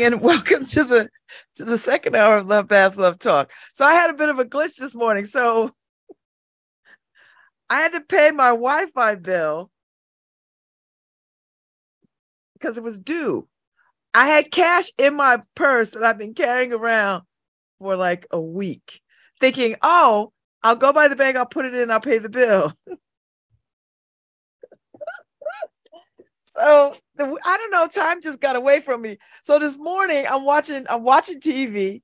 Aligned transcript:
morning 0.00 0.14
and 0.14 0.22
welcome 0.22 0.64
to 0.64 0.84
the 0.84 1.08
to 1.56 1.64
the 1.64 1.78
second 1.78 2.16
hour 2.16 2.38
of 2.38 2.46
Love 2.46 2.68
Babz 2.68 2.96
Love 2.96 3.18
Talk. 3.18 3.50
So 3.72 3.84
I 3.84 3.92
had 3.92 4.10
a 4.10 4.14
bit 4.14 4.28
of 4.28 4.38
a 4.38 4.44
glitch 4.44 4.76
this 4.76 4.94
morning. 4.94 5.26
So 5.26 5.72
I 7.68 7.80
had 7.80 7.92
to 7.92 8.00
pay 8.00 8.30
my 8.30 8.48
Wi-Fi 8.48 9.16
bill 9.16 9.70
because 12.54 12.76
it 12.76 12.82
was 12.82 12.98
due. 12.98 13.46
I 14.12 14.26
had 14.26 14.50
cash 14.50 14.90
in 14.98 15.14
my 15.14 15.40
purse 15.54 15.90
that 15.90 16.02
I've 16.02 16.18
been 16.18 16.34
carrying 16.34 16.72
around 16.72 17.22
for 17.78 17.96
like 17.96 18.26
a 18.30 18.40
week, 18.40 19.00
thinking, 19.38 19.76
oh, 19.82 20.32
I'll 20.62 20.76
go 20.76 20.92
by 20.92 21.08
the 21.08 21.16
bank, 21.16 21.36
I'll 21.36 21.46
put 21.46 21.64
it 21.64 21.74
in, 21.74 21.90
I'll 21.90 22.00
pay 22.00 22.18
the 22.18 22.28
bill. 22.28 22.72
so 26.44 26.96
the, 27.20 27.38
I 27.44 27.56
don't 27.56 27.70
know, 27.70 27.86
time 27.86 28.20
just 28.20 28.40
got 28.40 28.56
away 28.56 28.80
from 28.80 29.02
me. 29.02 29.18
So 29.42 29.58
this 29.58 29.78
morning 29.78 30.24
I'm 30.28 30.44
watching, 30.44 30.86
I'm 30.88 31.02
watching 31.02 31.40
TV 31.40 32.02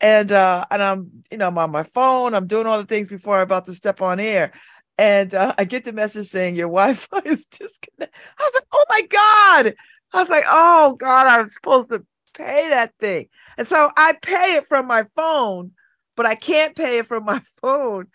and 0.00 0.30
uh 0.30 0.64
and 0.70 0.82
I'm, 0.82 1.10
you 1.30 1.38
know, 1.38 1.48
I'm 1.48 1.58
on 1.58 1.70
my 1.70 1.82
phone, 1.82 2.34
I'm 2.34 2.46
doing 2.46 2.66
all 2.66 2.78
the 2.78 2.86
things 2.86 3.08
before 3.08 3.36
I'm 3.36 3.42
about 3.42 3.66
to 3.66 3.74
step 3.74 4.00
on 4.00 4.20
air. 4.20 4.52
And 4.98 5.32
uh, 5.32 5.54
I 5.56 5.64
get 5.64 5.84
the 5.84 5.92
message 5.92 6.26
saying 6.26 6.56
your 6.56 6.68
Wi-Fi 6.68 7.22
is 7.24 7.46
disconnected. 7.46 8.10
I 8.38 8.42
was 8.42 8.52
like, 8.54 8.66
oh 8.72 8.84
my 8.88 9.02
God. 9.02 9.74
I 10.12 10.20
was 10.20 10.28
like, 10.28 10.44
oh 10.46 10.96
God, 10.98 11.26
I 11.26 11.42
was 11.42 11.54
supposed 11.54 11.90
to 11.90 12.04
pay 12.34 12.68
that 12.70 12.92
thing. 12.98 13.28
And 13.56 13.66
so 13.66 13.90
I 13.96 14.14
pay 14.14 14.54
it 14.54 14.68
from 14.68 14.86
my 14.86 15.06
phone, 15.14 15.72
but 16.16 16.26
I 16.26 16.34
can't 16.34 16.74
pay 16.74 16.98
it 16.98 17.06
from 17.06 17.24
my 17.26 17.42
phone 17.60 18.06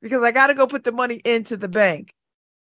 because 0.00 0.22
I 0.22 0.32
got 0.32 0.48
to 0.48 0.54
go 0.54 0.66
put 0.66 0.84
the 0.84 0.92
money 0.92 1.20
into 1.24 1.56
the 1.56 1.68
bank. 1.68 2.12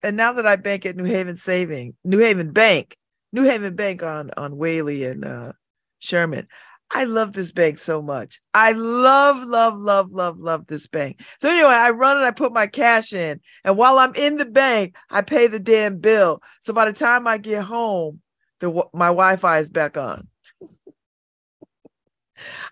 And 0.03 0.15
now 0.15 0.33
that 0.33 0.45
I 0.45 0.55
bank 0.55 0.85
at 0.85 0.95
New 0.95 1.03
Haven 1.03 1.37
Saving, 1.37 1.95
New 2.03 2.19
Haven 2.19 2.51
Bank, 2.51 2.95
New 3.31 3.43
Haven 3.43 3.75
Bank 3.75 4.03
on 4.03 4.31
on 4.37 4.57
Whalley 4.57 5.03
and 5.03 5.25
uh, 5.25 5.53
Sherman, 5.99 6.47
I 6.91 7.03
love 7.03 7.33
this 7.33 7.51
bank 7.51 7.79
so 7.79 8.01
much. 8.01 8.39
I 8.53 8.71
love, 8.71 9.43
love, 9.43 9.77
love, 9.77 10.11
love, 10.11 10.39
love 10.39 10.67
this 10.67 10.87
bank. 10.87 11.21
So 11.41 11.49
anyway, 11.49 11.67
I 11.69 11.89
run 11.89 12.17
and 12.17 12.25
I 12.25 12.31
put 12.31 12.53
my 12.53 12.67
cash 12.67 13.11
in, 13.13 13.41
and 13.63 13.77
while 13.77 13.99
I'm 13.99 14.15
in 14.15 14.37
the 14.37 14.45
bank, 14.45 14.95
I 15.09 15.21
pay 15.21 15.47
the 15.47 15.59
damn 15.59 15.97
bill. 15.99 16.41
So 16.61 16.73
by 16.73 16.85
the 16.85 16.93
time 16.93 17.27
I 17.27 17.37
get 17.37 17.63
home, 17.63 18.21
the 18.59 18.71
my 18.93 19.07
Wi-Fi 19.07 19.59
is 19.59 19.69
back 19.69 19.97
on. 19.97 20.27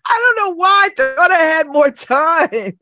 I 0.05 0.35
don't 0.35 0.45
know 0.45 0.55
why 0.55 0.89
I 0.89 0.93
thought 0.95 1.31
I 1.31 1.39
had 1.39 1.67
more 1.67 1.91
time. 1.91 2.79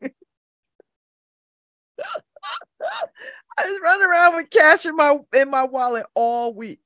I 3.56 3.70
was 3.70 3.80
running 3.82 4.06
around 4.06 4.36
with 4.36 4.50
cash 4.50 4.84
in 4.84 4.94
my 4.96 5.18
in 5.32 5.50
my 5.50 5.64
wallet 5.64 6.06
all 6.14 6.54
week 6.54 6.80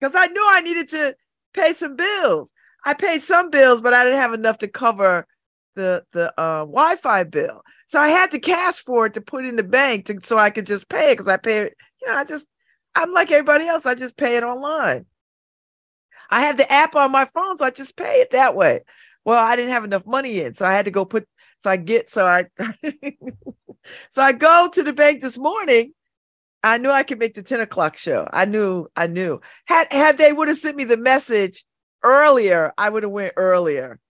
because 0.00 0.14
I 0.16 0.26
knew 0.26 0.44
I 0.48 0.60
needed 0.60 0.88
to 0.90 1.16
pay 1.54 1.72
some 1.72 1.96
bills. 1.96 2.50
I 2.84 2.94
paid 2.94 3.22
some 3.22 3.50
bills, 3.50 3.80
but 3.80 3.94
I 3.94 4.04
didn't 4.04 4.20
have 4.20 4.32
enough 4.32 4.58
to 4.58 4.68
cover 4.68 5.26
the 5.74 6.04
the 6.12 6.32
uh, 6.40 6.60
Wi-Fi 6.60 7.24
bill. 7.24 7.62
So 7.86 8.00
I 8.00 8.08
had 8.08 8.30
to 8.32 8.38
cash 8.38 8.78
for 8.84 9.06
it 9.06 9.14
to 9.14 9.20
put 9.20 9.44
in 9.44 9.56
the 9.56 9.62
bank 9.62 10.06
to, 10.06 10.20
so 10.22 10.36
I 10.38 10.50
could 10.50 10.66
just 10.66 10.88
pay 10.88 11.10
it 11.12 11.14
because 11.14 11.28
I 11.28 11.36
pay 11.36 11.58
it. 11.58 11.76
You 12.00 12.08
know, 12.08 12.14
I 12.14 12.24
just 12.24 12.46
I'm 12.94 13.12
like 13.12 13.30
everybody 13.30 13.66
else. 13.66 13.86
I 13.86 13.94
just 13.94 14.16
pay 14.16 14.36
it 14.36 14.42
online. 14.42 15.06
I 16.30 16.40
had 16.40 16.58
the 16.58 16.70
app 16.70 16.94
on 16.94 17.10
my 17.10 17.24
phone, 17.34 17.56
so 17.56 17.64
I 17.64 17.70
just 17.70 17.96
pay 17.96 18.20
it 18.20 18.32
that 18.32 18.54
way. 18.54 18.82
Well, 19.24 19.42
I 19.42 19.56
didn't 19.56 19.72
have 19.72 19.84
enough 19.84 20.06
money 20.06 20.40
in, 20.40 20.54
so 20.54 20.66
I 20.66 20.72
had 20.72 20.84
to 20.84 20.90
go 20.90 21.04
put. 21.04 21.26
So 21.60 21.70
I 21.70 21.76
get 21.76 22.08
so 22.08 22.26
I 22.26 22.46
so 24.10 24.22
I 24.22 24.32
go 24.32 24.68
to 24.72 24.82
the 24.82 24.92
bank 24.92 25.22
this 25.22 25.38
morning. 25.38 25.92
I 26.62 26.78
knew 26.78 26.90
I 26.90 27.02
could 27.02 27.18
make 27.18 27.34
the 27.34 27.42
10 27.42 27.60
o'clock 27.60 27.96
show. 27.96 28.28
I 28.32 28.44
knew, 28.44 28.88
I 28.96 29.06
knew. 29.06 29.40
Had 29.66 29.92
had 29.92 30.18
they 30.18 30.32
would 30.32 30.48
have 30.48 30.58
sent 30.58 30.76
me 30.76 30.84
the 30.84 30.96
message 30.96 31.64
earlier, 32.02 32.72
I 32.76 32.88
would 32.88 33.04
have 33.04 33.12
went 33.12 33.34
earlier 33.36 34.00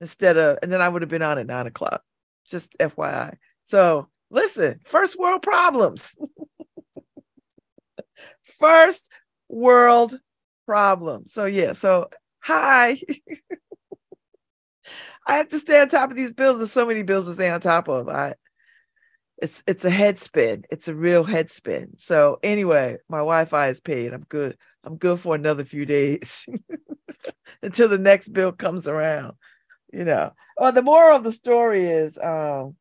instead 0.00 0.36
of, 0.36 0.58
and 0.62 0.72
then 0.72 0.80
I 0.80 0.88
would 0.88 1.02
have 1.02 1.10
been 1.10 1.22
on 1.22 1.38
at 1.38 1.46
nine 1.46 1.66
o'clock. 1.66 2.02
Just 2.46 2.76
FYI. 2.78 3.36
So 3.64 4.08
listen, 4.30 4.80
first 4.86 5.18
world 5.18 5.42
problems. 5.42 6.16
first 8.58 9.08
world 9.48 10.18
problem. 10.66 11.26
So 11.26 11.44
yeah, 11.44 11.74
so 11.74 12.08
hi. 12.40 13.00
I 15.26 15.36
have 15.36 15.48
to 15.50 15.58
stay 15.58 15.80
on 15.80 15.88
top 15.88 16.10
of 16.10 16.16
these 16.16 16.32
bills. 16.32 16.58
There's 16.58 16.72
so 16.72 16.86
many 16.86 17.04
bills 17.04 17.26
to 17.26 17.34
stay 17.34 17.48
on 17.48 17.60
top 17.60 17.88
of. 17.88 18.08
I 18.08 18.34
it's 19.42 19.60
it's 19.66 19.84
a 19.84 19.90
head 19.90 20.20
spin. 20.20 20.64
It's 20.70 20.86
a 20.86 20.94
real 20.94 21.24
head 21.24 21.50
spin. 21.50 21.94
So 21.98 22.38
anyway, 22.44 22.98
my 23.08 23.18
Wi-Fi 23.18 23.68
is 23.68 23.80
paid. 23.80 24.12
I'm 24.12 24.24
good. 24.28 24.56
I'm 24.84 24.96
good 24.96 25.18
for 25.18 25.34
another 25.34 25.64
few 25.64 25.84
days 25.84 26.46
until 27.62 27.88
the 27.88 27.98
next 27.98 28.28
bill 28.32 28.52
comes 28.52 28.86
around. 28.86 29.34
You 29.92 30.04
know. 30.04 30.32
Well, 30.56 30.70
the 30.70 30.82
moral 30.82 31.16
of 31.16 31.24
the 31.24 31.32
story 31.32 31.86
is 31.86 32.16
um 32.18 32.76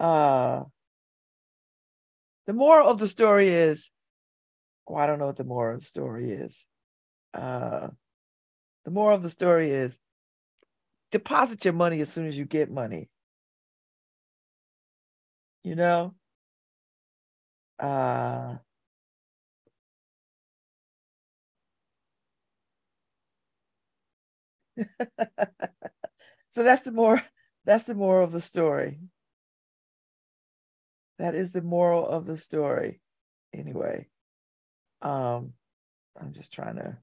uh 0.00 0.64
the 2.46 2.52
moral 2.52 2.88
of 2.88 2.98
the 2.98 3.08
story 3.08 3.48
is 3.48 3.90
oh, 4.88 4.96
I 4.96 5.06
don't 5.06 5.20
know 5.20 5.26
what 5.26 5.36
the 5.36 5.44
moral 5.44 5.76
of 5.76 5.82
the 5.82 5.86
story 5.86 6.32
is. 6.32 6.66
Uh, 7.32 7.90
the 8.84 8.90
moral 8.90 9.16
of 9.16 9.22
the 9.22 9.30
story 9.30 9.70
is 9.70 9.96
deposit 11.12 11.64
your 11.64 11.74
money 11.74 12.00
as 12.00 12.08
soon 12.08 12.26
as 12.26 12.36
you 12.36 12.44
get 12.44 12.72
money. 12.72 13.08
You 15.62 15.76
know? 15.76 16.14
Uh, 17.78 18.56
so 26.50 26.62
that's 26.62 26.82
the 26.82 26.92
more 26.92 27.22
that's 27.64 27.84
the 27.84 27.94
moral 27.94 28.24
of 28.24 28.32
the 28.32 28.40
story. 28.40 29.00
That 31.18 31.34
is 31.34 31.52
the 31.52 31.62
moral 31.62 32.06
of 32.06 32.26
the 32.26 32.38
story. 32.38 33.00
Anyway. 33.54 34.08
Um, 35.02 35.54
I'm 36.20 36.32
just 36.32 36.52
trying 36.52 36.76
to. 36.76 36.98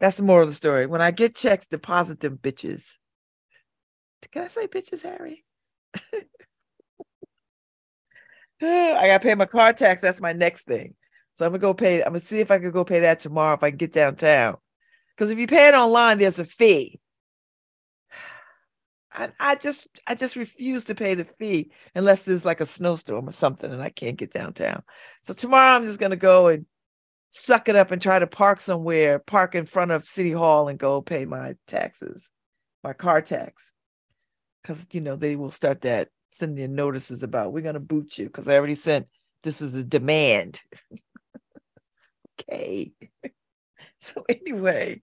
That's 0.00 0.18
the 0.18 0.22
moral 0.22 0.44
of 0.44 0.50
the 0.50 0.54
story. 0.54 0.86
When 0.86 1.00
I 1.00 1.10
get 1.10 1.34
checks, 1.34 1.66
deposit 1.66 2.20
them, 2.20 2.38
bitches. 2.38 2.96
Can 4.32 4.44
I 4.44 4.48
say 4.48 4.66
bitches, 4.66 5.02
Harry? 5.02 5.44
I 8.60 9.06
gotta 9.06 9.22
pay 9.22 9.34
my 9.34 9.46
car 9.46 9.72
tax. 9.72 10.00
That's 10.00 10.20
my 10.20 10.32
next 10.32 10.66
thing. 10.66 10.94
So 11.34 11.46
I'm 11.46 11.52
gonna 11.52 11.60
go 11.60 11.74
pay. 11.74 12.02
I'm 12.02 12.08
gonna 12.08 12.20
see 12.20 12.40
if 12.40 12.50
I 12.50 12.58
can 12.58 12.72
go 12.72 12.84
pay 12.84 13.00
that 13.00 13.20
tomorrow 13.20 13.54
if 13.54 13.62
I 13.62 13.70
can 13.70 13.76
get 13.76 13.92
downtown. 13.92 14.56
Because 15.16 15.30
if 15.30 15.38
you 15.38 15.46
pay 15.46 15.68
it 15.68 15.74
online, 15.74 16.18
there's 16.18 16.38
a 16.38 16.44
fee. 16.44 17.00
I, 19.12 19.30
I 19.40 19.54
just 19.56 19.88
I 20.06 20.14
just 20.14 20.36
refuse 20.36 20.84
to 20.86 20.94
pay 20.94 21.14
the 21.14 21.24
fee 21.24 21.70
unless 21.94 22.24
there's 22.24 22.44
like 22.44 22.60
a 22.60 22.66
snowstorm 22.66 23.28
or 23.28 23.32
something 23.32 23.70
and 23.70 23.82
I 23.82 23.90
can't 23.90 24.16
get 24.16 24.32
downtown. 24.32 24.82
So 25.22 25.34
tomorrow 25.34 25.76
I'm 25.76 25.84
just 25.84 25.98
gonna 25.98 26.16
go 26.16 26.48
and 26.48 26.66
suck 27.30 27.68
it 27.68 27.76
up 27.76 27.90
and 27.90 28.00
try 28.00 28.18
to 28.18 28.26
park 28.26 28.60
somewhere, 28.60 29.18
park 29.18 29.54
in 29.54 29.64
front 29.64 29.90
of 29.90 30.04
City 30.04 30.32
Hall 30.32 30.68
and 30.68 30.78
go 30.78 31.02
pay 31.02 31.24
my 31.24 31.54
taxes, 31.66 32.30
my 32.84 32.92
car 32.92 33.20
tax. 33.22 33.72
Because 34.68 34.86
you 34.92 35.00
know 35.00 35.16
they 35.16 35.34
will 35.34 35.50
start 35.50 35.80
that 35.80 36.10
sending 36.30 36.74
notices 36.74 37.22
about 37.22 37.54
we're 37.54 37.62
gonna 37.62 37.80
boot 37.80 38.18
you 38.18 38.26
because 38.26 38.46
I 38.48 38.56
already 38.56 38.74
sent 38.74 39.06
this 39.42 39.62
is 39.62 39.74
a 39.74 39.82
demand. 39.82 40.60
okay. 42.40 42.92
so 43.98 44.22
anyway, 44.28 45.00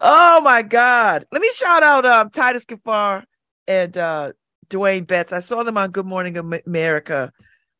oh 0.00 0.40
my 0.40 0.62
God. 0.62 1.24
Let 1.30 1.40
me 1.40 1.48
shout 1.54 1.84
out 1.84 2.04
um 2.04 2.30
Titus 2.30 2.64
Kaphar 2.64 3.22
and 3.68 3.96
uh, 3.96 4.32
Dwayne 4.68 5.06
Betts. 5.06 5.32
I 5.32 5.38
saw 5.38 5.62
them 5.62 5.78
on 5.78 5.92
Good 5.92 6.06
Morning 6.06 6.36
America 6.66 7.32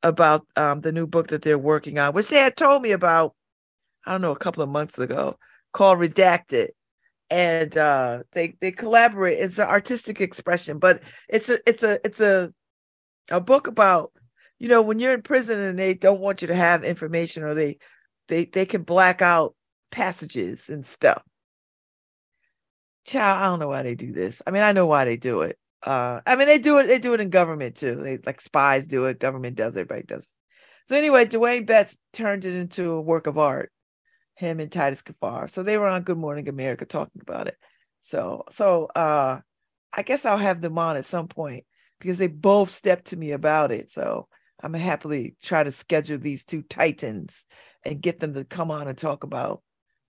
about 0.04 0.46
um, 0.54 0.80
the 0.80 0.92
new 0.92 1.08
book 1.08 1.26
that 1.28 1.42
they're 1.42 1.58
working 1.58 1.98
on, 1.98 2.14
which 2.14 2.28
they 2.28 2.38
had 2.38 2.56
told 2.56 2.82
me 2.82 2.92
about, 2.92 3.34
I 4.06 4.12
don't 4.12 4.22
know, 4.22 4.30
a 4.30 4.38
couple 4.38 4.62
of 4.62 4.68
months 4.68 4.96
ago, 4.96 5.36
called 5.72 5.98
Redacted. 5.98 6.68
And 7.30 7.76
uh, 7.76 8.24
they 8.32 8.56
they 8.60 8.72
collaborate. 8.72 9.38
It's 9.38 9.58
an 9.58 9.68
artistic 9.68 10.20
expression, 10.20 10.78
but 10.78 11.02
it's 11.28 11.48
a 11.48 11.60
it's 11.68 11.82
a 11.82 12.00
it's 12.04 12.20
a 12.20 12.52
a 13.30 13.40
book 13.40 13.68
about 13.68 14.12
you 14.58 14.68
know 14.68 14.82
when 14.82 14.98
you're 14.98 15.14
in 15.14 15.22
prison 15.22 15.60
and 15.60 15.78
they 15.78 15.94
don't 15.94 16.20
want 16.20 16.42
you 16.42 16.48
to 16.48 16.54
have 16.54 16.82
information 16.82 17.44
or 17.44 17.54
they 17.54 17.78
they 18.28 18.46
they 18.46 18.66
can 18.66 18.82
black 18.82 19.22
out 19.22 19.54
passages 19.92 20.68
and 20.68 20.84
stuff. 20.84 21.22
Child, 23.06 23.42
I 23.42 23.44
don't 23.46 23.60
know 23.60 23.68
why 23.68 23.82
they 23.82 23.94
do 23.94 24.12
this. 24.12 24.42
I 24.46 24.50
mean, 24.50 24.62
I 24.62 24.72
know 24.72 24.86
why 24.86 25.04
they 25.04 25.16
do 25.16 25.42
it 25.42 25.56
uh 25.82 26.20
i 26.26 26.36
mean 26.36 26.46
they 26.46 26.58
do 26.58 26.78
it 26.78 26.86
they 26.86 26.98
do 26.98 27.14
it 27.14 27.20
in 27.20 27.30
government 27.30 27.74
too 27.74 27.96
they 27.96 28.18
like 28.26 28.40
spies 28.40 28.86
do 28.86 29.06
it 29.06 29.18
government 29.18 29.56
does 29.56 29.76
it 29.76 29.80
everybody 29.80 30.02
does 30.02 30.24
it. 30.24 30.28
so 30.86 30.96
anyway 30.96 31.24
dwayne 31.24 31.66
betts 31.66 31.98
turned 32.12 32.44
it 32.44 32.54
into 32.54 32.92
a 32.92 33.00
work 33.00 33.26
of 33.26 33.38
art 33.38 33.72
him 34.40 34.58
and 34.58 34.72
titus 34.72 35.02
kaphar. 35.02 35.50
So 35.50 35.62
they 35.62 35.76
were 35.76 35.86
on 35.86 36.02
good 36.02 36.16
morning 36.16 36.48
america 36.48 36.86
talking 36.86 37.20
about 37.20 37.46
it. 37.46 37.56
So 38.00 38.44
so 38.50 38.86
uh 38.86 39.40
i 39.92 40.02
guess 40.02 40.24
i'll 40.24 40.38
have 40.38 40.62
them 40.62 40.78
on 40.78 40.96
at 40.96 41.04
some 41.04 41.28
point 41.28 41.64
because 41.98 42.16
they 42.16 42.26
both 42.26 42.70
stepped 42.70 43.08
to 43.08 43.16
me 43.16 43.32
about 43.32 43.70
it. 43.70 43.90
So 43.90 44.28
I'm 44.62 44.72
gonna 44.72 44.82
happily 44.82 45.36
try 45.42 45.62
to 45.62 45.70
schedule 45.70 46.18
these 46.18 46.44
two 46.46 46.62
titans 46.62 47.44
and 47.84 48.00
get 48.00 48.18
them 48.18 48.32
to 48.34 48.44
come 48.44 48.70
on 48.70 48.88
and 48.88 48.96
talk 48.96 49.24
about 49.24 49.62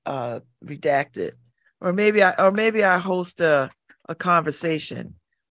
uh 0.06 0.40
redacted. 0.66 1.34
Or 1.82 1.92
maybe 1.92 2.24
i 2.24 2.32
or 2.42 2.52
maybe 2.52 2.86
i 2.86 2.98
host 3.00 3.42
a, 3.42 3.70
a 4.08 4.16
conversation 4.16 5.16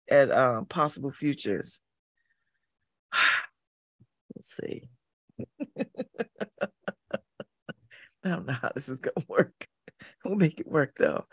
at 0.09 0.31
um 0.31 0.65
possible 0.65 1.11
futures. 1.11 1.79
Let's 4.35 4.57
see 4.57 4.89
i 8.23 8.29
don't 8.29 8.47
know 8.47 8.53
how 8.53 8.71
this 8.73 8.89
is 8.89 8.99
gonna 8.99 9.25
work 9.27 9.67
we'll 10.23 10.35
make 10.35 10.59
it 10.59 10.67
work 10.67 10.93
though 10.97 11.25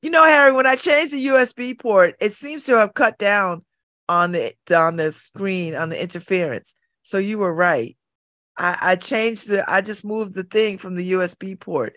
you 0.00 0.10
know 0.10 0.24
harry 0.24 0.52
when 0.52 0.66
i 0.66 0.76
changed 0.76 1.12
the 1.12 1.26
usb 1.26 1.78
port 1.78 2.14
it 2.20 2.32
seems 2.32 2.64
to 2.64 2.76
have 2.76 2.94
cut 2.94 3.18
down 3.18 3.64
on 4.08 4.32
the 4.32 4.54
on 4.74 4.96
the 4.96 5.12
screen 5.12 5.74
on 5.74 5.88
the 5.88 6.00
interference 6.00 6.74
so 7.02 7.18
you 7.18 7.38
were 7.38 7.52
right 7.52 7.96
I, 8.56 8.78
I 8.80 8.96
changed 8.96 9.48
the 9.48 9.70
I 9.70 9.80
just 9.80 10.04
moved 10.04 10.34
the 10.34 10.44
thing 10.44 10.78
from 10.78 10.96
the 10.96 11.12
USB 11.12 11.58
port 11.58 11.96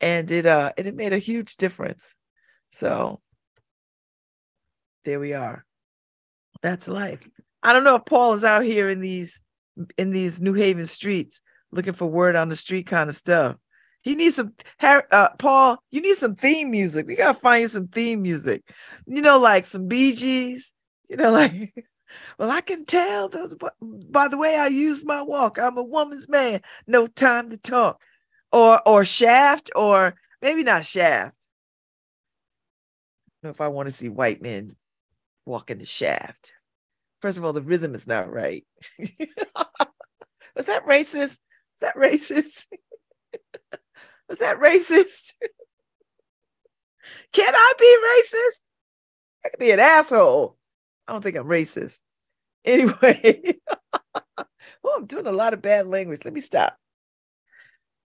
and 0.00 0.30
it 0.30 0.46
uh 0.46 0.72
and 0.76 0.86
it 0.86 0.94
made 0.94 1.12
a 1.12 1.18
huge 1.18 1.56
difference. 1.56 2.16
So 2.72 3.20
there 5.04 5.20
we 5.20 5.34
are. 5.34 5.64
That's 6.62 6.88
life. 6.88 7.26
I 7.62 7.72
don't 7.72 7.84
know 7.84 7.96
if 7.96 8.04
Paul 8.04 8.34
is 8.34 8.44
out 8.44 8.64
here 8.64 8.88
in 8.88 9.00
these 9.00 9.40
in 9.98 10.10
these 10.10 10.40
New 10.40 10.54
Haven 10.54 10.84
streets 10.84 11.40
looking 11.72 11.94
for 11.94 12.06
word 12.06 12.36
on 12.36 12.48
the 12.48 12.56
street 12.56 12.86
kind 12.86 13.10
of 13.10 13.16
stuff. 13.16 13.56
He 14.06 14.14
needs 14.14 14.36
some 14.36 14.52
uh, 14.80 15.30
Paul, 15.36 15.82
you 15.90 16.00
need 16.00 16.16
some 16.16 16.36
theme 16.36 16.70
music. 16.70 17.08
We 17.08 17.16
gotta 17.16 17.36
find 17.40 17.62
you 17.62 17.68
some 17.68 17.88
theme 17.88 18.22
music. 18.22 18.62
You 19.04 19.20
know, 19.20 19.40
like 19.40 19.66
some 19.66 19.88
Bee 19.88 20.12
Gees, 20.12 20.70
you 21.08 21.16
know, 21.16 21.32
like 21.32 21.74
well, 22.38 22.52
I 22.52 22.60
can 22.60 22.84
tell 22.84 23.28
those, 23.28 23.56
by 23.82 24.28
the 24.28 24.36
way 24.38 24.56
I 24.56 24.68
use 24.68 25.04
my 25.04 25.22
walk. 25.22 25.58
I'm 25.58 25.76
a 25.76 25.82
woman's 25.82 26.28
man. 26.28 26.60
No 26.86 27.08
time 27.08 27.50
to 27.50 27.56
talk. 27.56 28.00
Or 28.52 28.80
or 28.86 29.04
Shaft, 29.04 29.72
or 29.74 30.14
maybe 30.40 30.62
not 30.62 30.84
Shaft. 30.84 31.34
I 33.42 33.48
know 33.48 33.50
if 33.50 33.60
I 33.60 33.66
want 33.66 33.88
to 33.88 33.92
see 33.92 34.08
white 34.08 34.40
men 34.40 34.76
walking 35.46 35.78
the 35.78 35.84
shaft. 35.84 36.52
First 37.22 37.38
of 37.38 37.44
all, 37.44 37.52
the 37.52 37.60
rhythm 37.60 37.96
is 37.96 38.06
not 38.06 38.32
right. 38.32 38.64
Was 40.54 40.66
that 40.66 40.86
racist? 40.86 41.38
Is 41.38 41.80
that 41.80 41.96
racist? 41.96 42.66
Was 44.28 44.38
that 44.38 44.58
racist? 44.58 45.32
Can 47.32 47.54
I 47.54 47.72
be 47.78 47.96
racist? 48.06 48.60
I 49.44 49.48
could 49.50 49.60
be 49.60 49.70
an 49.70 49.80
asshole. 49.80 50.56
I 51.06 51.12
don't 51.12 51.22
think 51.22 51.36
I'm 51.36 51.46
racist. 51.46 52.00
Anyway, 52.64 53.54
oh, 54.38 54.96
I'm 54.96 55.06
doing 55.06 55.28
a 55.28 55.32
lot 55.32 55.54
of 55.54 55.62
bad 55.62 55.86
language. 55.86 56.24
Let 56.24 56.34
me 56.34 56.40
stop. 56.40 56.76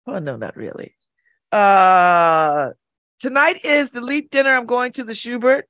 Oh 0.06 0.18
no, 0.18 0.36
not 0.36 0.58
really. 0.58 0.94
Uh 1.50 2.72
tonight 3.18 3.64
is 3.64 3.92
the 3.92 4.02
leap 4.02 4.30
dinner. 4.30 4.54
I'm 4.54 4.66
going 4.66 4.92
to 4.92 5.04
the 5.04 5.14
Shubert. 5.14 5.62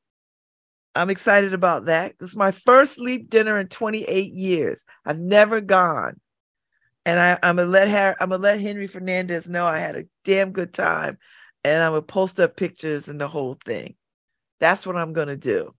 I'm 0.97 1.11
excited 1.11 1.55
about 1.55 1.85
that. 1.85 2.15
This 2.19 2.31
is 2.31 2.37
my 2.37 2.51
first 2.51 2.99
leap 2.99 3.31
dinner 3.31 3.57
in 3.57 3.69
28 3.69 4.33
years. 4.33 4.85
I've 5.07 5.21
never 5.21 5.61
gone. 5.61 6.21
And 7.05 7.19
I, 7.19 7.39
I'm 7.43 7.57
gonna 7.57 7.69
let 7.69 7.89
Harry, 7.89 8.15
I'm 8.21 8.31
gonna 8.31 8.43
let 8.43 8.61
Henry 8.61 8.87
Fernandez 8.87 9.49
know 9.49 9.67
I 9.67 9.79
had 9.79 9.97
a 9.97 10.05
damn 10.25 10.53
good 10.53 10.73
time. 10.73 11.19
And 11.65 11.83
I'm 11.83 11.93
gonna 11.93 12.03
post 12.03 12.41
up 12.41 12.57
pictures 12.57 13.09
and 13.09 13.21
the 13.21 13.29
whole 13.29 13.59
thing. 13.65 13.97
That's 14.61 14.87
what 14.87 14.97
I'm 14.97 15.13
gonna 15.13 15.37
do. 15.37 15.75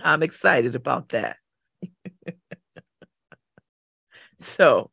I'm 0.00 0.22
excited 0.22 0.74
about 0.74 1.10
that. 1.10 1.36
so 4.38 4.90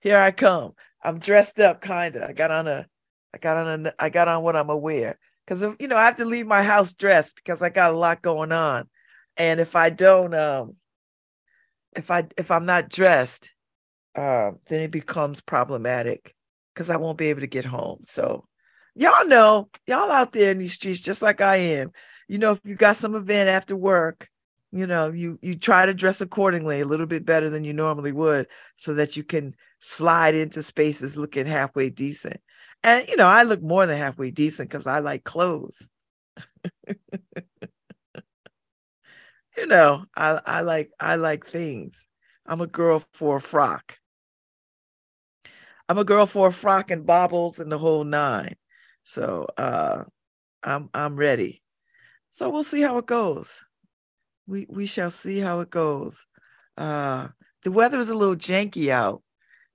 here 0.00 0.18
I 0.18 0.30
come. 0.30 0.74
I'm 1.02 1.18
dressed 1.18 1.60
up 1.60 1.80
kind 1.80 2.16
of. 2.16 2.22
I 2.22 2.32
got 2.32 2.50
on 2.50 2.68
a 2.68 2.86
I 3.34 3.38
got 3.38 3.56
on 3.56 3.86
a 3.86 3.94
I 3.98 4.08
got 4.10 4.28
on 4.28 4.42
what 4.42 4.56
I'm 4.56 4.70
aware 4.70 5.18
because 5.46 5.62
you 5.80 5.88
know 5.88 5.96
I 5.96 6.04
have 6.06 6.16
to 6.18 6.24
leave 6.24 6.46
my 6.46 6.62
house 6.62 6.94
dressed 6.94 7.36
because 7.36 7.62
I 7.62 7.68
got 7.68 7.90
a 7.90 7.96
lot 7.96 8.22
going 8.22 8.52
on, 8.52 8.88
and 9.36 9.60
if 9.60 9.76
I 9.76 9.90
don't 9.90 10.34
um 10.34 10.76
if 11.96 12.10
I 12.10 12.26
if 12.36 12.50
I'm 12.50 12.66
not 12.66 12.88
dressed, 12.88 13.50
um 14.16 14.58
then 14.68 14.82
it 14.82 14.90
becomes 14.90 15.40
problematic 15.40 16.34
because 16.74 16.90
I 16.90 16.96
won't 16.96 17.18
be 17.18 17.28
able 17.28 17.40
to 17.40 17.46
get 17.46 17.64
home. 17.64 18.00
So 18.04 18.46
y'all 18.94 19.26
know 19.26 19.68
y'all 19.86 20.10
out 20.10 20.32
there 20.32 20.50
in 20.52 20.58
these 20.58 20.74
streets 20.74 21.00
just 21.00 21.22
like 21.22 21.40
I 21.40 21.56
am. 21.56 21.92
You 22.28 22.38
know 22.38 22.52
if 22.52 22.60
you 22.64 22.74
got 22.74 22.96
some 22.96 23.14
event 23.14 23.48
after 23.48 23.76
work 23.76 24.28
you 24.74 24.86
know 24.88 25.10
you 25.12 25.38
you 25.40 25.54
try 25.54 25.86
to 25.86 25.94
dress 25.94 26.20
accordingly 26.20 26.80
a 26.80 26.86
little 26.86 27.06
bit 27.06 27.24
better 27.24 27.48
than 27.48 27.64
you 27.64 27.72
normally 27.72 28.10
would 28.12 28.48
so 28.76 28.94
that 28.94 29.16
you 29.16 29.22
can 29.22 29.54
slide 29.80 30.34
into 30.34 30.62
spaces 30.62 31.16
looking 31.16 31.46
halfway 31.46 31.88
decent 31.88 32.40
and 32.82 33.06
you 33.08 33.16
know 33.16 33.28
i 33.28 33.44
look 33.44 33.62
more 33.62 33.86
than 33.86 33.96
halfway 33.96 34.32
decent 34.32 34.68
because 34.68 34.86
i 34.86 34.98
like 34.98 35.22
clothes 35.22 35.88
you 39.56 39.66
know 39.66 40.04
i 40.16 40.40
i 40.44 40.60
like 40.60 40.90
i 40.98 41.14
like 41.14 41.46
things 41.46 42.08
i'm 42.44 42.60
a 42.60 42.66
girl 42.66 43.02
for 43.12 43.36
a 43.36 43.40
frock 43.40 43.96
i'm 45.88 45.98
a 45.98 46.04
girl 46.04 46.26
for 46.26 46.48
a 46.48 46.52
frock 46.52 46.90
and 46.90 47.06
baubles 47.06 47.58
and 47.58 47.70
the 47.70 47.78
whole 47.78 48.04
nine 48.04 48.56
so 49.04 49.46
uh 49.56 50.02
i'm 50.62 50.88
i'm 50.94 51.16
ready 51.16 51.62
so 52.30 52.50
we'll 52.50 52.64
see 52.64 52.80
how 52.80 52.98
it 52.98 53.06
goes 53.06 53.60
we 54.46 54.66
we 54.68 54.86
shall 54.86 55.10
see 55.10 55.38
how 55.38 55.60
it 55.60 55.70
goes. 55.70 56.26
Uh, 56.76 57.28
the 57.62 57.70
weather 57.70 57.98
is 57.98 58.10
a 58.10 58.14
little 58.14 58.36
janky 58.36 58.88
out. 58.88 59.22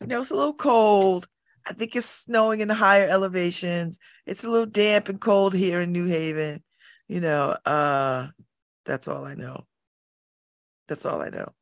You 0.01 0.07
know, 0.07 0.21
it's 0.21 0.31
a 0.31 0.35
little 0.35 0.53
cold. 0.53 1.27
I 1.65 1.73
think 1.73 1.95
it's 1.95 2.05
snowing 2.05 2.61
in 2.61 2.67
the 2.67 2.73
higher 2.73 3.07
elevations. 3.07 3.97
It's 4.25 4.43
a 4.43 4.49
little 4.49 4.65
damp 4.65 5.09
and 5.09 5.19
cold 5.19 5.53
here 5.53 5.81
in 5.81 5.91
New 5.91 6.05
Haven. 6.05 6.63
You 7.07 7.21
know, 7.21 7.57
uh, 7.65 8.27
that's 8.85 9.07
all 9.07 9.25
I 9.25 9.35
know. 9.35 9.65
That's 10.87 11.05
all 11.05 11.21
I 11.21 11.29
know. 11.29 11.53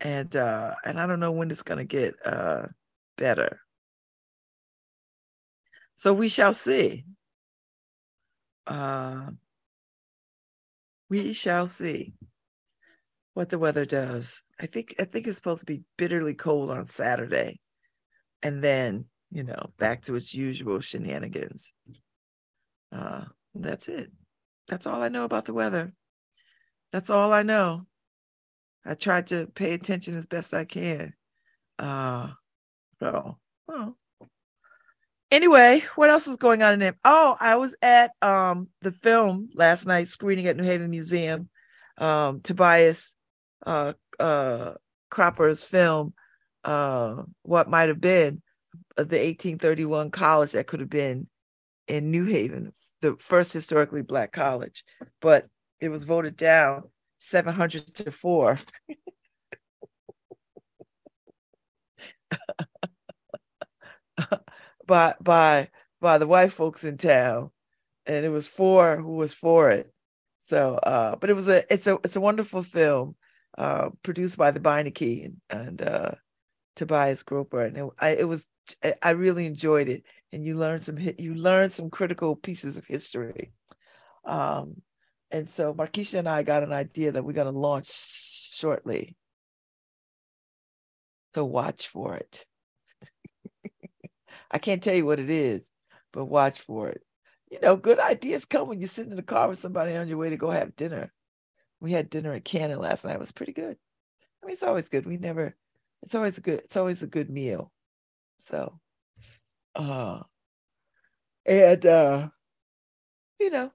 And 0.00 0.34
uh, 0.34 0.74
and 0.84 0.98
I 1.00 1.06
don't 1.06 1.20
know 1.20 1.32
when 1.32 1.50
it's 1.50 1.62
gonna 1.62 1.84
get 1.84 2.14
uh 2.24 2.66
better. 3.20 3.60
So 5.94 6.12
we 6.12 6.28
shall 6.28 6.54
see. 6.54 7.04
Uh 8.66 9.30
we 11.10 11.32
shall 11.34 11.66
see 11.66 12.14
what 13.34 13.50
the 13.50 13.58
weather 13.58 13.84
does. 13.84 14.40
I 14.58 14.66
think 14.66 14.94
I 14.98 15.04
think 15.04 15.26
it's 15.26 15.36
supposed 15.36 15.60
to 15.60 15.66
be 15.66 15.82
bitterly 15.98 16.34
cold 16.34 16.70
on 16.70 16.86
Saturday. 16.86 17.60
And 18.42 18.64
then, 18.64 19.04
you 19.30 19.44
know, 19.44 19.70
back 19.78 20.02
to 20.04 20.14
its 20.16 20.34
usual 20.34 20.80
shenanigans. 20.80 21.72
Uh, 22.90 23.24
that's 23.54 23.88
it. 23.88 24.10
That's 24.66 24.86
all 24.86 25.02
I 25.02 25.08
know 25.08 25.24
about 25.24 25.44
the 25.44 25.52
weather. 25.52 25.92
That's 26.92 27.10
all 27.10 27.32
I 27.32 27.42
know. 27.42 27.86
I 28.86 28.94
tried 28.94 29.26
to 29.26 29.46
pay 29.46 29.74
attention 29.74 30.16
as 30.16 30.26
best 30.26 30.54
I 30.54 30.64
can. 30.64 31.12
Uh 31.78 32.30
so 33.00 33.38
well, 33.66 33.96
Anyway, 35.30 35.84
what 35.94 36.10
else 36.10 36.26
is 36.26 36.36
going 36.36 36.60
on 36.62 36.74
in 36.74 36.82
it? 36.82 36.96
Oh, 37.04 37.36
I 37.38 37.56
was 37.56 37.74
at 37.82 38.10
um 38.20 38.68
the 38.82 38.92
film 38.92 39.48
last 39.54 39.86
night 39.86 40.08
screening 40.08 40.46
at 40.46 40.56
New 40.56 40.64
Haven 40.64 40.90
Museum. 40.90 41.48
Um, 41.98 42.40
Tobias 42.40 43.14
uh 43.64 43.92
uh 44.18 44.72
Cropper's 45.10 45.62
film, 45.64 46.14
uh, 46.64 47.22
what 47.42 47.68
might 47.68 47.88
have 47.88 48.00
been 48.00 48.42
the 48.96 49.02
1831 49.02 50.10
college 50.10 50.52
that 50.52 50.66
could 50.66 50.80
have 50.80 50.90
been 50.90 51.28
in 51.88 52.10
New 52.10 52.24
Haven, 52.24 52.72
the 53.00 53.16
first 53.18 53.52
historically 53.52 54.02
black 54.02 54.32
college, 54.32 54.84
but 55.20 55.46
it 55.80 55.88
was 55.88 56.04
voted 56.04 56.36
down 56.36 56.84
700 57.18 57.94
to 57.96 58.12
4. 58.12 58.58
by 64.86 65.14
by 65.20 65.68
by 66.00 66.18
the 66.18 66.26
white 66.26 66.52
folks 66.52 66.84
in 66.84 66.96
town, 66.96 67.50
and 68.06 68.24
it 68.24 68.30
was 68.30 68.46
four 68.46 68.96
who 68.96 69.16
was 69.16 69.34
for 69.34 69.70
it. 69.70 69.92
So, 70.42 70.76
uh, 70.76 71.16
but 71.16 71.30
it 71.30 71.34
was 71.34 71.48
a 71.48 71.72
it's 71.72 71.86
a 71.86 71.98
it's 72.04 72.16
a 72.16 72.20
wonderful 72.20 72.62
film, 72.62 73.16
uh, 73.58 73.90
produced 74.02 74.36
by 74.36 74.50
the 74.50 74.60
Beinecke 74.60 75.24
and, 75.24 75.36
and 75.50 75.82
uh, 75.82 76.10
Tobias 76.76 77.22
Groper, 77.22 77.62
and 77.62 77.76
it, 77.76 77.86
I, 77.98 78.10
it 78.10 78.28
was 78.28 78.48
I 79.02 79.10
really 79.10 79.46
enjoyed 79.46 79.88
it, 79.88 80.04
and 80.32 80.44
you 80.44 80.56
learn 80.56 80.78
some 80.80 80.98
you 80.98 81.34
learn 81.34 81.70
some 81.70 81.90
critical 81.90 82.36
pieces 82.36 82.76
of 82.76 82.86
history. 82.86 83.52
Um, 84.24 84.82
and 85.30 85.48
so 85.48 85.72
Marquisha 85.74 86.18
and 86.18 86.28
I 86.28 86.42
got 86.42 86.62
an 86.62 86.72
idea 86.72 87.12
that 87.12 87.24
we're 87.24 87.32
going 87.32 87.52
to 87.52 87.58
launch 87.58 87.90
shortly. 88.54 89.16
So 91.34 91.44
watch 91.44 91.86
for 91.88 92.16
it. 92.16 92.44
I 94.50 94.58
can't 94.58 94.82
tell 94.82 94.94
you 94.94 95.06
what 95.06 95.20
it 95.20 95.30
is, 95.30 95.66
but 96.12 96.26
watch 96.26 96.60
for 96.60 96.88
it. 96.88 97.02
You 97.50 97.60
know, 97.60 97.76
good 97.76 97.98
ideas 97.98 98.44
come 98.44 98.68
when 98.68 98.78
you're 98.78 98.88
sitting 98.88 99.12
in 99.12 99.16
the 99.16 99.22
car 99.22 99.48
with 99.48 99.58
somebody 99.58 99.96
on 99.96 100.08
your 100.08 100.18
way 100.18 100.30
to 100.30 100.36
go 100.36 100.50
have 100.50 100.76
dinner. 100.76 101.12
We 101.80 101.92
had 101.92 102.10
dinner 102.10 102.32
at 102.32 102.44
Cannon 102.44 102.78
last 102.78 103.04
night. 103.04 103.14
It 103.14 103.20
was 103.20 103.32
pretty 103.32 103.52
good. 103.52 103.76
I 104.42 104.46
mean, 104.46 104.52
it's 104.52 104.62
always 104.62 104.88
good. 104.88 105.06
We 105.06 105.16
never. 105.16 105.56
It's 106.02 106.14
always 106.14 106.38
a 106.38 106.40
good. 106.40 106.60
It's 106.60 106.76
always 106.76 107.02
a 107.02 107.06
good 107.06 107.30
meal. 107.30 107.72
So, 108.38 108.78
uh, 109.74 110.20
and 111.44 111.86
uh, 111.86 112.28
you 113.38 113.50
know, 113.50 113.72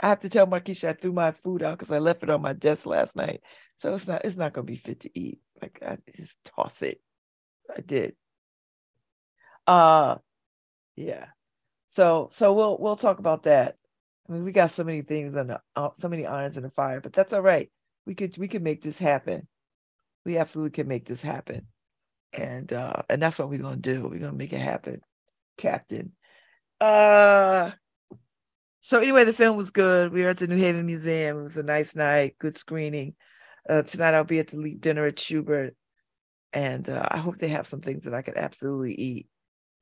I 0.00 0.08
have 0.08 0.20
to 0.20 0.28
tell 0.28 0.46
Marquisha 0.46 0.88
I 0.88 0.92
threw 0.92 1.12
my 1.12 1.32
food 1.32 1.62
out 1.62 1.78
because 1.78 1.92
I 1.92 1.98
left 1.98 2.22
it 2.22 2.30
on 2.30 2.42
my 2.42 2.52
desk 2.52 2.86
last 2.86 3.16
night. 3.16 3.40
So 3.76 3.94
it's 3.94 4.06
not. 4.06 4.24
It's 4.24 4.36
not 4.36 4.52
gonna 4.52 4.64
be 4.64 4.76
fit 4.76 5.00
to 5.00 5.18
eat. 5.18 5.40
Like 5.60 5.78
I 5.84 5.98
just 6.16 6.36
toss 6.44 6.82
it. 6.82 7.00
I 7.74 7.80
did. 7.80 8.14
Uh, 9.68 10.16
yeah. 10.96 11.26
So 11.90 12.30
so 12.32 12.54
we'll 12.54 12.78
we'll 12.78 12.96
talk 12.96 13.18
about 13.18 13.44
that. 13.44 13.76
I 14.28 14.32
mean, 14.32 14.44
we 14.44 14.52
got 14.52 14.70
so 14.72 14.84
many 14.84 15.02
things 15.02 15.36
on 15.36 15.48
the, 15.48 15.60
uh, 15.76 15.90
so 15.98 16.08
many 16.08 16.26
irons 16.26 16.56
in 16.56 16.62
the 16.62 16.70
fire, 16.70 17.00
but 17.00 17.12
that's 17.12 17.32
all 17.32 17.42
right. 17.42 17.70
We 18.06 18.14
could 18.14 18.36
we 18.38 18.48
could 18.48 18.62
make 18.62 18.82
this 18.82 18.98
happen. 18.98 19.46
We 20.24 20.38
absolutely 20.38 20.70
can 20.70 20.88
make 20.88 21.06
this 21.06 21.20
happen, 21.20 21.66
and 22.32 22.72
uh 22.72 23.02
and 23.10 23.20
that's 23.22 23.38
what 23.38 23.50
we're 23.50 23.58
gonna 23.60 23.76
do. 23.76 24.08
We're 24.08 24.20
gonna 24.20 24.32
make 24.32 24.52
it 24.54 24.60
happen, 24.60 25.02
Captain. 25.58 26.12
Uh. 26.80 27.72
So 28.80 29.00
anyway, 29.00 29.24
the 29.24 29.34
film 29.34 29.56
was 29.58 29.70
good. 29.70 30.12
We 30.12 30.22
were 30.22 30.30
at 30.30 30.38
the 30.38 30.46
New 30.46 30.56
Haven 30.56 30.86
Museum. 30.86 31.40
It 31.40 31.42
was 31.42 31.56
a 31.58 31.62
nice 31.62 31.94
night, 31.94 32.36
good 32.38 32.56
screening. 32.56 33.14
Uh, 33.68 33.82
tonight 33.82 34.14
I'll 34.14 34.24
be 34.24 34.38
at 34.38 34.48
the 34.48 34.56
Leap 34.56 34.80
Dinner 34.80 35.04
at 35.06 35.16
Shubert, 35.16 35.72
and 36.54 36.88
uh, 36.88 37.06
I 37.10 37.18
hope 37.18 37.36
they 37.36 37.48
have 37.48 37.66
some 37.66 37.82
things 37.82 38.04
that 38.04 38.14
I 38.14 38.22
could 38.22 38.38
absolutely 38.38 38.94
eat. 38.94 39.28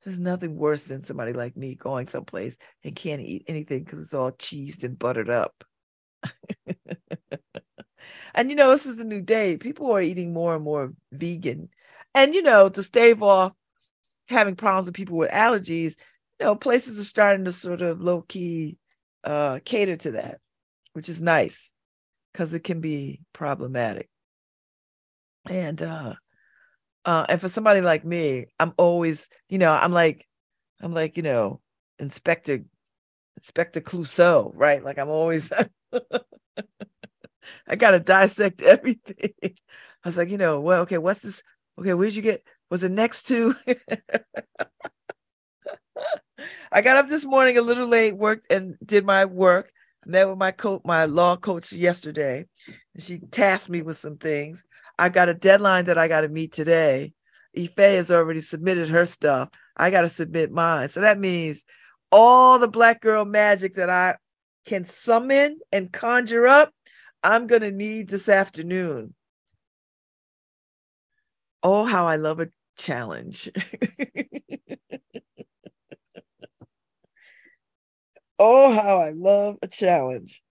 There's 0.07 0.19
nothing 0.19 0.55
worse 0.55 0.85
than 0.85 1.03
somebody 1.03 1.33
like 1.33 1.57
me 1.57 1.75
going 1.75 2.07
someplace 2.07 2.57
and 2.81 2.95
can't 2.95 3.19
eat 3.19 3.43
anything 3.49 3.83
because 3.83 3.99
it's 3.99 4.13
all 4.13 4.31
cheesed 4.31 4.85
and 4.85 4.97
buttered 4.97 5.29
up. 5.29 5.65
and 8.33 8.49
you 8.49 8.55
know, 8.55 8.71
this 8.71 8.85
is 8.85 8.99
a 8.99 9.03
new 9.03 9.19
day. 9.19 9.57
People 9.57 9.91
are 9.91 9.99
eating 9.99 10.31
more 10.31 10.55
and 10.55 10.63
more 10.63 10.93
vegan. 11.11 11.67
And 12.15 12.33
you 12.33 12.41
know, 12.41 12.69
to 12.69 12.83
stave 12.83 13.21
off 13.21 13.51
having 14.29 14.55
problems 14.55 14.85
with 14.85 14.95
people 14.95 15.17
with 15.17 15.29
allergies, 15.29 15.97
you 16.39 16.45
know, 16.45 16.55
places 16.55 16.97
are 16.97 17.03
starting 17.03 17.43
to 17.43 17.51
sort 17.51 17.81
of 17.81 17.99
low 17.99 18.21
key 18.21 18.77
uh, 19.25 19.59
cater 19.65 19.97
to 19.97 20.11
that, 20.11 20.39
which 20.93 21.09
is 21.09 21.21
nice 21.21 21.73
because 22.31 22.53
it 22.53 22.63
can 22.63 22.79
be 22.79 23.19
problematic. 23.33 24.07
And 25.49 25.81
uh, 25.81 26.13
uh, 27.07 27.27
and 27.29 27.41
for 27.41 27.49
somebody 27.49 27.81
like 27.81 28.05
me, 28.05 28.47
I'm 28.59 28.73
always, 28.77 29.29
you 29.49 29.59
know, 29.59 29.73
I'm 29.73 29.93
like, 29.93 30.27
I'm 30.81 30.93
like, 30.93 31.17
you 31.17 31.23
know, 31.23 31.61
Inspector 31.99 32.63
Inspector 33.37 33.81
Clouseau, 33.81 34.51
right? 34.55 34.83
Like 34.83 34.99
I'm 34.99 35.09
always 35.09 35.51
I 37.67 37.75
gotta 37.75 37.99
dissect 37.99 38.61
everything. 38.61 39.33
I 39.43 40.09
was 40.09 40.17
like, 40.17 40.29
you 40.29 40.37
know, 40.37 40.59
well, 40.61 40.81
okay, 40.83 40.97
what's 40.97 41.21
this? 41.21 41.43
Okay, 41.79 41.93
where'd 41.93 42.15
you 42.15 42.21
get? 42.21 42.43
Was 42.69 42.83
it 42.83 42.91
next 42.91 43.23
to? 43.27 43.55
I 46.71 46.81
got 46.81 46.97
up 46.97 47.07
this 47.07 47.25
morning 47.25 47.57
a 47.57 47.61
little 47.61 47.87
late, 47.87 48.15
worked 48.15 48.51
and 48.51 48.77
did 48.85 49.05
my 49.05 49.25
work. 49.25 49.71
met 50.05 50.27
with 50.29 50.37
my 50.37 50.51
coach, 50.51 50.81
my 50.85 51.05
law 51.05 51.35
coach 51.35 51.73
yesterday, 51.73 52.45
and 52.93 53.03
she 53.03 53.19
tasked 53.19 53.69
me 53.69 53.81
with 53.81 53.97
some 53.97 54.17
things. 54.17 54.63
I 54.99 55.09
got 55.09 55.29
a 55.29 55.33
deadline 55.33 55.85
that 55.85 55.97
I 55.97 56.07
got 56.07 56.21
to 56.21 56.29
meet 56.29 56.51
today. 56.51 57.13
Ife 57.57 57.75
has 57.77 58.11
already 58.11 58.41
submitted 58.41 58.89
her 58.89 59.05
stuff. 59.05 59.49
I 59.75 59.91
got 59.91 60.01
to 60.01 60.09
submit 60.09 60.51
mine. 60.51 60.89
So 60.89 61.01
that 61.01 61.19
means 61.19 61.63
all 62.11 62.59
the 62.59 62.67
black 62.67 63.01
girl 63.01 63.25
magic 63.25 63.75
that 63.75 63.89
I 63.89 64.17
can 64.65 64.85
summon 64.85 65.59
and 65.71 65.91
conjure 65.91 66.47
up, 66.47 66.71
I'm 67.23 67.47
going 67.47 67.61
to 67.61 67.71
need 67.71 68.09
this 68.09 68.29
afternoon. 68.29 69.13
Oh, 71.63 71.83
how 71.85 72.05
I 72.07 72.17
love 72.17 72.39
a 72.39 72.49
challenge. 72.77 73.49
oh, 78.39 78.73
how 78.73 78.99
I 78.99 79.11
love 79.11 79.57
a 79.61 79.67
challenge. 79.67 80.43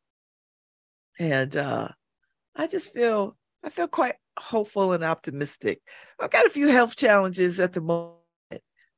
And 1.19 1.57
uh, 1.57 1.88
I 2.55 2.67
just 2.67 2.93
feel 2.93 3.37
I 3.62 3.71
feel 3.71 3.88
quite 3.88 4.17
hopeful 4.38 4.93
and 4.93 5.05
optimistic. 5.05 5.81
I've 6.21 6.31
got 6.31 6.47
a 6.47 6.50
few 6.50 6.69
health 6.69 6.97
challenges 6.97 7.61
at 7.61 7.73
the 7.73 7.81
moment, 7.81 8.16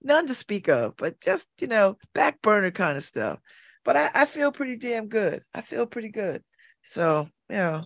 none 0.03 0.27
to 0.27 0.35
speak 0.35 0.69
of, 0.69 0.97
but 0.97 1.21
just, 1.21 1.49
you 1.61 1.67
know, 1.67 1.97
back 2.15 2.41
burner 2.43 2.71
kind 2.71 2.97
of 2.97 3.05
stuff. 3.05 3.39
But 3.85 3.97
I, 3.97 4.11
I 4.15 4.25
feel 4.27 4.53
pretty 4.53 4.77
damn 4.77 5.09
good. 5.09 5.43
I 5.55 5.63
feel 5.63 5.87
pretty 5.87 6.11
good. 6.11 6.43
So, 6.83 7.29
you 7.49 7.57
know, 7.57 7.85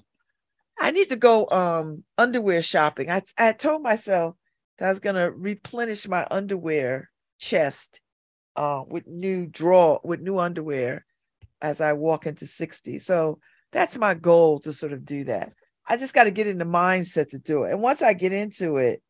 I 0.78 0.90
need 0.90 1.10
to 1.10 1.16
go 1.16 1.48
um 1.48 2.04
underwear 2.18 2.62
shopping. 2.62 3.10
I 3.10 3.22
I 3.38 3.52
told 3.52 3.82
myself 3.82 4.36
that 4.78 4.86
I 4.86 4.90
was 4.90 5.00
gonna 5.00 5.30
replenish 5.30 6.08
my 6.08 6.26
underwear 6.30 7.10
chest 7.38 8.00
uh 8.56 8.82
with 8.86 9.06
new 9.06 9.46
draw 9.46 9.98
with 10.02 10.20
new 10.20 10.38
underwear 10.38 11.04
as 11.60 11.80
I 11.80 11.92
walk 11.92 12.26
into 12.26 12.46
60. 12.46 12.98
So 12.98 13.38
that's 13.70 13.96
my 13.96 14.14
goal 14.14 14.58
to 14.60 14.72
sort 14.72 14.92
of 14.92 15.04
do 15.04 15.24
that. 15.24 15.52
I 15.86 15.96
just 15.96 16.14
got 16.14 16.24
to 16.24 16.30
get 16.30 16.46
in 16.46 16.58
the 16.58 16.64
mindset 16.64 17.30
to 17.30 17.38
do 17.38 17.64
it. 17.64 17.72
And 17.72 17.82
once 17.82 18.02
I 18.02 18.12
get 18.12 18.32
into 18.32 18.76
it, 18.76 19.02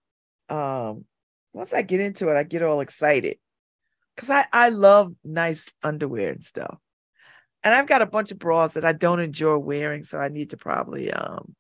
um, 0.49 1.05
once 1.53 1.73
I 1.73 1.83
get 1.83 2.01
into 2.01 2.29
it, 2.29 2.37
I 2.37 2.45
get 2.45 2.63
all 2.63 2.81
excited 2.81 3.39
because 4.15 4.31
I, 4.31 4.47
I 4.53 4.71
love 4.71 5.15
nice 5.25 5.71
underwear 5.83 6.31
and 6.31 6.43
stuff. 6.43 6.79
And 7.63 7.75
I've 7.75 7.87
got 7.87 8.03
a 8.03 8.07
bunch 8.07 8.33
of 8.33 8.39
bras 8.39 8.75
that 8.75 8.85
I 8.85 8.93
don't 8.93 9.21
enjoy 9.21 9.57
wearing, 9.59 10.03
so 10.03 10.19
I 10.19 10.29
need 10.29 10.51
to 10.51 10.57
probably 10.57 11.13
um 11.13 11.55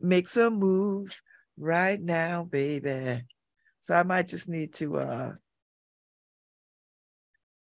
make 0.00 0.28
some 0.28 0.54
moves 0.58 1.20
right 1.58 2.00
now, 2.00 2.44
baby. 2.44 3.22
So 3.80 3.94
I 3.94 4.02
might 4.04 4.28
just 4.28 4.48
need 4.48 4.74
to 4.74 4.98
uh 4.98 5.32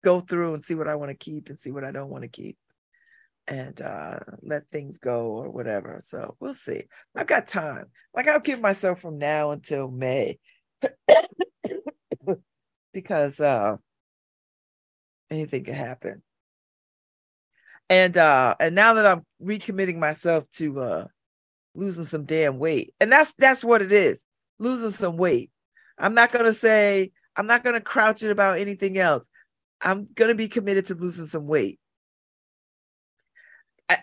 go 0.05 0.21
through 0.21 0.55
and 0.55 0.65
see 0.65 0.75
what 0.75 0.89
I 0.89 0.97
want 0.97 1.11
to 1.11 1.17
keep 1.17 1.49
and 1.49 1.59
see 1.59 1.71
what 1.71 1.85
I 1.85 1.91
don't 1.91 2.11
want 2.11 2.23
to 2.23 2.29
keep 2.29 2.59
and 3.47 3.81
uh, 3.81 4.19
let 4.43 4.69
things 4.71 4.99
go 4.99 5.27
or 5.27 5.51
whatever. 5.51 6.01
So 6.03 6.37
we'll 6.41 6.55
see. 6.55 6.85
I've 7.15 7.27
got 7.27 7.47
time. 7.47 7.87
Like 8.15 8.29
I'll 8.29 8.41
give 8.41 8.61
myself 8.61 9.01
from 9.01 9.19
now 9.19 9.51
until 9.51 9.91
May 9.91 10.39
because 12.93 13.41
uh, 13.41 13.77
anything 15.31 15.65
can 15.65 15.75
happen. 15.75 16.23
And 17.89 18.17
uh, 18.17 18.55
and 18.61 18.75
now 18.75 18.95
that 18.95 19.07
I'm 19.07 19.25
recommitting 19.43 19.97
myself 19.97 20.49
to 20.53 20.81
uh, 20.81 21.07
losing 21.75 22.05
some 22.05 22.25
damn 22.25 22.59
weight, 22.59 22.95
and 23.01 23.11
that's 23.11 23.35
that's 23.35 23.65
what 23.65 23.83
it 23.83 23.91
is, 23.91 24.25
losing 24.61 24.93
some 24.93 25.17
weight. 25.17 25.51
I'm 25.99 26.15
not 26.15 26.31
gonna 26.31 26.55
say 26.55 27.11
I'm 27.35 27.49
not 27.49 27.65
gonna 27.65 27.81
crouch 27.81 28.23
it 28.23 28.31
about 28.31 28.59
anything 28.59 28.97
else. 28.97 29.27
I'm 29.81 30.07
gonna 30.15 30.37
be 30.37 30.47
committed 30.47 30.87
to 30.87 30.95
losing 30.95 31.27
some 31.27 31.49
weight 31.49 31.81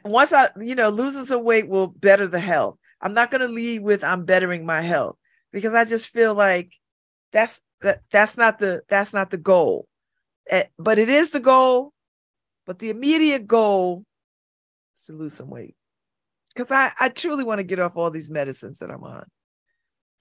once 0.03 0.34
I, 0.34 0.50
you 0.60 0.75
know, 0.75 0.89
losing 0.89 1.25
some 1.25 1.44
weight 1.44 1.67
will 1.67 1.88
better 1.88 2.27
the 2.27 2.39
health. 2.39 2.77
I'm 3.01 3.13
not 3.13 3.32
going 3.32 3.41
to 3.41 3.48
lead 3.48 3.82
with 3.82 4.03
I'm 4.03 4.25
bettering 4.25 4.65
my 4.65 4.82
health 4.82 5.17
because 5.51 5.74
I 5.74 5.86
just 5.86 6.10
feel 6.10 6.34
like 6.34 6.74
that's 7.32 7.62
that 7.82 8.01
that's 8.12 8.38
not 8.38 8.60
the 8.60 8.82
that's 8.89 9.13
not 9.13 9.29
the 9.29 9.38
goal. 9.38 9.88
Uh, 10.51 10.63
but 10.79 11.00
it 11.00 11.10
is 11.10 11.29
the 11.29 11.39
goal. 11.39 11.94
But 12.65 12.79
the 12.79 12.89
immediate 12.89 13.48
goal 13.48 14.03
is 14.98 15.06
to 15.06 15.13
lose 15.13 15.36
some 15.36 15.50
weight 15.50 15.75
because 16.53 16.72
I 16.72 16.91
I 17.00 17.10
truly 17.10 17.44
want 17.44 17.60
to 17.60 17.63
get 17.63 17.79
off 17.79 17.96
all 17.96 18.12
these 18.12 18.32
medicines 18.32 18.79
that 18.79 18.91
I'm 18.91 19.03
on. 19.03 19.25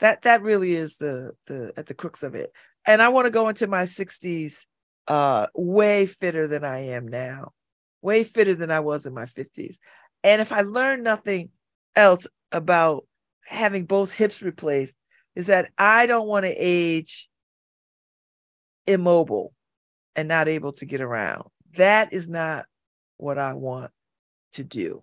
That 0.00 0.23
that 0.23 0.42
really 0.42 0.75
is 0.75 0.96
the 0.96 1.32
the 1.46 1.73
at 1.76 1.87
the 1.87 1.94
crux 1.94 2.23
of 2.23 2.35
it. 2.35 2.52
And 2.85 3.00
I 3.00 3.08
want 3.08 3.26
to 3.26 3.30
go 3.30 3.49
into 3.49 3.66
my 3.66 3.85
60s 3.85 4.66
uh 5.08 5.46
way 5.54 6.06
fitter 6.06 6.46
than 6.46 6.64
I 6.64 6.88
am 6.88 7.08
now 7.08 7.52
way 8.06 8.22
fitter 8.22 8.54
than 8.54 8.70
I 8.70 8.80
was 8.80 9.04
in 9.04 9.12
my 9.12 9.26
50s. 9.26 9.78
And 10.22 10.40
if 10.40 10.52
I 10.52 10.60
learned 10.60 11.02
nothing 11.02 11.50
else 11.96 12.28
about 12.52 13.04
having 13.44 13.84
both 13.84 14.12
hips 14.12 14.40
replaced, 14.40 14.94
is 15.34 15.48
that 15.48 15.70
I 15.76 16.06
don't 16.06 16.28
want 16.28 16.46
to 16.46 16.54
age 16.56 17.28
immobile 18.86 19.52
and 20.14 20.28
not 20.28 20.46
able 20.46 20.72
to 20.75 20.86
get 20.86 21.00
around. 21.00 21.48
That 21.76 22.12
is 22.12 22.28
not 22.28 22.66
what 23.16 23.38
I 23.38 23.54
want 23.54 23.90
to 24.52 24.62
do. 24.62 25.02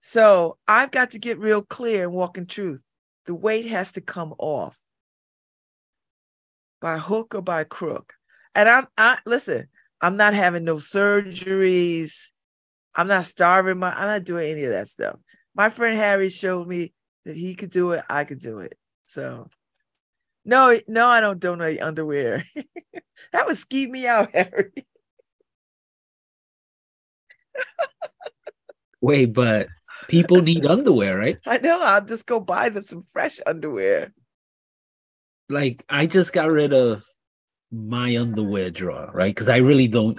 So 0.00 0.56
I've 0.66 0.90
got 0.90 1.10
to 1.10 1.18
get 1.18 1.38
real 1.38 1.60
clear 1.60 2.04
and 2.04 2.12
walk 2.12 2.38
in 2.38 2.46
truth. 2.46 2.80
The 3.26 3.34
weight 3.34 3.66
has 3.66 3.92
to 3.92 4.00
come 4.00 4.32
off 4.38 4.74
by 6.80 6.96
hook 6.96 7.34
or 7.34 7.42
by 7.42 7.64
crook. 7.64 8.14
And 8.54 8.68
I'm 8.70 8.86
I 8.96 9.18
listen, 9.26 9.68
I'm 10.00 10.16
not 10.16 10.34
having 10.34 10.64
no 10.64 10.76
surgeries. 10.76 12.28
I'm 12.94 13.08
not 13.08 13.26
starving 13.26 13.78
my 13.78 13.92
I'm 13.92 14.06
not 14.06 14.24
doing 14.24 14.50
any 14.50 14.64
of 14.64 14.72
that 14.72 14.88
stuff. 14.88 15.16
My 15.54 15.68
friend 15.68 15.96
Harry 15.96 16.28
showed 16.28 16.66
me 16.66 16.92
that 17.24 17.36
he 17.36 17.54
could 17.54 17.70
do 17.70 17.92
it, 17.92 18.04
I 18.08 18.24
could 18.24 18.40
do 18.40 18.60
it. 18.60 18.76
So 19.04 19.48
no, 20.44 20.78
no, 20.86 21.08
I 21.08 21.20
don't 21.20 21.40
donate 21.40 21.82
underwear. 21.82 22.44
that 23.32 23.46
would 23.46 23.56
skeeve 23.56 23.90
me 23.90 24.06
out, 24.06 24.30
Harry. 24.34 24.86
Wait, 29.00 29.26
but 29.26 29.68
people 30.08 30.40
need 30.42 30.64
underwear, 30.64 31.18
right? 31.18 31.38
I 31.46 31.58
know. 31.58 31.80
I'll 31.80 32.04
just 32.04 32.26
go 32.26 32.40
buy 32.40 32.68
them 32.68 32.84
some 32.84 33.02
fresh 33.12 33.40
underwear. 33.44 34.12
Like 35.48 35.84
I 35.88 36.06
just 36.06 36.32
got 36.32 36.50
rid 36.50 36.72
of 36.72 37.04
my 37.72 38.16
underwear 38.16 38.70
drawer, 38.70 39.10
right? 39.12 39.34
Because 39.34 39.48
I 39.48 39.58
really 39.58 39.88
don't 39.88 40.18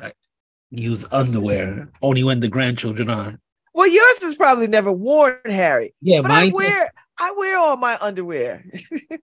use 0.72 1.06
underwear 1.12 1.89
only 2.01 2.24
when 2.24 2.39
the 2.39 2.48
grandchildren 2.48 3.10
are. 3.10 3.38
Well, 3.74 3.88
yours 3.88 4.24
is 4.24 4.36
probably 4.36 4.68
never 4.68 4.92
worn, 4.92 5.38
Harry. 5.46 5.94
Yeah, 6.01 6.22
But 6.22 6.32
I 6.32 6.46
mine. 6.46 6.54
wear 6.54 6.92
I 7.20 7.32
wear 7.32 7.58
all 7.58 7.77
my 7.77 7.98
underwear. 8.00 8.63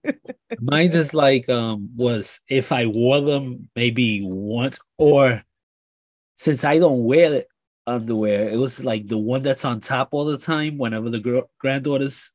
Mine 0.61 0.93
is 0.93 1.15
like 1.15 1.49
um 1.49 1.91
was 1.97 2.41
if 2.49 2.73
I 2.73 2.87
wore 2.87 3.21
them 3.21 3.69
maybe 3.77 4.21
once 4.25 4.79
or 4.99 5.43
since 6.37 6.65
I 6.65 6.79
don't 6.79 7.05
wear 7.05 7.35
it, 7.35 7.49
underwear, 7.87 8.49
it 8.49 8.57
was 8.57 8.85
like 8.85 9.07
the 9.07 9.19
one 9.19 9.43
that's 9.43 9.65
on 9.65 9.81
top 9.81 10.09
all 10.13 10.25
the 10.25 10.39
time 10.39 10.79
whenever 10.79 11.11
the 11.11 11.21
girl 11.21 11.51
granddaughters 11.59 12.33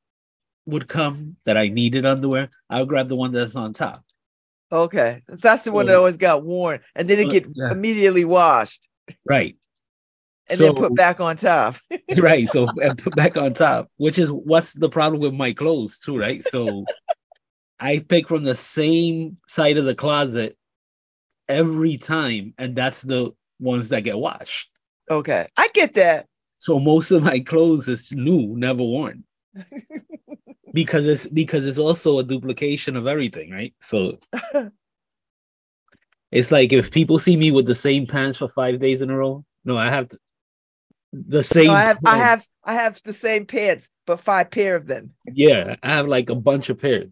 would 0.66 0.88
come 0.88 1.36
that 1.46 1.58
I 1.58 1.68
needed 1.70 2.06
underwear, 2.06 2.50
I 2.70 2.80
would 2.80 2.90
grab 2.90 3.08
the 3.08 3.16
one 3.16 3.32
that's 3.32 3.56
on 3.56 3.74
top. 3.74 4.04
Okay. 4.72 5.22
That's 5.28 5.64
the 5.64 5.72
one 5.72 5.88
that 5.88 5.96
always 5.96 6.18
got 6.18 6.44
worn 6.44 6.80
and 6.96 7.10
then 7.10 7.20
it 7.20 7.28
Uh, 7.28 7.32
get 7.32 7.46
yeah. 7.54 7.72
immediately 7.72 8.26
washed 8.26 8.88
Right. 9.26 9.58
and 10.50 10.60
then 10.60 10.76
put 10.76 10.96
back 10.96 11.20
on 11.20 11.38
top. 11.38 11.76
right. 12.18 12.48
So 12.48 12.68
and 12.82 12.98
put 12.98 13.16
back 13.16 13.38
on 13.38 13.54
top, 13.54 13.90
which 13.98 14.18
is 14.18 14.32
what's 14.32 14.74
the 14.74 14.90
problem 14.90 15.22
with 15.22 15.34
my 15.34 15.54
clothes 15.54 15.98
too, 16.00 16.18
right? 16.18 16.44
So 16.44 16.86
I 17.80 18.00
pick 18.00 18.28
from 18.28 18.44
the 18.44 18.56
same 18.56 19.38
side 19.48 19.78
of 19.78 19.86
the 19.86 19.96
closet 19.96 20.58
every 21.48 21.98
time, 21.98 22.54
and 22.58 22.76
that's 22.76 23.02
the 23.02 23.32
ones 23.60 23.90
that 23.90 24.04
get 24.04 24.18
washed. 24.18 24.70
Okay. 25.10 25.48
I 25.58 25.70
get 25.74 25.94
that. 25.96 26.28
So 26.60 26.78
most 26.78 27.10
of 27.12 27.24
my 27.24 27.40
clothes 27.40 27.88
is 27.88 28.12
new, 28.12 28.56
never 28.58 28.84
worn. 28.84 29.24
because 30.74 31.08
it's 31.08 31.28
because 31.28 31.66
it's 31.66 31.78
also 31.78 32.20
a 32.20 32.24
duplication 32.24 32.96
of 32.96 33.08
everything, 33.08 33.52
right? 33.52 33.74
So 33.82 34.20
it's 36.32 36.52
like 36.52 36.74
if 36.74 36.92
people 36.92 37.20
see 37.20 37.38
me 37.38 37.52
with 37.52 37.66
the 37.66 37.76
same 37.76 38.06
pants 38.06 38.38
for 38.38 38.50
five 38.50 38.80
days 38.80 39.02
in 39.02 39.10
a 39.10 39.18
row, 39.18 39.46
no, 39.66 39.78
I 39.78 39.90
have 39.90 40.10
to, 40.10 40.18
the 41.12 41.44
same. 41.44 41.68
No, 41.68 41.74
I 41.74 41.82
have 41.82 42.00
I 42.06 42.18
pants. 42.18 42.24
have 42.24 42.48
I 42.64 42.74
have 42.74 43.04
the 43.04 43.14
same 43.14 43.46
pants, 43.46 43.90
but 44.06 44.22
five 44.22 44.52
pair 44.52 44.76
of 44.76 44.88
them. 44.88 45.12
Yeah, 45.34 45.76
I 45.82 45.90
have 45.90 46.08
like 46.08 46.30
a 46.30 46.36
bunch 46.36 46.70
of 46.70 46.80
pairs. 46.80 47.10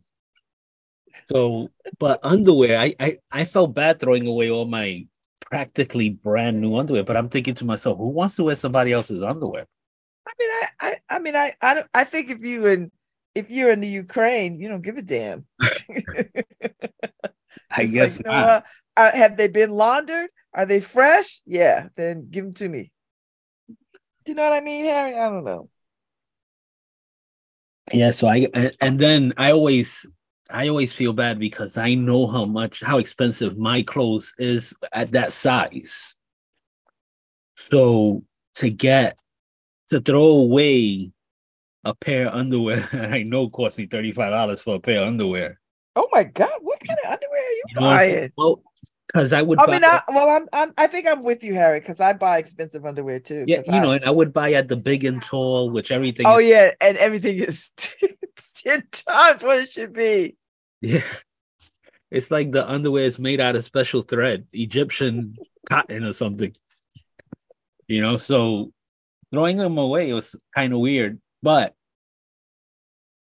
So, 1.31 1.69
but 2.00 2.20
underwear, 2.24 2.79
I, 2.79 2.96
I 3.00 3.17
I 3.31 3.46
felt 3.46 3.74
bad 3.74 4.00
throwing 4.00 4.27
away 4.27 4.50
all 4.50 4.65
my 4.65 5.05
practically 5.50 6.09
brand 6.09 6.61
new 6.61 6.75
underwear, 6.75 7.03
but 7.03 7.17
I'm 7.17 7.29
thinking 7.29 7.55
to 7.55 7.65
myself, 7.65 7.98
who 7.98 8.07
wants 8.07 8.35
to 8.35 8.43
wear 8.43 8.55
somebody 8.55 8.93
else's 8.93 9.24
underwear? 9.24 9.65
I 10.27 10.31
mean, 10.39 10.50
I, 10.50 10.67
I, 10.79 10.96
I 11.09 11.20
mean, 11.20 11.35
I, 11.35 11.53
I 11.61 11.74
don't. 11.74 11.87
I 11.93 12.03
think 12.03 12.29
if 12.29 12.39
you 12.41 12.65
in, 12.67 12.91
if 13.37 13.51
you're 13.51 13.71
in 13.71 13.81
the 13.81 13.87
Ukraine, 13.87 14.59
you 14.59 14.67
don't 14.67 14.81
give 14.81 14.97
a 14.97 15.01
damn. 15.01 15.45
I 17.71 17.85
guess 17.85 18.21
like. 18.23 18.63
Uh, 18.97 19.11
have 19.11 19.37
they 19.37 19.47
been 19.47 19.69
laundered? 19.69 20.31
Are 20.55 20.65
they 20.65 20.79
fresh? 20.79 21.41
Yeah, 21.45 21.89
then 21.95 22.29
give 22.31 22.45
them 22.45 22.53
to 22.55 22.67
me. 22.67 22.91
Do 23.67 24.31
you 24.31 24.33
know 24.33 24.43
what 24.43 24.53
I 24.53 24.61
mean, 24.61 24.85
Harry? 24.85 25.15
I 25.15 25.29
don't 25.29 25.43
know. 25.43 25.69
Yeah, 27.93 28.09
so 28.09 28.27
I 28.27 28.47
and 28.81 29.00
then 29.00 29.33
I 29.37 29.51
always 29.51 30.07
I 30.50 30.67
always 30.67 30.91
feel 30.91 31.13
bad 31.13 31.37
because 31.37 31.77
I 31.77 31.93
know 31.93 32.25
how 32.25 32.45
much 32.45 32.81
how 32.81 32.97
expensive 32.97 33.57
my 33.57 33.83
clothes 33.83 34.33
is 34.39 34.73
at 34.91 35.11
that 35.11 35.31
size. 35.31 36.15
So 37.55 38.23
to 38.55 38.69
get 38.71 39.19
to 39.91 40.01
throw 40.01 40.25
away 40.25 41.11
a 41.87 41.95
pair 41.95 42.27
of 42.27 42.33
underwear 42.33 42.79
that 42.91 43.11
I 43.13 43.23
know 43.23 43.50
cost 43.50 43.77
me 43.77 43.87
$35 43.87 44.59
for 44.59 44.75
a 44.75 44.79
pair 44.79 45.01
of 45.01 45.07
underwear. 45.07 45.59
Oh 45.95 46.07
my 46.11 46.23
God, 46.23 46.51
what 46.61 46.79
kind 46.85 47.00
of 47.05 47.11
underwear 47.11 47.39
are 47.39 47.51
you 47.51 47.63
You 47.69 47.75
know 47.75 47.81
what 47.81 47.93
I'm 47.93 48.00
saying? 48.00 48.15
buying? 48.19 48.31
Well, 48.37 48.63
because 49.07 49.33
I 49.33 49.41
would 49.41 49.59
I 49.59 49.65
buy 49.65 49.71
mean, 49.71 49.83
I, 49.85 50.01
well, 50.09 50.29
I'm, 50.29 50.47
I'm, 50.51 50.73
I 50.77 50.87
think 50.87 51.07
I'm 51.07 51.23
with 51.23 51.43
you, 51.43 51.53
Harry, 51.53 51.79
because 51.79 52.00
I 52.00 52.13
buy 52.13 52.37
expensive 52.39 52.85
underwear 52.85 53.19
too. 53.19 53.45
yeah, 53.47 53.61
you 53.65 53.79
know, 53.79 53.93
and 53.93 54.03
I 54.03 54.11
would 54.11 54.33
buy 54.33 54.53
at 54.53 54.67
the 54.67 54.75
big 54.75 55.05
and 55.05 55.21
tall, 55.21 55.71
which 55.71 55.91
everything 55.91 56.25
oh 56.27 56.39
is 56.39 56.47
yeah, 56.47 56.71
and 56.81 56.97
everything 56.97 57.37
is 57.37 57.71
ten 58.55 58.83
times 58.91 59.43
what 59.43 59.59
it 59.59 59.69
should 59.69 59.93
be. 59.93 60.35
Yeah. 60.81 61.03
It's 62.11 62.31
like 62.31 62.51
the 62.51 62.69
underwear 62.69 63.05
is 63.05 63.19
made 63.19 63.39
out 63.41 63.55
of 63.55 63.65
special 63.65 64.01
thread, 64.01 64.45
Egyptian 64.53 65.35
cotton 65.69 66.03
or 66.03 66.13
something. 66.13 66.53
You 67.87 68.01
know, 68.01 68.17
so 68.17 68.71
throwing 69.31 69.57
them 69.57 69.77
away 69.77 70.13
was 70.13 70.35
kind 70.53 70.73
of 70.73 70.79
weird. 70.79 71.19
But 71.41 71.75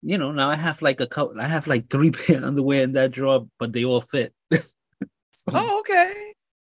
you 0.06 0.20
know, 0.20 0.32
now 0.32 0.52
I 0.52 0.56
have 0.56 0.82
like 0.84 1.02
a 1.02 1.08
couple 1.08 1.41
I 1.41 1.48
have 1.48 1.65
like 1.68 1.89
three 1.89 2.12
pair 2.12 2.46
underwear 2.46 2.84
in 2.84 2.91
that 2.94 3.12
drawer, 3.12 3.48
but 3.60 3.74
they 3.74 3.84
all 3.86 4.02
fit. 4.02 4.34
So, 5.38 5.52
Oh, 5.54 5.80
okay. 5.82 6.34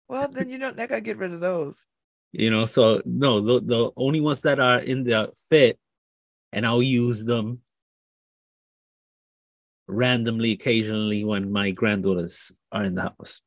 Well, 0.09 0.29
then 0.29 0.51
you 0.51 0.59
don't. 0.59 0.81
I 0.81 0.87
gotta 0.87 1.01
get 1.01 1.19
rid 1.19 1.33
of 1.33 1.41
those. 1.41 1.77
you 2.33 2.51
know, 2.51 2.67
so 2.67 3.01
no, 3.05 3.41
the, 3.41 3.61
the 3.61 3.91
only 3.97 4.21
ones 4.21 4.41
that 4.43 4.59
are 4.59 4.81
in 4.81 5.05
the 5.05 5.31
fit, 5.49 5.79
and 6.53 6.67
I'll 6.67 6.83
use 6.83 7.25
them 7.25 7.61
randomly 9.87 10.53
occasionally 10.53 11.25
when 11.25 11.53
my 11.53 11.71
granddaughters 11.71 12.51
are 12.73 12.85
in 12.85 12.95
the 12.97 13.03
house. 13.03 13.41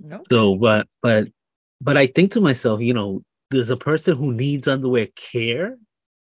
No. 0.00 0.22
So, 0.30 0.56
but 0.56 0.88
but 1.02 1.28
but 1.80 1.96
I 1.96 2.06
think 2.06 2.32
to 2.32 2.40
myself, 2.40 2.80
you 2.80 2.94
know, 2.94 3.22
there's 3.50 3.70
a 3.70 3.76
person 3.76 4.16
who 4.16 4.32
needs 4.32 4.66
underwear 4.66 5.08
care 5.14 5.76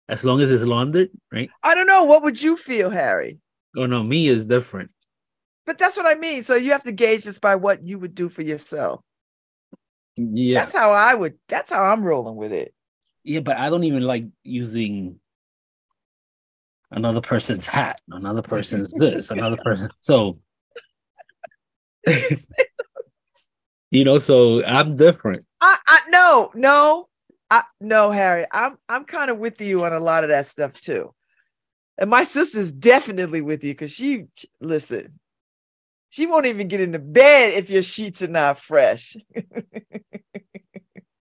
as 0.08 0.24
long 0.24 0.42
as 0.42 0.52
it's 0.52 0.64
laundered, 0.64 1.10
right? 1.32 1.50
I 1.64 1.74
don't 1.76 1.88
know. 1.88 2.04
What 2.04 2.24
would 2.24 2.42
you 2.42 2.58
feel, 2.58 2.90
Harry? 2.90 3.40
Oh 3.76 3.86
no, 3.86 4.04
me 4.04 4.28
is 4.28 4.46
different. 4.46 4.92
But 5.66 5.78
that's 5.78 5.98
what 5.98 6.06
I 6.06 6.16
mean. 6.16 6.44
So 6.44 6.56
you 6.56 6.72
have 6.74 6.84
to 6.84 6.92
gauge 6.92 7.24
this 7.24 7.40
by 7.40 7.56
what 7.56 7.84
you 7.84 7.98
would 8.00 8.14
do 8.14 8.30
for 8.30 8.42
yourself. 8.44 9.02
Yeah, 10.16 10.60
That's 10.60 10.74
how 10.74 10.92
I 10.94 11.14
would. 11.14 11.34
That's 11.50 11.72
how 11.72 11.84
I'm 11.84 12.04
rolling 12.04 12.36
with 12.36 12.52
it. 12.54 12.74
yeah, 13.24 13.40
but 13.42 13.58
I 13.58 13.70
don't 13.70 13.84
even 13.84 14.04
like 14.04 14.26
using 14.44 15.20
another 16.92 17.20
person's 17.20 17.66
hat, 17.66 18.00
another 18.10 18.42
person's 18.44 18.94
this, 18.94 19.32
another 19.32 19.58
person. 19.58 19.90
So 20.02 20.40
you 23.92 24.04
know, 24.04 24.20
so 24.20 24.64
I'm 24.64 24.96
different. 24.96 25.46
I, 25.60 25.78
I 25.88 26.00
no, 26.10 26.52
no, 26.54 27.08
I 27.56 27.64
no, 27.80 28.12
Harry. 28.12 28.46
I'm 28.52 28.78
I'm 28.90 29.06
kind 29.06 29.32
of 29.32 29.38
with 29.38 29.62
you 29.62 29.86
on 29.86 29.94
a 29.94 30.00
lot 30.00 30.24
of 30.24 30.30
that 30.30 30.48
stuff 30.48 30.74
too. 30.74 31.14
And 31.98 32.10
my 32.10 32.26
sister's 32.26 32.74
definitely 32.74 33.40
with 33.42 33.64
you 33.64 33.72
because 33.72 33.94
she 33.94 34.26
listen, 34.60 35.20
she 36.10 36.26
won't 36.26 36.48
even 36.48 36.68
get 36.68 36.82
into 36.82 37.00
bed 37.00 37.54
if 37.54 37.70
your 37.70 37.84
sheets 37.84 38.22
are 38.22 38.28
not 38.28 38.60
fresh. 38.60 39.16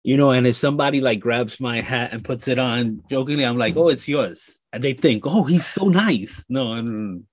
You 0.04 0.16
know, 0.16 0.32
and 0.32 0.48
if 0.48 0.56
somebody 0.56 1.00
like 1.00 1.20
grabs 1.20 1.60
my 1.60 1.80
hat 1.80 2.12
and 2.12 2.24
puts 2.24 2.48
it 2.48 2.58
on 2.58 3.04
jokingly, 3.08 3.46
I'm 3.46 3.56
like, 3.56 3.76
oh, 3.76 3.86
it's 3.88 4.08
yours. 4.08 4.60
And 4.72 4.82
they 4.82 4.94
think, 4.94 5.22
oh, 5.24 5.44
he's 5.44 5.64
so 5.64 5.86
nice. 5.86 6.44
No, 6.48 6.72
I'm 6.72 7.24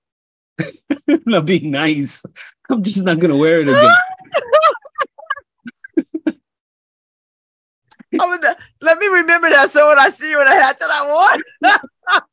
I'm 1.08 1.22
not 1.26 1.46
being 1.46 1.72
nice. 1.72 2.22
I'm 2.70 2.84
just 2.84 3.02
not 3.02 3.18
gonna 3.18 3.36
wear 3.36 3.60
it 3.60 3.68
again. 3.68 3.90
I 8.18 8.26
would, 8.26 8.44
let 8.80 8.98
me 8.98 9.06
remember 9.06 9.50
that 9.50 9.70
so 9.70 9.88
when 9.88 9.98
I 9.98 10.08
see 10.10 10.30
you 10.30 10.40
in 10.40 10.48
a 10.48 10.50
hat 10.52 10.78
that 10.78 10.90
I 10.90 11.06
want. 11.06 11.42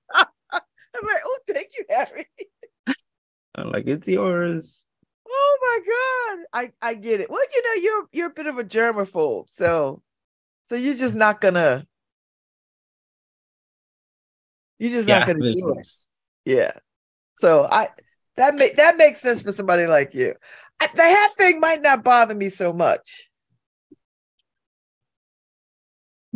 I'm 0.09 1.05
like, 1.05 1.21
oh, 1.25 1.39
thank 1.47 1.69
you, 1.77 1.85
Harry. 1.89 2.27
I'm 3.55 3.71
like, 3.71 3.87
it's 3.87 4.07
yours. 4.07 4.81
Oh 5.27 5.57
my 5.61 6.35
God. 6.39 6.45
I, 6.81 6.89
I 6.89 6.93
get 6.93 7.21
it. 7.21 7.29
Well, 7.29 7.43
you 7.53 7.63
know, 7.63 7.81
you're 7.81 8.07
you're 8.11 8.27
a 8.27 8.33
bit 8.33 8.47
of 8.47 8.57
a 8.57 8.63
germaphobe. 8.63 9.45
So 9.49 10.01
so 10.69 10.75
you're 10.75 10.93
just 10.93 11.15
not 11.15 11.41
gonna 11.41 11.85
you're 14.79 14.91
just 14.91 15.07
Yeah, 15.07 15.19
not 15.19 15.27
gonna 15.27 15.53
do 15.53 15.75
it. 15.77 15.87
Yeah. 16.45 16.71
So 17.35 17.67
I 17.69 17.89
that 18.35 18.55
make 18.55 18.77
that 18.77 18.97
makes 18.97 19.19
sense 19.19 19.41
for 19.41 19.51
somebody 19.51 19.85
like 19.85 20.13
you. 20.13 20.35
I, 20.79 20.87
the 20.93 21.03
hat 21.03 21.31
thing 21.37 21.59
might 21.59 21.81
not 21.81 22.03
bother 22.03 22.35
me 22.35 22.49
so 22.49 22.71
much. 22.71 23.29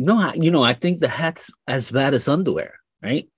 No, 0.02 0.18
I, 0.18 0.34
you 0.34 0.50
know, 0.50 0.64
I 0.64 0.74
think 0.74 0.98
the 0.98 1.08
hat's 1.08 1.50
as 1.68 1.90
bad 1.90 2.12
as 2.12 2.26
underwear, 2.26 2.74
right? 3.02 3.28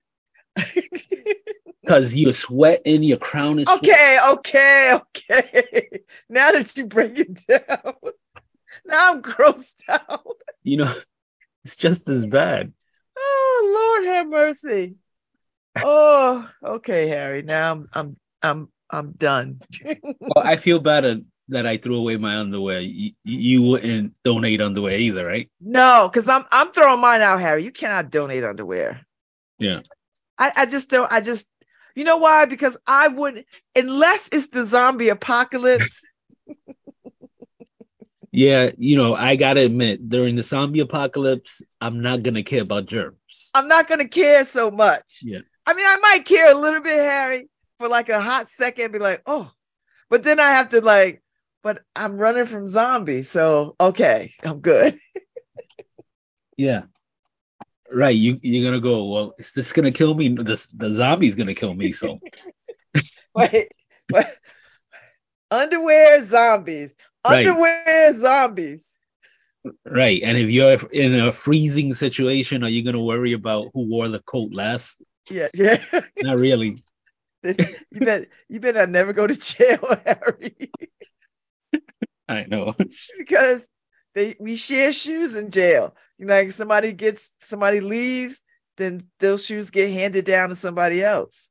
Because 1.81 2.15
you 2.15 2.33
sweat 2.33 2.81
in 2.85 3.03
your 3.03 3.19
crown 3.19 3.59
is 3.59 3.67
okay, 3.67 4.17
okay, 4.29 4.93
okay. 4.93 6.01
Now 6.27 6.51
that 6.51 6.75
you 6.75 6.87
break 6.87 7.19
it 7.19 7.45
down, 7.45 7.93
now 8.85 9.13
I'm 9.13 9.21
grossed 9.21 9.83
out. 9.87 10.25
You 10.63 10.77
know, 10.77 10.95
it's 11.63 11.75
just 11.75 12.09
as 12.09 12.25
bad. 12.25 12.73
Oh 13.15 13.95
Lord 13.99 14.07
have 14.15 14.27
mercy. 14.27 14.95
Oh, 15.77 16.49
okay, 16.63 17.07
Harry. 17.07 17.43
Now 17.43 17.73
I'm 17.73 17.89
I'm 17.93 18.17
I'm 18.41 18.69
I'm 18.89 19.11
done. 19.11 19.59
Well, 20.01 20.43
I 20.43 20.55
feel 20.55 20.79
better 20.79 21.19
that 21.49 21.65
I 21.67 21.77
threw 21.77 21.97
away 21.97 22.17
my 22.17 22.37
underwear. 22.37 22.79
You, 22.81 23.11
you 23.23 23.61
wouldn't 23.61 24.15
donate 24.23 24.61
underwear 24.61 24.97
either, 24.97 25.25
right? 25.25 25.49
no, 25.59 26.09
because 26.11 26.27
I'm 26.27 26.45
I'm 26.51 26.71
throwing 26.71 27.01
mine 27.01 27.21
out, 27.21 27.41
Harry. 27.41 27.63
You 27.63 27.71
cannot 27.71 28.11
donate 28.11 28.43
underwear. 28.43 29.05
Yeah. 29.59 29.81
I, 30.37 30.51
I 30.55 30.65
just 30.65 30.89
don't. 30.89 31.11
I 31.11 31.21
just, 31.21 31.47
you 31.95 32.03
know 32.03 32.17
why? 32.17 32.45
Because 32.45 32.77
I 32.85 33.07
would, 33.07 33.45
unless 33.75 34.29
it's 34.31 34.47
the 34.47 34.65
zombie 34.65 35.09
apocalypse. 35.09 36.01
Yeah, 38.35 38.71
you 38.77 38.97
know, 38.97 39.15
I 39.15 39.37
gotta 39.37 39.61
admit, 39.61 40.09
during 40.09 40.35
the 40.35 40.43
zombie 40.43 40.81
apocalypse, 40.81 41.61
I'm 41.79 42.01
not 42.01 42.21
gonna 42.21 42.43
care 42.43 42.63
about 42.63 42.85
germs. 42.85 43.49
I'm 43.53 43.69
not 43.69 43.87
gonna 43.87 44.09
care 44.09 44.43
so 44.43 44.69
much. 44.69 45.21
Yeah. 45.23 45.39
I 45.65 45.73
mean, 45.73 45.85
I 45.85 45.95
might 46.01 46.25
care 46.25 46.51
a 46.51 46.53
little 46.53 46.81
bit, 46.81 46.97
Harry, 46.97 47.47
for 47.79 47.87
like 47.87 48.09
a 48.09 48.19
hot 48.19 48.49
second, 48.49 48.91
be 48.91 48.99
like, 48.99 49.21
oh, 49.25 49.49
but 50.09 50.23
then 50.23 50.41
I 50.41 50.49
have 50.49 50.67
to 50.69 50.81
like, 50.81 51.23
but 51.65 51.81
I'm 51.95 52.17
running 52.17 52.45
from 52.45 52.67
zombies, 52.67 53.31
so 53.31 53.75
okay, 53.81 54.33
I'm 54.43 54.59
good. 54.61 54.99
Yeah. 56.57 56.83
Right. 57.91 58.15
You 58.15 58.39
you're 58.41 58.63
gonna 58.63 58.79
go, 58.79 59.09
well, 59.09 59.33
is 59.37 59.51
this 59.51 59.73
gonna 59.73 59.91
kill 59.91 60.13
me? 60.13 60.29
The, 60.29 60.67
the 60.73 60.89
zombie's 60.91 61.35
gonna 61.35 61.53
kill 61.53 61.73
me. 61.73 61.91
So 61.91 62.17
Wait, 63.35 63.67
wait. 64.09 64.25
Underwear 65.51 66.23
zombies. 66.23 66.95
Right. 67.27 67.45
Underwear 67.45 68.13
zombies. 68.13 68.93
right. 69.85 70.21
And 70.23 70.37
if 70.37 70.49
you're 70.49 70.79
in 70.93 71.13
a 71.15 71.33
freezing 71.33 71.93
situation, 71.93 72.63
are 72.63 72.69
you 72.69 72.83
gonna 72.83 73.03
worry 73.03 73.33
about 73.33 73.71
who 73.73 73.89
wore 73.89 74.07
the 74.07 74.21
coat 74.21 74.53
last? 74.53 75.01
Yeah, 75.29 75.49
yeah. 75.53 75.83
Not 76.21 76.37
really. 76.37 76.81
you 77.43 77.99
bet 77.99 78.29
you 78.47 78.61
bet 78.61 78.77
I 78.77 78.85
never 78.85 79.11
go 79.11 79.27
to 79.27 79.35
jail, 79.35 79.99
Harry. 80.05 80.71
I 82.29 82.45
know. 82.45 82.75
because 83.17 83.67
they 84.13 84.35
we 84.39 84.55
share 84.55 84.91
shoes 84.93 85.35
in 85.35 85.51
jail. 85.51 85.95
You 86.17 86.25
know, 86.25 86.33
like 86.33 86.51
somebody 86.51 86.93
gets 86.93 87.31
somebody 87.39 87.81
leaves, 87.81 88.41
then 88.77 89.07
those 89.19 89.45
shoes 89.45 89.69
get 89.69 89.91
handed 89.91 90.25
down 90.25 90.49
to 90.49 90.55
somebody 90.55 91.03
else. 91.03 91.49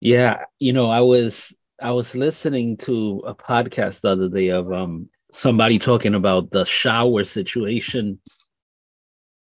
Yeah, 0.00 0.44
you 0.58 0.72
know, 0.72 0.90
I 0.90 1.00
was 1.00 1.54
I 1.80 1.92
was 1.92 2.14
listening 2.14 2.76
to 2.78 3.22
a 3.26 3.34
podcast 3.34 4.00
the 4.00 4.10
other 4.10 4.28
day 4.28 4.48
of 4.48 4.72
um 4.72 5.08
somebody 5.32 5.78
talking 5.78 6.14
about 6.14 6.50
the 6.50 6.64
shower 6.64 7.24
situation. 7.24 8.20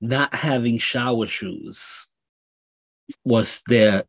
Not 0.02 0.34
having 0.34 0.78
shower 0.78 1.28
shoes 1.28 2.08
was 3.26 3.62
their, 3.68 4.04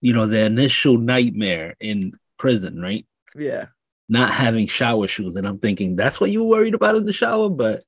you 0.00 0.12
know, 0.12 0.26
their 0.26 0.46
initial 0.46 0.98
nightmare 0.98 1.74
in 1.80 2.12
prison, 2.38 2.80
right? 2.80 3.04
Yeah. 3.34 3.66
Not 4.08 4.30
having 4.30 4.66
shower 4.66 5.06
shoes. 5.06 5.36
And 5.36 5.46
I'm 5.46 5.58
thinking 5.58 5.96
that's 5.96 6.20
what 6.20 6.30
you 6.30 6.42
were 6.42 6.50
worried 6.50 6.74
about 6.74 6.96
in 6.96 7.04
the 7.04 7.12
shower, 7.12 7.48
but 7.48 7.82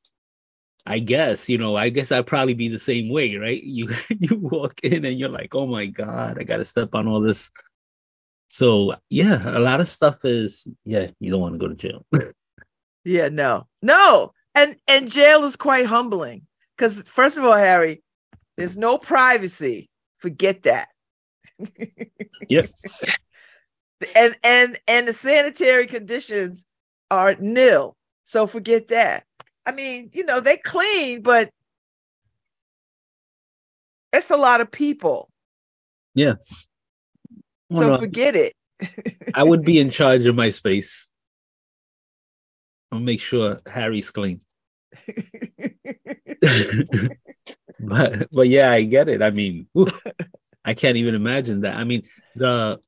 I 0.87 0.99
guess, 0.99 1.49
you 1.49 1.59
know, 1.59 1.77
I 1.77 1.89
guess 1.89 2.13
I'd 2.13 2.27
probably 2.27 2.55
be 2.55 2.69
the 2.69 2.79
same 2.79 3.09
way, 3.09 3.37
right? 3.37 3.63
You 3.65 3.91
you 4.09 4.37
walk 4.37 4.81
in 4.83 5.05
and 5.05 5.19
you're 5.19 5.29
like, 5.29 5.55
oh 5.55 5.67
my 5.67 5.87
God, 5.87 6.39
I 6.39 6.45
gotta 6.45 6.65
step 6.65 6.95
on 6.95 7.09
all 7.09 7.21
this. 7.21 7.51
So 8.49 8.95
yeah, 9.11 9.43
a 9.57 9.59
lot 9.59 9.81
of 9.81 9.89
stuff 9.89 10.25
is 10.25 10.69
yeah, 10.85 11.09
you 11.21 11.31
don't 11.31 11.41
want 11.41 11.55
to 11.55 11.59
go 11.59 11.69
to 11.69 11.75
jail. 11.75 12.07
Yeah, 13.05 13.29
no. 13.29 13.67
No. 13.83 14.33
And 14.55 14.77
and 14.89 15.11
jail 15.11 15.45
is 15.45 15.57
quite 15.57 15.87
humbling. 15.87 16.47
Because 16.77 17.03
first 17.03 17.37
of 17.37 17.45
all, 17.45 17.53
Harry, 17.53 18.03
there's 18.57 18.77
no 18.77 18.99
privacy. 18.99 19.91
Forget 20.19 20.63
that. 20.65 20.89
Yep. 22.49 22.71
And 24.15 24.37
and 24.43 24.79
and 24.87 25.09
the 25.09 25.13
sanitary 25.13 25.87
conditions 25.87 26.65
are 27.11 27.35
nil. 27.39 27.97
So 28.25 28.47
forget 28.47 28.89
that. 28.89 29.25
I 29.67 29.73
mean, 29.73 30.11
you 30.13 30.25
know, 30.25 30.41
they 30.41 30.57
clean, 30.57 31.23
but 31.23 31.51
it's 34.13 34.31
a 34.31 34.37
lot 34.37 34.61
of 34.61 34.71
people. 34.71 35.31
yeah. 36.15 36.35
So 37.73 37.81
no, 37.89 37.99
forget 37.99 38.37
it. 38.37 38.55
I 39.35 39.43
would 39.43 39.65
be 39.65 39.79
in 39.81 39.91
charge 39.99 40.27
of 40.27 40.35
my 40.37 40.51
space. 40.51 41.11
I'll 42.93 43.01
make 43.01 43.21
sure 43.21 43.59
Harry's 43.67 44.11
clean. 44.11 44.41
but 47.81 48.29
but 48.31 48.49
yeah, 48.49 48.71
I 48.71 48.83
get 48.83 49.09
it. 49.09 49.23
I 49.23 49.31
mean, 49.31 49.67
whew, 49.73 49.91
I 50.65 50.75
can't 50.75 50.97
even 50.97 51.15
imagine 51.15 51.63
that. 51.63 51.77
I 51.77 51.85
mean, 51.85 52.03
the 52.37 52.81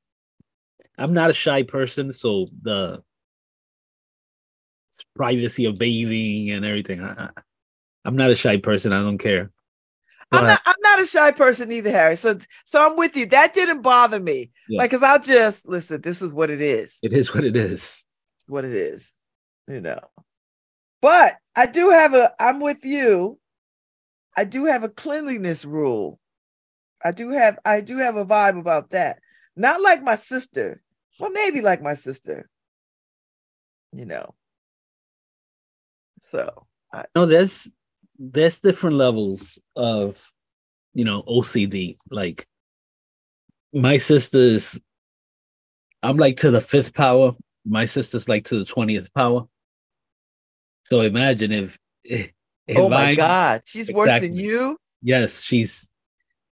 I'm 0.97 1.13
not 1.13 1.29
a 1.29 1.33
shy 1.33 1.63
person, 1.63 2.11
so 2.11 2.47
the 2.61 3.03
privacy 5.15 5.65
of 5.65 5.77
bathing 5.77 6.51
and 6.51 6.65
everything. 6.65 7.03
I, 7.03 7.29
I'm 8.05 8.15
not 8.15 8.31
a 8.31 8.35
shy 8.35 8.57
person. 8.57 8.93
I 8.93 9.01
don't 9.01 9.17
care. 9.17 9.51
I'm 10.31 10.45
not 10.45 10.61
I'm 10.65 10.75
not 10.81 11.01
a 11.01 11.05
shy 11.05 11.31
person 11.31 11.71
either, 11.71 11.91
Harry. 11.91 12.17
So 12.17 12.37
so 12.65 12.85
I'm 12.85 12.97
with 12.97 13.15
you. 13.15 13.25
That 13.27 13.53
didn't 13.53 13.81
bother 13.81 14.19
me. 14.19 14.51
Yeah. 14.67 14.79
Like, 14.79 14.91
cause 14.91 15.03
I'll 15.03 15.21
just 15.21 15.67
listen, 15.67 16.01
this 16.01 16.21
is 16.21 16.33
what 16.33 16.49
it 16.49 16.61
is. 16.61 16.97
It 17.01 17.13
is 17.13 17.33
what 17.33 17.45
it 17.45 17.55
is. 17.55 18.03
What 18.47 18.65
it 18.65 18.73
is, 18.73 19.13
you 19.67 19.81
know. 19.81 19.99
But 21.01 21.37
I 21.55 21.65
do 21.65 21.89
have 21.89 22.13
a 22.13 22.33
I'm 22.39 22.59
with 22.59 22.83
you. 22.83 23.39
I 24.35 24.43
do 24.43 24.65
have 24.65 24.83
a 24.83 24.89
cleanliness 24.89 25.63
rule. 25.63 26.19
I 27.03 27.11
do 27.11 27.29
have 27.29 27.59
I 27.63 27.81
do 27.81 27.97
have 27.97 28.17
a 28.17 28.25
vibe 28.25 28.59
about 28.59 28.89
that. 28.89 29.19
Not 29.55 29.81
like 29.81 30.03
my 30.03 30.17
sister. 30.17 30.81
Well, 31.19 31.31
maybe 31.31 31.61
like 31.61 31.81
my 31.81 31.93
sister. 31.93 32.49
You 33.93 34.05
know. 34.05 34.35
So 36.21 36.65
I, 36.93 37.05
No, 37.15 37.25
there's 37.25 37.71
there's 38.19 38.59
different 38.59 38.95
levels 38.97 39.59
of 39.75 40.19
you 40.93 41.05
know 41.05 41.23
OCD. 41.23 41.97
Like 42.09 42.45
my 43.73 43.97
sister's, 43.97 44.79
I'm 46.03 46.17
like 46.17 46.37
to 46.37 46.51
the 46.51 46.61
fifth 46.61 46.93
power. 46.93 47.33
My 47.65 47.85
sister's 47.85 48.27
like 48.29 48.45
to 48.45 48.59
the 48.59 48.65
twentieth 48.65 49.13
power. 49.13 49.45
So 50.85 51.01
imagine 51.01 51.51
if, 51.51 51.77
eh, 52.09 52.27
if 52.67 52.77
oh 52.77 52.89
my 52.89 53.11
I- 53.11 53.15
god, 53.15 53.61
she's 53.65 53.91
worse 53.91 54.21
than 54.21 54.35
you. 54.35 54.77
Yes, 55.01 55.43
she's 55.43 55.91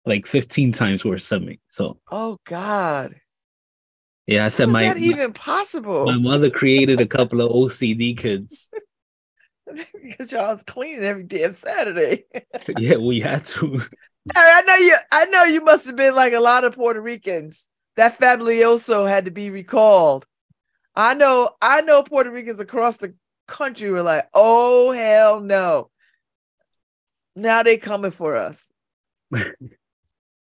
like 0.06 0.26
15 0.28 0.72
times 0.72 1.04
worse 1.04 1.28
than 1.28 1.46
me. 1.46 1.60
So 1.68 2.00
Oh 2.12 2.38
god. 2.46 3.16
Yeah, 4.28 4.46
I 4.46 4.50
said 4.50 4.68
How 4.68 4.74
my 4.74 4.84
that 4.84 4.98
even 4.98 5.34
possible? 5.34 6.06
my 6.06 6.18
mother 6.18 6.50
created 6.50 7.00
a 7.00 7.08
couple 7.08 7.42
of 7.42 7.52
OCD 7.52 8.16
kids. 8.18 8.70
because 10.04 10.32
y'all 10.32 10.50
was 10.50 10.64
cleaning 10.64 11.04
every 11.04 11.24
damn 11.24 11.54
Saturday. 11.54 12.26
yeah, 12.78 12.98
we 12.98 13.20
had 13.22 13.46
to. 13.46 13.80
I 14.36 14.62
know 14.62 14.76
you. 14.76 14.96
I 15.12 15.26
know 15.26 15.44
you 15.44 15.64
must 15.64 15.86
have 15.86 15.96
been 15.96 16.14
like 16.14 16.34
a 16.34 16.40
lot 16.40 16.66
of 16.66 16.76
Puerto 16.76 17.02
Ricans. 17.02 17.66
That 17.96 18.20
fabuloso 18.20 19.08
had 19.08 19.26
to 19.26 19.32
be 19.32 19.50
recalled. 19.50 20.26
I 20.94 21.14
know. 21.14 21.52
I 21.62 21.82
know 21.82 22.04
Puerto 22.04 22.30
Ricans 22.30 22.60
across 22.60 22.98
the 22.98 23.14
country 23.48 23.90
were 23.90 24.04
like, 24.04 24.28
"Oh 24.34 24.92
hell 24.92 25.40
no!" 25.40 25.90
Now 27.36 27.64
they 27.64 27.78
coming 27.78 28.12
for 28.12 28.36
us. 28.36 28.70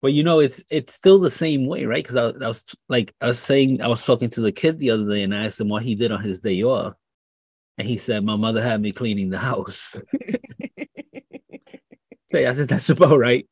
But 0.02 0.14
you 0.14 0.24
know, 0.24 0.40
it's 0.40 0.64
it's 0.70 0.94
still 0.94 1.20
the 1.20 1.32
same 1.32 1.66
way, 1.66 1.86
right? 1.86 2.04
Because 2.04 2.16
I, 2.16 2.28
I 2.28 2.48
was 2.48 2.64
like, 2.88 3.14
I 3.20 3.28
was 3.30 3.40
saying, 3.40 3.82
I 3.82 3.88
was 3.88 4.04
talking 4.04 4.30
to 4.32 4.42
the 4.42 4.52
kid 4.52 4.78
the 4.80 4.92
other 4.92 5.08
day, 5.08 5.24
and 5.24 5.34
I 5.34 5.46
asked 5.46 5.60
him 5.60 5.70
what 5.70 5.84
he 5.84 5.96
did 5.96 6.12
on 6.12 6.22
his 6.22 6.40
day 6.40 6.62
off, 6.64 6.94
and 7.78 7.88
he 7.88 7.98
said, 7.98 8.24
"My 8.24 8.36
mother 8.36 8.62
had 8.62 8.82
me 8.82 8.92
cleaning 8.92 9.30
the 9.30 9.40
house." 9.40 9.96
Say, 12.30 12.46
I 12.46 12.54
said, 12.54 12.68
"That's 12.68 12.90
about 12.90 13.18
right." 13.18 13.48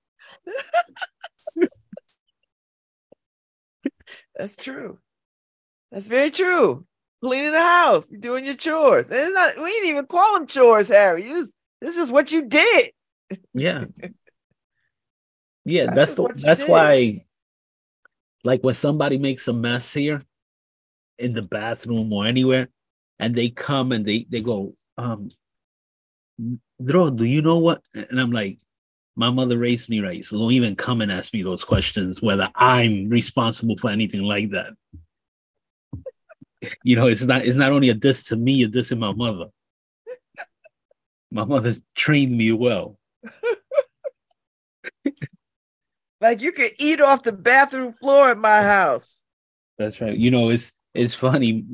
That's 4.38 4.58
true. 4.58 5.00
That's 5.92 6.08
very 6.08 6.30
true. 6.30 6.86
Cleaning 7.24 7.54
the 7.54 7.62
house, 7.62 8.08
doing 8.08 8.46
your 8.46 8.56
chores. 8.56 9.10
And 9.10 9.18
it's 9.18 9.34
not. 9.34 9.58
We 9.58 9.72
didn't 9.72 9.90
even 9.90 10.06
call 10.06 10.34
them 10.34 10.48
chores, 10.48 10.90
Harry. 10.90 11.26
You 11.26 11.38
just, 11.38 11.54
this 11.82 11.98
is 11.98 12.12
what 12.12 12.32
you 12.32 12.48
did. 12.48 12.92
Yeah, 13.54 13.86
yeah. 15.66 15.86
That's 15.88 16.14
That's 16.14 16.16
the, 16.16 16.42
that's 16.42 16.62
did. 16.62 16.70
why, 16.70 17.26
like, 18.44 18.64
when 18.64 18.74
somebody 18.74 19.18
makes 19.18 19.48
a 19.48 19.54
mess 19.54 19.92
here 19.94 20.22
in 21.18 21.34
the 21.34 21.42
bathroom 21.42 22.14
or 22.14 22.26
anywhere, 22.26 22.70
and 23.20 23.34
they 23.34 23.50
come 23.50 23.92
and 23.92 24.06
they 24.06 24.26
they 24.30 24.42
go, 24.42 24.76
um, 24.98 25.32
Dro, 26.84 27.10
do 27.10 27.26
you 27.26 27.42
know 27.42 27.58
what? 27.58 27.82
And 27.94 28.20
I'm 28.20 28.32
like, 28.32 28.60
my 29.16 29.30
mother 29.30 29.58
raised 29.58 29.90
me 29.90 30.02
right, 30.02 30.24
so 30.24 30.38
don't 30.38 30.52
even 30.52 30.76
come 30.76 31.02
and 31.02 31.12
ask 31.12 31.34
me 31.34 31.42
those 31.42 31.64
questions 31.64 32.22
whether 32.22 32.50
I'm 32.56 33.10
responsible 33.10 33.78
for 33.78 33.90
anything 33.90 34.22
like 34.24 34.52
that. 34.52 34.74
You 36.84 36.96
know, 36.96 37.06
it's 37.06 37.22
not 37.22 37.46
it's 37.46 37.56
not 37.56 37.72
only 37.72 37.90
a 37.90 37.94
diss 37.94 38.24
to 38.26 38.36
me, 38.36 38.64
a 38.64 38.68
diss 38.68 38.90
to 38.90 38.96
my 38.96 39.14
mother. 39.14 39.50
My 41.32 41.46
mother 41.46 41.74
trained 41.94 42.36
me 42.36 42.52
well. 42.54 42.98
Like 46.26 46.42
you 46.42 46.54
could 46.54 46.72
eat 46.80 47.02
off 47.02 47.22
the 47.22 47.32
bathroom 47.32 47.94
floor 47.94 48.32
at 48.32 48.38
my 48.40 48.64
house. 48.64 49.22
That's 49.78 50.02
right. 50.02 50.18
You 50.18 50.32
know, 50.32 50.50
it's 50.50 50.74
it's 50.96 51.14
funny 51.14 51.66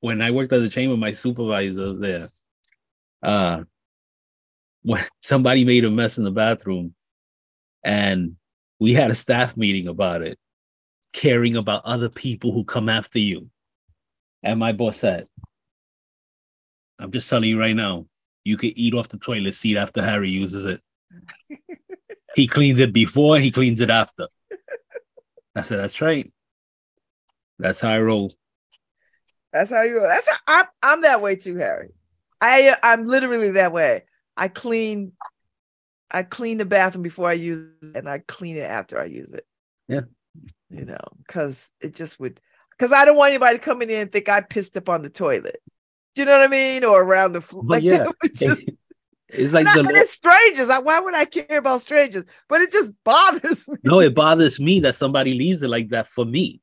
when 0.00 0.22
I 0.22 0.30
worked 0.30 0.54
at 0.54 0.60
the 0.60 0.70
chamber, 0.70 0.96
my 0.96 1.12
supervisor 1.12 1.92
there, 1.92 2.30
uh, 3.22 3.64
when 4.84 5.04
somebody 5.22 5.66
made 5.66 5.84
a 5.84 5.90
mess 5.90 6.16
in 6.16 6.24
the 6.24 6.30
bathroom, 6.30 6.94
and 7.84 8.36
we 8.80 8.94
had 8.94 9.10
a 9.10 9.14
staff 9.14 9.54
meeting 9.54 9.86
about 9.86 10.22
it, 10.22 10.38
caring 11.12 11.54
about 11.54 11.84
other 11.84 12.08
people 12.08 12.52
who 12.52 12.64
come 12.64 12.88
after 12.88 13.18
you. 13.18 13.50
And 14.42 14.58
my 14.58 14.72
boss 14.72 14.96
said, 14.96 15.28
I'm 16.98 17.12
just 17.12 17.28
telling 17.28 17.50
you 17.50 17.60
right 17.60 17.76
now, 17.76 18.06
you 18.44 18.56
can 18.56 18.72
eat 18.76 18.94
off 18.94 19.10
the 19.10 19.18
toilet 19.18 19.52
seat 19.52 19.76
after 19.76 20.02
Harry 20.02 20.30
uses 20.30 20.64
it. 20.64 20.80
he 22.34 22.46
cleans 22.46 22.80
it 22.80 22.92
before, 22.92 23.38
he 23.38 23.50
cleans 23.50 23.80
it 23.80 23.90
after. 23.90 24.28
I 25.56 25.62
said, 25.62 25.78
That's 25.78 26.00
right. 26.00 26.32
That's 27.58 27.80
how 27.80 27.90
I 27.90 28.00
roll. 28.00 28.32
That's 29.52 29.70
how 29.70 29.82
you 29.82 29.98
roll. 29.98 30.08
That's 30.08 30.28
how 30.28 30.36
I'm 30.46 30.66
I'm 30.82 31.00
that 31.02 31.22
way 31.22 31.36
too, 31.36 31.56
Harry. 31.56 31.90
I 32.40 32.76
I'm 32.82 33.06
literally 33.06 33.52
that 33.52 33.72
way. 33.72 34.04
I 34.36 34.48
clean 34.48 35.12
I 36.10 36.24
clean 36.24 36.58
the 36.58 36.64
bathroom 36.64 37.02
before 37.02 37.28
I 37.28 37.34
use 37.34 37.70
it 37.82 37.96
and 37.96 38.08
I 38.08 38.18
clean 38.18 38.56
it 38.56 38.68
after 38.68 39.00
I 39.00 39.04
use 39.04 39.32
it. 39.32 39.46
Yeah. 39.88 40.02
You 40.70 40.84
know, 40.84 40.98
because 41.18 41.70
it 41.80 41.94
just 41.94 42.18
would 42.18 42.40
because 42.76 42.90
I 42.90 43.04
don't 43.04 43.16
want 43.16 43.30
anybody 43.30 43.58
coming 43.58 43.90
in 43.90 44.00
and 44.00 44.12
think 44.12 44.28
I 44.28 44.40
pissed 44.40 44.76
up 44.76 44.88
on 44.88 45.02
the 45.02 45.10
toilet. 45.10 45.62
Do 46.16 46.22
you 46.22 46.26
know 46.26 46.32
what 46.32 46.42
I 46.42 46.48
mean? 46.48 46.84
Or 46.84 47.02
around 47.02 47.32
the 47.32 47.40
floor. 47.40 47.62
But 47.64 47.82
Like 47.82 47.84
yeah, 47.84 48.06
just, 48.34 48.68
it's 49.28 49.52
like 49.52 49.64
not 49.64 49.84
the 49.84 49.94
it's 49.96 50.10
strangers. 50.10 50.68
I, 50.68 50.78
why 50.78 51.00
would 51.00 51.14
I 51.14 51.24
care 51.24 51.58
about 51.58 51.80
strangers? 51.80 52.24
But 52.48 52.60
it 52.60 52.70
just 52.70 52.92
bothers 53.04 53.68
me. 53.68 53.76
no, 53.82 54.00
it 54.00 54.14
bothers 54.14 54.60
me 54.60 54.80
that 54.80 54.94
somebody 54.94 55.34
leaves 55.34 55.62
it 55.62 55.68
like 55.68 55.88
that 55.90 56.08
for 56.08 56.24
me. 56.24 56.60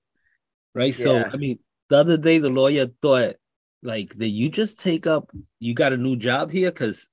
Right. 0.74 0.96
So 0.96 1.24
I 1.24 1.38
mean, 1.38 1.60
the 1.90 1.98
other 1.98 2.18
day 2.18 2.38
the 2.38 2.50
lawyer 2.50 2.88
thought 3.02 3.36
like 3.84 4.16
did 4.16 4.28
you 4.30 4.48
just 4.50 4.80
take 4.80 5.08
up 5.08 5.32
you 5.60 5.74
got 5.74 5.94
a 5.94 5.98
new 5.98 6.16
job 6.16 6.52
here? 6.52 6.72
Cause 6.72 7.08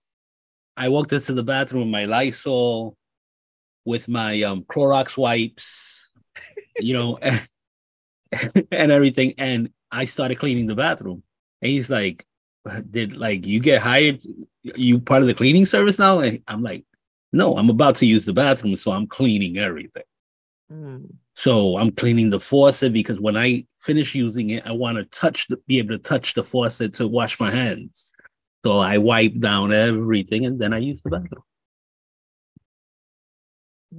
I 0.76 0.90
walked 0.90 1.12
into 1.12 1.32
the 1.32 1.42
bathroom 1.42 1.84
with 1.84 1.90
my 1.90 2.04
Lysol 2.04 2.96
with 3.84 4.06
my 4.06 4.42
um 4.42 4.62
Clorox 4.64 5.16
wipes, 5.16 6.10
you 6.78 6.94
know, 6.94 7.18
and, 7.20 7.48
and 8.70 8.92
everything. 8.92 9.34
And 9.38 9.70
I 9.90 10.04
started 10.04 10.38
cleaning 10.38 10.66
the 10.66 10.74
bathroom. 10.74 11.22
And 11.62 11.72
he's 11.72 11.90
like, 11.90 12.24
Did 12.90 13.16
like 13.16 13.46
you 13.46 13.60
get 13.60 13.82
hired? 13.82 14.22
You 14.62 15.00
part 15.00 15.22
of 15.22 15.28
the 15.28 15.34
cleaning 15.34 15.66
service 15.66 15.98
now? 15.98 16.20
And 16.20 16.42
I'm 16.48 16.62
like, 16.62 16.84
no, 17.32 17.56
I'm 17.56 17.70
about 17.70 17.96
to 17.96 18.06
use 18.06 18.24
the 18.24 18.32
bathroom, 18.32 18.76
so 18.76 18.92
I'm 18.92 19.06
cleaning 19.06 19.58
everything. 19.58 20.02
Mm. 20.72 21.12
So 21.34 21.76
I'm 21.78 21.92
cleaning 21.92 22.30
the 22.30 22.40
faucet 22.40 22.92
because 22.92 23.20
when 23.20 23.36
I 23.36 23.64
finish 23.80 24.14
using 24.14 24.50
it, 24.50 24.66
I 24.66 24.72
want 24.72 24.98
to 24.98 25.04
touch 25.04 25.46
the, 25.48 25.56
be 25.66 25.78
able 25.78 25.90
to 25.90 25.98
touch 25.98 26.34
the 26.34 26.42
faucet 26.42 26.94
to 26.94 27.06
wash 27.06 27.38
my 27.38 27.50
hands. 27.50 28.10
So 28.64 28.78
I 28.78 28.98
wipe 28.98 29.38
down 29.38 29.72
everything 29.72 30.46
and 30.46 30.58
then 30.58 30.72
I 30.72 30.78
use 30.78 31.00
the 31.02 31.10
bathroom. 31.10 31.42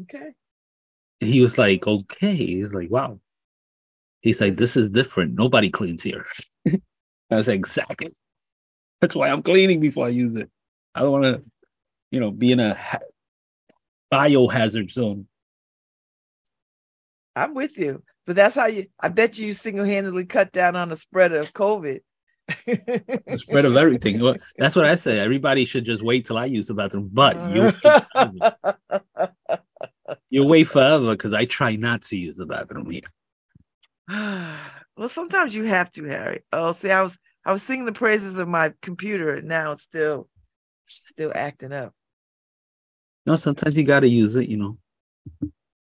Okay. 0.01 0.32
He 1.21 1.41
was 1.41 1.58
like, 1.58 1.88
okay. 1.88 2.36
He's 2.36 2.73
like, 2.73 2.91
wow. 2.91 3.19
He's 4.21 4.41
like, 4.41 4.55
this 4.55 4.75
is 4.75 4.89
different. 4.89 5.36
Nobody 5.36 5.69
cleans 5.69 6.03
here. 6.03 6.25
I 6.67 7.36
was 7.36 7.47
like, 7.47 7.55
exactly. 7.55 8.13
That's 9.01 9.15
why 9.15 9.29
I'm 9.29 9.41
cleaning 9.41 9.79
before 9.79 10.05
I 10.05 10.09
use 10.09 10.35
it. 10.35 10.49
I 10.93 11.01
don't 11.01 11.12
want 11.12 11.23
to, 11.23 11.43
you 12.12 12.19
know, 12.19 12.31
be 12.31 12.51
in 12.51 12.59
a 12.59 12.75
ha- 12.75 12.99
biohazard 14.12 14.91
zone. 14.91 15.27
I'm 17.35 17.53
with 17.53 17.77
you. 17.77 18.03
But 18.25 18.35
that's 18.35 18.55
how 18.55 18.67
you 18.67 18.88
I 18.99 19.07
bet 19.07 19.39
you 19.39 19.53
single-handedly 19.53 20.25
cut 20.25 20.51
down 20.51 20.75
on 20.75 20.89
the 20.89 20.97
spread 20.97 21.31
of 21.33 21.53
COVID. 21.53 22.01
The 22.65 23.38
spread 23.38 23.65
of 23.65 23.75
everything. 23.75 24.19
Well, 24.19 24.35
That's 24.57 24.75
what 24.75 24.85
I 24.85 24.95
say. 24.95 25.19
Everybody 25.19 25.65
should 25.65 25.85
just 25.85 26.03
wait 26.03 26.25
till 26.25 26.38
I 26.38 26.45
use 26.45 26.67
the 26.67 26.73
bathroom. 26.73 27.09
But 27.12 27.38
you 27.49 27.71
you 30.29 30.45
wait 30.45 30.65
forever 30.65 31.12
because 31.12 31.33
I 31.33 31.45
try 31.45 31.75
not 31.75 32.01
to 32.03 32.17
use 32.17 32.35
the 32.35 32.45
bathroom 32.45 32.89
here. 32.89 33.09
well, 34.97 35.09
sometimes 35.09 35.55
you 35.55 35.63
have 35.63 35.91
to, 35.93 36.03
Harry. 36.05 36.43
Oh, 36.51 36.73
see, 36.73 36.91
I 36.91 37.01
was 37.01 37.17
I 37.45 37.52
was 37.52 37.63
singing 37.63 37.86
the 37.86 37.91
praises 37.91 38.38
of 38.38 38.47
my 38.47 38.73
computer, 38.82 39.36
and 39.36 39.47
now 39.47 39.71
it's 39.71 39.84
still 39.84 40.28
still 40.88 41.32
acting 41.34 41.73
up. 41.73 41.93
No, 43.25 43.36
sometimes 43.36 43.78
you 43.78 43.84
got 43.84 44.02
to 44.02 44.10
use 44.10 44.36
it. 44.36 44.49
You 44.49 44.58
know. 44.58 44.78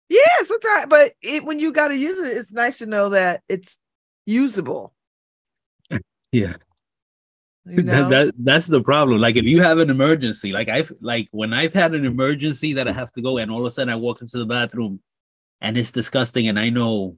Yeah, 0.10 0.22
sometimes, 0.44 0.88
but 0.90 1.14
it, 1.22 1.44
when 1.44 1.60
you 1.60 1.72
got 1.72 1.90
to 1.90 1.96
use 1.96 2.18
it, 2.20 2.36
it's 2.36 2.52
nice 2.52 2.80
to 2.80 2.86
know 2.86 3.10
that 3.10 3.42
it's 3.48 3.80
usable. 4.26 4.94
Yeah. 6.32 6.58
You 7.66 7.84
That, 7.84 8.10
that 8.10 8.34
that's 8.38 8.68
the 8.68 8.82
problem. 8.82 9.20
Like 9.20 9.36
if 9.36 9.46
you 9.46 9.62
have 9.62 9.78
an 9.80 9.90
emergency, 9.90 10.52
like 10.52 10.70
I've 10.70 10.92
like 11.02 11.28
when 11.32 11.54
I've 11.54 11.74
had 11.74 11.94
an 11.94 12.06
emergency 12.06 12.74
that 12.74 12.88
I 12.88 12.92
have 12.92 13.12
to 13.14 13.22
go, 13.22 13.38
and 13.38 13.52
all 13.52 13.60
of 13.60 13.66
a 13.66 13.72
sudden 13.72 13.92
I 13.92 13.96
walk 13.96 14.22
into 14.22 14.38
the 14.38 14.46
bathroom, 14.46 15.00
and 15.62 15.78
it's 15.78 15.92
disgusting, 15.92 16.48
and 16.48 16.60
I 16.60 16.70
know 16.70 17.18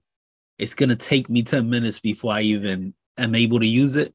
it's 0.58 0.74
gonna 0.74 0.96
take 0.96 1.30
me 1.30 1.44
ten 1.44 1.70
minutes 1.70 2.00
before 2.00 2.34
I 2.34 2.42
even 2.42 2.94
am 3.18 3.36
able 3.36 3.60
to 3.60 3.66
use 3.66 3.96
it. 3.96 4.14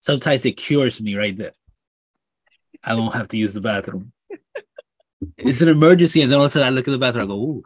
Sometimes 0.00 0.44
it 0.46 0.52
cures 0.52 1.00
me 1.00 1.14
right 1.14 1.36
there. 1.36 1.52
I 2.82 2.96
don't 2.96 3.12
have 3.14 3.28
to 3.28 3.36
use 3.36 3.52
the 3.52 3.60
bathroom. 3.60 4.12
It's 5.36 5.60
an 5.60 5.68
emergency, 5.68 6.22
and 6.22 6.32
then 6.32 6.38
all 6.38 6.46
of 6.46 6.50
a 6.50 6.52
sudden 6.52 6.66
I 6.66 6.70
look 6.70 6.88
at 6.88 6.92
the 6.92 6.98
bathroom, 6.98 7.24
I 7.24 7.26
go, 7.28 7.34
"Ooh, 7.34 7.62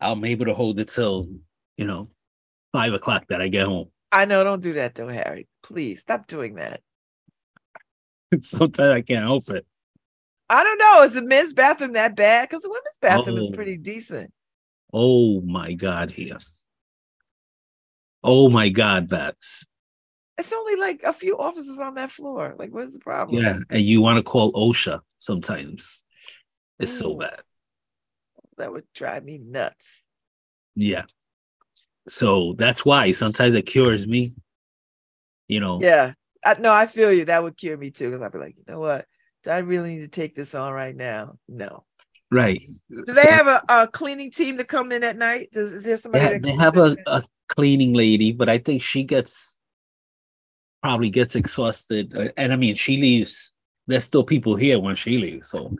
I'm 0.00 0.24
able 0.24 0.46
to 0.46 0.54
hold 0.54 0.80
it 0.80 0.88
till 0.88 1.28
you 1.76 1.86
know 1.86 2.10
five 2.72 2.92
o'clock 2.92 3.26
that 3.28 3.40
I 3.40 3.48
get 3.48 3.66
home." 3.66 3.90
I 4.10 4.24
know. 4.24 4.42
Don't 4.42 4.62
do 4.62 4.72
that 4.74 4.94
though, 4.96 5.08
Harry. 5.08 5.46
Please 5.62 6.00
stop 6.00 6.26
doing 6.26 6.56
that. 6.56 6.80
Sometimes 8.40 8.90
I 8.92 9.02
can't 9.02 9.24
help 9.24 9.48
it. 9.50 9.64
I 10.50 10.64
don't 10.64 10.78
know. 10.78 11.02
Is 11.02 11.12
the 11.12 11.22
men's 11.22 11.52
bathroom 11.52 11.92
that 11.92 12.16
bad? 12.16 12.48
Because 12.48 12.62
the 12.62 12.70
women's 12.70 12.98
bathroom 13.00 13.36
is 13.38 13.46
Oh. 13.46 13.52
pretty 13.54 13.76
decent. 13.76 14.32
Oh 14.92 15.40
my 15.42 15.74
God, 15.74 16.10
here. 16.10 16.38
Oh 18.24 18.48
my 18.48 18.70
God, 18.70 19.08
Babs. 19.08 19.66
It's 20.38 20.52
only 20.52 20.76
like 20.76 21.02
a 21.02 21.12
few 21.12 21.36
offices 21.36 21.80
on 21.80 21.94
that 21.94 22.12
floor. 22.12 22.54
Like, 22.58 22.72
what's 22.72 22.92
the 22.92 23.00
problem? 23.00 23.42
Yeah, 23.42 23.58
and 23.70 23.82
you 23.82 24.00
want 24.00 24.18
to 24.18 24.22
call 24.22 24.52
OSHA 24.52 25.00
sometimes. 25.16 26.04
It's 26.78 26.96
so 26.96 27.16
bad. 27.16 27.40
That 28.56 28.72
would 28.72 28.84
drive 28.94 29.24
me 29.24 29.38
nuts. 29.38 30.02
Yeah. 30.76 31.04
So 32.08 32.54
that's 32.56 32.84
why 32.84 33.12
sometimes 33.12 33.54
it 33.56 33.62
cures 33.66 34.06
me. 34.06 34.34
You 35.48 35.60
know, 35.60 35.80
Yeah. 35.82 36.12
I, 36.44 36.54
no, 36.54 36.72
I 36.72 36.86
feel 36.86 37.12
you. 37.12 37.24
That 37.24 37.42
would 37.42 37.56
cure 37.56 37.76
me 37.76 37.90
too. 37.90 38.10
Because 38.10 38.22
I'd 38.22 38.32
be 38.32 38.38
like, 38.38 38.56
you 38.56 38.64
know 38.68 38.78
what? 38.78 39.06
Do 39.44 39.50
I 39.50 39.58
really 39.58 39.96
need 39.96 40.02
to 40.02 40.08
take 40.08 40.34
this 40.36 40.54
on 40.54 40.72
right 40.72 40.94
now? 40.94 41.36
No. 41.48 41.84
right. 42.30 42.62
Do 42.90 43.12
they 43.12 43.26
have 43.26 43.48
a, 43.48 43.62
a 43.68 43.88
cleaning 43.88 44.30
team 44.30 44.58
to 44.58 44.64
come 44.64 44.92
in 44.92 45.02
at 45.02 45.16
night? 45.16 45.48
Does 45.52 45.72
is 45.72 45.84
there 45.84 45.96
somebody? 45.96 46.38
they 46.38 46.52
have 46.54 46.76
a, 46.76 46.96
a 47.06 47.24
cleaning 47.48 47.92
lady, 47.92 48.32
but 48.32 48.48
I 48.48 48.58
think 48.58 48.82
she 48.82 49.04
gets 49.04 49.57
probably 50.82 51.10
gets 51.10 51.36
exhausted. 51.36 52.32
And 52.36 52.52
I 52.52 52.56
mean, 52.56 52.74
she 52.74 52.96
leaves. 52.96 53.52
There's 53.86 54.04
still 54.04 54.24
people 54.24 54.56
here 54.56 54.78
when 54.78 54.96
she 54.96 55.18
leaves. 55.18 55.48
So 55.48 55.74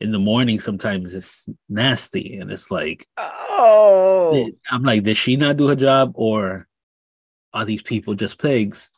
in 0.00 0.10
the 0.12 0.18
morning, 0.18 0.58
sometimes 0.58 1.14
it's 1.14 1.48
nasty, 1.68 2.38
and 2.38 2.50
it's 2.50 2.70
like 2.70 3.06
Oh, 3.16 4.30
eh, 4.34 4.50
I'm 4.70 4.82
like, 4.82 5.04
did 5.04 5.16
she 5.16 5.36
not 5.36 5.56
do 5.56 5.68
her 5.68 5.76
job, 5.76 6.12
or 6.14 6.66
are 7.54 7.64
these 7.64 7.82
people 7.82 8.14
just 8.14 8.38
pigs? 8.40 8.90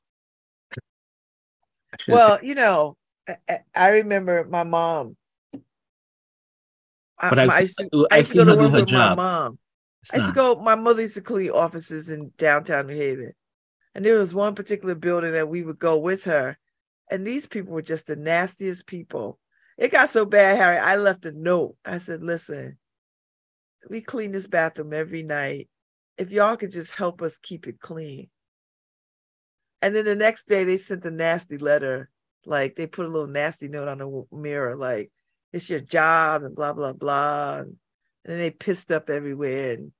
I 1.92 1.96
well, 2.08 2.38
you 2.42 2.54
know, 2.54 2.96
I, 3.28 3.36
I- 3.48 3.58
I 3.74 3.88
remember 3.88 4.44
my 4.44 4.62
mom. 4.64 5.16
I, 7.18 7.30
but 7.30 7.38
I've, 7.38 7.50
I 7.50 7.60
used 7.60 7.78
to, 7.78 8.08
I 8.10 8.16
used 8.18 8.30
to 8.32 8.36
go 8.38 8.44
to 8.44 8.56
work 8.56 8.72
her 8.72 8.80
with 8.80 8.90
my 8.90 9.14
mom. 9.14 9.58
It's 10.02 10.12
I 10.12 10.16
used 10.16 10.28
to 10.28 10.34
go. 10.34 10.54
My 10.56 10.74
mother 10.74 11.02
used 11.02 11.14
to 11.14 11.20
clean 11.20 11.50
offices 11.50 12.10
in 12.10 12.32
downtown 12.38 12.86
New 12.88 12.96
Haven, 12.96 13.32
and 13.94 14.04
there 14.04 14.18
was 14.18 14.35
one 14.35 14.54
particular 14.54 14.94
building 14.94 15.33
that 15.33 15.48
we 15.48 15.62
would 15.62 15.78
go 15.78 15.96
with 15.96 16.24
her, 16.24 16.59
and 17.11 17.26
these 17.26 17.46
people 17.46 17.72
were 17.72 17.83
just 17.83 18.07
the 18.07 18.16
nastiest 18.16 18.87
people. 18.87 19.38
It 19.78 19.92
got 19.92 20.09
so 20.09 20.24
bad, 20.24 20.57
Harry. 20.57 20.78
I 20.78 20.96
left 20.96 21.24
a 21.24 21.33
note. 21.33 21.76
I 21.85 21.98
said, 21.98 22.22
"Listen, 22.22 22.78
we 23.88 24.00
clean 24.00 24.33
this 24.33 24.46
bathroom 24.46 24.92
every 24.92 25.22
night. 25.22 25.68
If 26.18 26.30
y'all 26.30 26.57
could 26.57 26.70
just 26.70 26.92
help 26.92 27.22
us 27.22 27.38
keep 27.38 27.66
it 27.66 27.80
clean." 27.80 28.30
And 29.83 29.94
then 29.94 30.04
the 30.04 30.16
next 30.16 30.48
day, 30.48 30.64
they 30.64 30.78
sent 30.78 31.04
a 31.04 31.11
nasty 31.11 31.59
letter. 31.59 32.11
Like 32.46 32.76
they 32.76 32.87
put 32.87 33.07
a 33.07 33.09
little 33.09 33.26
nasty 33.26 33.68
note 33.68 33.88
on 33.88 33.98
the 33.98 34.24
mirror, 34.33 34.76
like 34.76 35.11
"It's 35.52 35.70
your 35.70 35.80
job" 35.80 36.42
and 36.42 36.54
blah 36.54 36.72
blah 36.72 36.92
blah. 36.92 37.59
And 37.59 37.76
then 38.24 38.38
they 38.38 38.50
pissed 38.50 38.90
up 38.90 39.11
everywhere 39.11 39.74
and 39.74 39.92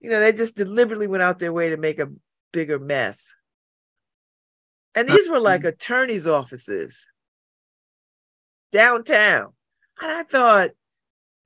you 0.00 0.10
know, 0.10 0.20
they 0.20 0.32
just 0.34 0.54
deliberately 0.54 1.06
went 1.06 1.22
out 1.22 1.38
their 1.38 1.52
way 1.52 1.70
to 1.70 1.78
make 1.78 1.98
a 1.98 2.10
bigger 2.54 2.78
mess. 2.78 3.34
And 4.94 5.08
these 5.08 5.28
were 5.28 5.40
like 5.40 5.62
mm. 5.62 5.68
attorneys' 5.68 6.28
offices 6.28 7.04
downtown. 8.72 9.52
And 10.00 10.10
I 10.10 10.22
thought, 10.22 10.70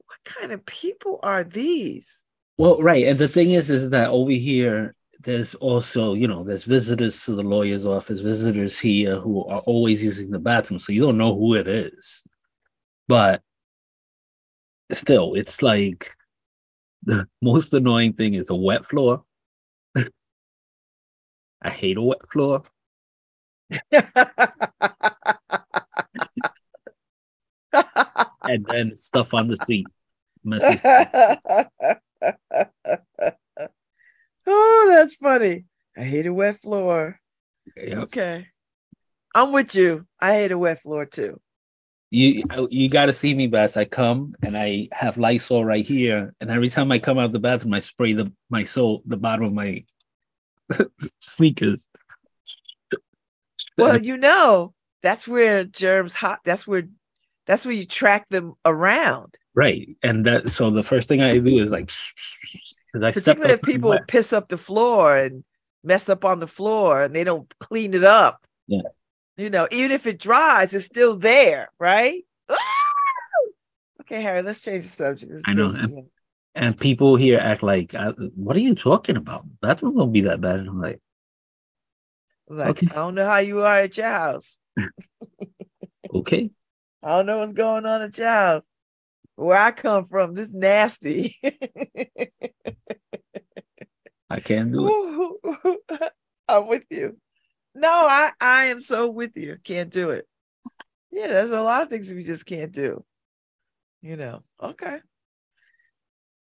what 0.06 0.18
kind 0.24 0.52
of 0.52 0.64
people 0.66 1.18
are 1.22 1.42
these? 1.42 2.22
Well, 2.58 2.80
right, 2.82 3.06
and 3.06 3.18
the 3.18 3.28
thing 3.28 3.52
is, 3.52 3.70
is 3.70 3.90
that 3.90 4.10
over 4.10 4.32
here, 4.32 4.94
there's 5.20 5.54
also, 5.56 6.14
you 6.14 6.28
know, 6.28 6.44
there's 6.44 6.64
visitors 6.64 7.24
to 7.24 7.34
the 7.34 7.42
lawyer's 7.42 7.86
office, 7.86 8.20
visitors 8.20 8.78
here 8.78 9.16
who 9.16 9.44
are 9.46 9.60
always 9.60 10.02
using 10.02 10.30
the 10.30 10.38
bathroom, 10.38 10.78
so 10.78 10.92
you 10.92 11.02
don't 11.02 11.18
know 11.18 11.34
who 11.34 11.54
it 11.54 11.66
is. 11.66 12.22
But 13.06 13.42
still, 14.92 15.34
it's 15.34 15.62
like 15.62 16.10
the 17.02 17.26
most 17.40 17.72
annoying 17.72 18.12
thing 18.12 18.34
is 18.34 18.50
a 18.50 18.54
wet 18.54 18.84
floor. 18.84 19.24
I 21.62 21.70
hate 21.70 21.96
a 21.96 22.02
wet 22.02 22.30
floor. 22.30 22.62
and 28.42 28.64
then 28.68 28.96
stuff 28.96 29.34
on 29.34 29.48
the 29.48 29.56
seat. 29.64 29.86
Messy. 30.44 30.80
oh, 34.46 34.86
that's 34.88 35.14
funny. 35.14 35.64
I 35.96 36.02
hate 36.02 36.26
a 36.26 36.32
wet 36.32 36.60
floor. 36.60 37.18
Okay. 37.76 38.46
I'm 39.34 39.52
with 39.52 39.74
you. 39.74 40.06
I 40.20 40.32
hate 40.34 40.52
a 40.52 40.58
wet 40.58 40.82
floor 40.82 41.06
too. 41.06 41.40
You 42.10 42.44
you 42.70 42.88
got 42.88 43.06
to 43.06 43.12
see 43.12 43.34
me 43.34 43.48
best. 43.48 43.76
I 43.76 43.84
come 43.84 44.34
and 44.42 44.56
I 44.56 44.88
have 44.92 45.18
Lysol 45.18 45.64
right 45.64 45.84
here, 45.84 46.34
and 46.40 46.50
every 46.50 46.70
time 46.70 46.90
I 46.90 46.98
come 46.98 47.18
out 47.18 47.26
of 47.26 47.32
the 47.32 47.38
bathroom, 47.38 47.74
I 47.74 47.80
spray 47.80 48.14
the 48.14 48.32
my 48.48 48.64
sole 48.64 49.02
the 49.04 49.18
bottom 49.18 49.44
of 49.44 49.52
my 49.52 49.84
sneakers. 51.20 51.88
Well, 53.76 54.00
you 54.02 54.16
know, 54.16 54.74
that's 55.02 55.26
where 55.28 55.64
germs 55.64 56.14
hot. 56.14 56.40
That's 56.44 56.66
where 56.66 56.88
that's 57.46 57.64
where 57.64 57.74
you 57.74 57.86
track 57.86 58.28
them 58.28 58.54
around. 58.64 59.36
Right, 59.54 59.88
and 60.02 60.24
that 60.26 60.50
so 60.50 60.70
the 60.70 60.82
first 60.82 61.08
thing 61.08 61.20
I 61.22 61.38
do 61.38 61.58
is 61.58 61.70
like 61.70 61.90
because 62.92 63.04
I 63.04 63.12
Particularly 63.12 63.54
if 63.54 63.62
people 63.62 63.90
wet. 63.90 64.08
piss 64.08 64.32
up 64.32 64.48
the 64.48 64.58
floor 64.58 65.16
and 65.16 65.44
mess 65.84 66.08
up 66.08 66.24
on 66.24 66.40
the 66.40 66.46
floor 66.46 67.02
and 67.02 67.14
they 67.14 67.24
don't 67.24 67.52
clean 67.60 67.94
it 67.94 68.04
up. 68.04 68.46
Yeah. 68.66 68.82
You 69.36 69.50
know, 69.50 69.68
even 69.70 69.92
if 69.92 70.06
it 70.06 70.18
dries, 70.18 70.74
it's 70.74 70.84
still 70.86 71.16
there, 71.16 71.70
right? 71.78 72.24
Ah! 72.48 72.56
Okay, 74.02 74.20
Harry, 74.20 74.42
let's 74.42 74.62
change 74.62 74.84
the 74.84 74.90
subject. 74.90 75.32
I 75.46 75.54
know, 75.54 75.70
and- 76.58 76.78
people 76.78 77.16
here 77.16 77.38
act 77.38 77.62
like, 77.62 77.94
uh, 77.94 78.12
"What 78.34 78.56
are 78.56 78.60
you 78.60 78.74
talking 78.74 79.16
about? 79.16 79.44
That's 79.62 79.82
not 79.82 79.94
gonna 79.94 80.10
be 80.10 80.22
that 80.22 80.40
bad." 80.40 80.60
And 80.60 80.68
I'm 80.68 80.80
like, 80.80 81.00
like, 82.48 82.70
okay. 82.70 82.88
I 82.90 82.94
don't 82.94 83.14
know 83.14 83.26
how 83.26 83.38
you 83.38 83.60
are 83.62 83.78
at 83.78 83.96
your 83.96 84.08
house. 84.08 84.58
"Okay, 86.14 86.50
I 87.02 87.08
don't 87.08 87.26
know 87.26 87.38
what's 87.38 87.52
going 87.52 87.86
on 87.86 88.02
at 88.02 88.16
your 88.18 88.28
house. 88.28 88.66
Where 89.36 89.58
I 89.58 89.70
come 89.70 90.08
from, 90.08 90.34
this 90.34 90.50
nasty. 90.52 91.36
I 94.30 94.40
can't 94.40 94.72
do 94.72 94.88
it." 94.88 96.12
I'm 96.48 96.66
with 96.66 96.84
you. 96.90 97.18
No, 97.74 97.88
I 97.90 98.32
I 98.40 98.64
am 98.66 98.80
so 98.80 99.10
with 99.10 99.36
you. 99.36 99.58
Can't 99.62 99.90
do 99.90 100.10
it. 100.10 100.26
Yeah, 101.10 101.28
there's 101.28 101.50
a 101.50 101.62
lot 101.62 101.82
of 101.82 101.90
things 101.90 102.12
we 102.12 102.24
just 102.24 102.46
can't 102.46 102.72
do. 102.72 103.04
You 104.02 104.16
know. 104.16 104.42
Okay. 104.62 104.98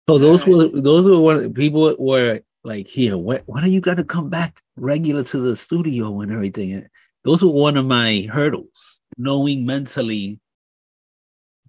So 0.09 0.19
those 0.19 0.47
were 0.47 0.69
those 0.69 1.09
were 1.09 1.19
one 1.19 1.55
people 1.55 1.97
were 1.99 2.41
like, 2.63 2.89
"Here, 2.89 3.17
when, 3.17 3.41
are 3.55 3.69
you 3.69 3.81
gonna 3.81 4.05
come 4.05 4.29
back 4.29 4.61
regular 4.77 5.23
to 5.25 5.39
the 5.39 5.57
studio 5.57 6.21
and 6.21 6.31
everything?" 6.31 6.73
And 6.73 6.89
those 7.25 7.43
were 7.43 7.51
one 7.51 7.77
of 7.77 7.87
my 7.87 8.29
hurdles, 8.31 9.01
knowing 9.17 9.65
mentally 9.65 10.41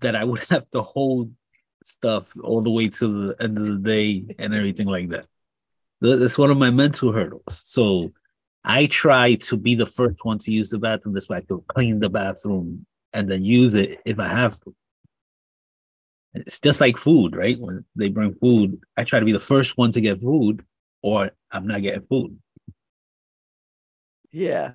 that 0.02 0.16
I 0.16 0.26
would 0.26 0.44
have 0.50 0.70
to 0.72 0.82
hold 0.82 1.32
stuff 1.84 2.36
all 2.44 2.62
the 2.62 2.72
way 2.72 2.90
to 2.90 3.28
the 3.28 3.44
end 3.44 3.58
of 3.58 3.66
the 3.68 3.78
day 3.78 4.36
and 4.40 4.54
everything 4.54 4.88
like 4.88 5.10
that. 5.10 5.28
That's 6.02 6.38
one 6.38 6.52
of 6.52 6.58
my 6.58 6.72
mental 6.72 7.12
hurdles. 7.12 7.42
So 7.48 8.12
I 8.64 8.88
try 8.88 9.36
to 9.36 9.58
be 9.58 9.76
the 9.76 9.86
first 9.86 10.18
one 10.24 10.40
to 10.40 10.52
use 10.52 10.70
the 10.70 10.80
bathroom. 10.80 11.14
This 11.16 11.30
way 11.30 11.38
I 11.38 11.42
can 11.42 11.62
clean 11.68 12.00
the 12.00 12.10
bathroom 12.10 12.86
and 13.14 13.30
then 13.30 13.46
use 13.46 13.76
it 13.76 14.02
if 14.04 14.20
I 14.20 14.28
have 14.28 14.60
to. 14.62 14.76
It's 16.36 16.60
just 16.60 16.82
like 16.82 16.98
food, 16.98 17.36
right? 17.36 17.60
When 17.60 17.86
they 17.96 18.10
bring 18.10 18.36
food, 18.36 18.80
I 18.98 19.04
try 19.04 19.20
to 19.20 19.26
be 19.26 19.32
the 19.32 19.40
first 19.40 19.78
one 19.78 19.92
to 19.94 20.02
get 20.02 20.22
food, 20.22 20.66
or 21.02 21.32
I'm 21.52 21.68
not 21.68 21.82
getting 21.82 22.06
food. 22.08 22.38
Yeah. 24.32 24.74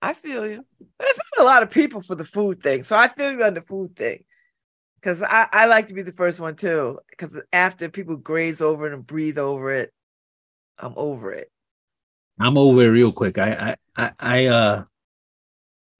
I 0.00 0.14
feel 0.14 0.46
you. 0.46 0.64
There's 0.98 1.18
not 1.36 1.44
a 1.44 1.46
lot 1.46 1.62
of 1.62 1.70
people 1.70 2.00
for 2.02 2.14
the 2.14 2.24
food 2.24 2.62
thing. 2.62 2.84
So 2.84 2.96
I 2.96 3.08
feel 3.08 3.32
you 3.32 3.44
on 3.44 3.54
the 3.54 3.60
food 3.60 3.94
thing. 3.96 4.24
Cause 5.02 5.22
I, 5.22 5.46
I 5.50 5.66
like 5.66 5.88
to 5.88 5.94
be 5.94 6.02
the 6.02 6.12
first 6.12 6.40
one 6.40 6.56
too. 6.56 7.00
Because 7.10 7.40
after 7.52 7.88
people 7.88 8.16
graze 8.16 8.60
over 8.60 8.86
it 8.86 8.94
and 8.94 9.06
breathe 9.06 9.38
over 9.38 9.72
it, 9.72 9.92
I'm 10.78 10.94
over 10.96 11.32
it. 11.32 11.50
I'm 12.38 12.56
over 12.56 12.82
it 12.82 12.88
real 12.88 13.12
quick. 13.12 13.36
I, 13.38 13.76
I, 13.96 14.04
I, 14.04 14.12
I 14.18 14.46
uh, 14.46 14.84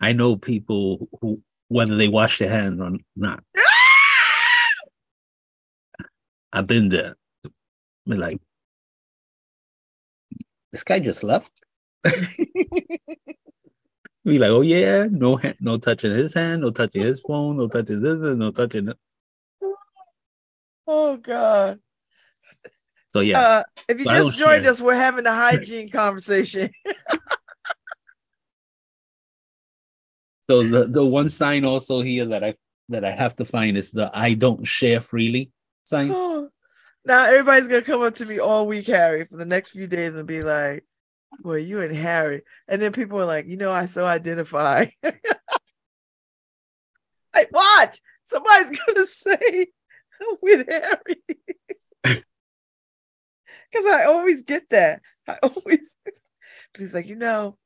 I 0.00 0.12
know 0.12 0.36
people 0.36 1.08
who 1.20 1.42
whether 1.68 1.96
they 1.96 2.08
wash 2.08 2.38
their 2.38 2.50
hands 2.50 2.80
or 2.80 2.92
not. 3.16 3.44
I've 6.52 6.66
been 6.66 6.88
there. 6.88 7.16
Be 8.06 8.16
like, 8.16 8.40
this 10.72 10.82
guy 10.82 10.98
just 10.98 11.22
left. 11.22 11.50
Be 14.24 14.38
like, 14.38 14.50
oh 14.50 14.60
yeah, 14.60 15.06
no, 15.10 15.36
ha- 15.36 15.54
no 15.60 15.78
touching 15.78 16.12
his 16.12 16.34
hand, 16.34 16.62
no 16.62 16.70
touching 16.70 17.02
his 17.02 17.20
phone, 17.20 17.56
no 17.56 17.68
touching 17.68 18.00
this, 18.02 18.16
no 18.18 18.50
touching. 18.50 18.86
That. 18.86 18.96
oh 20.86 21.16
God. 21.16 21.78
So 23.12 23.20
yeah, 23.20 23.40
Uh, 23.40 23.62
if 23.88 23.98
you 23.98 24.04
So 24.04 24.10
just 24.10 24.36
joined 24.38 24.62
share. 24.62 24.70
us, 24.72 24.80
we're 24.80 24.94
having 24.94 25.26
a 25.26 25.34
hygiene 25.34 25.88
conversation. 25.88 26.70
So 30.48 30.64
the 30.64 30.84
the 30.88 31.04
one 31.06 31.30
sign 31.30 31.64
also 31.64 32.00
here 32.00 32.24
that 32.24 32.42
I 32.42 32.56
that 32.88 33.04
I 33.04 33.12
have 33.12 33.36
to 33.36 33.44
find 33.44 33.76
is 33.76 33.92
the 33.92 34.10
I 34.12 34.34
don't 34.34 34.66
share 34.66 35.00
freely 35.00 35.52
sign. 35.90 36.08
now 37.04 37.24
everybody's 37.24 37.68
gonna 37.68 37.82
come 37.82 38.02
up 38.02 38.14
to 38.14 38.26
me 38.26 38.38
all 38.38 38.66
week, 38.66 38.86
Harry, 38.86 39.26
for 39.26 39.36
the 39.36 39.44
next 39.44 39.70
few 39.70 39.86
days 39.86 40.14
and 40.14 40.26
be 40.26 40.42
like, 40.42 40.84
Boy, 41.40 41.58
you 41.58 41.80
and 41.80 41.94
Harry. 41.94 42.42
And 42.68 42.82
then 42.82 42.92
people 42.92 43.20
are 43.20 43.26
like, 43.26 43.46
you 43.46 43.56
know, 43.56 43.70
I 43.70 43.86
so 43.86 44.04
identify. 44.04 44.86
I 47.34 47.46
watch. 47.52 48.00
Somebody's 48.24 48.78
gonna 48.86 49.06
say 49.06 49.66
with 50.42 50.68
Harry. 50.68 51.22
Because 53.72 53.86
I 53.86 54.06
always 54.06 54.42
get 54.42 54.68
that. 54.70 55.00
I 55.28 55.38
always 55.44 55.94
he's 56.76 56.92
like, 56.92 57.06
you 57.06 57.14
know, 57.14 57.56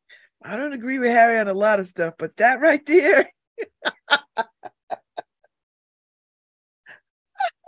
I 0.43 0.59
don't 0.59 0.75
agree 0.75 0.99
with 0.99 1.09
Harry 1.09 1.39
on 1.39 1.49
a 1.49 1.55
lot 1.55 1.81
of 1.81 1.87
stuff, 1.87 2.13
but 2.19 2.37
that 2.37 2.61
right 2.61 2.85
there. 2.85 3.33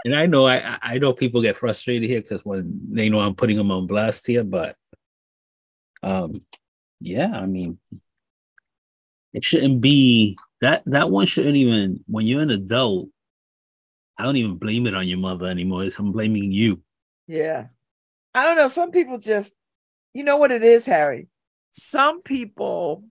And 0.06 0.14
I 0.14 0.26
know 0.26 0.46
I 0.46 0.78
I- 0.80 0.98
know 0.98 1.12
people 1.12 1.42
get 1.42 1.56
frustrated 1.56 2.08
here 2.08 2.20
because 2.22 2.44
when 2.44 2.80
they 2.92 3.08
know 3.08 3.18
I'm 3.18 3.34
putting 3.34 3.56
them 3.56 3.72
on 3.72 3.88
blast 3.88 4.24
here, 4.24 4.44
but 4.44 4.76
um 6.04 6.46
yeah, 7.00 7.32
I 7.34 7.44
mean 7.46 7.80
it 9.32 9.44
shouldn't 9.44 9.80
be 9.80 10.38
that 10.60 10.84
that 10.86 11.10
one 11.10 11.26
shouldn't 11.26 11.56
even 11.56 12.04
when 12.06 12.24
you're 12.24 12.42
an 12.42 12.50
adult, 12.50 13.08
I 14.16 14.22
don't 14.22 14.36
even 14.36 14.58
blame 14.58 14.86
it 14.86 14.94
on 14.94 15.08
your 15.08 15.18
mother 15.18 15.46
anymore. 15.46 15.82
It's 15.82 15.98
I'm 15.98 16.12
blaming 16.12 16.52
you. 16.52 16.80
Yeah. 17.26 17.66
I 18.32 18.44
don't 18.44 18.56
know. 18.56 18.68
Some 18.68 18.92
people 18.92 19.18
just, 19.18 19.54
you 20.14 20.22
know 20.22 20.36
what 20.36 20.52
it 20.52 20.62
is, 20.62 20.86
Harry? 20.86 21.26
Some 21.72 22.22
people 22.22 23.02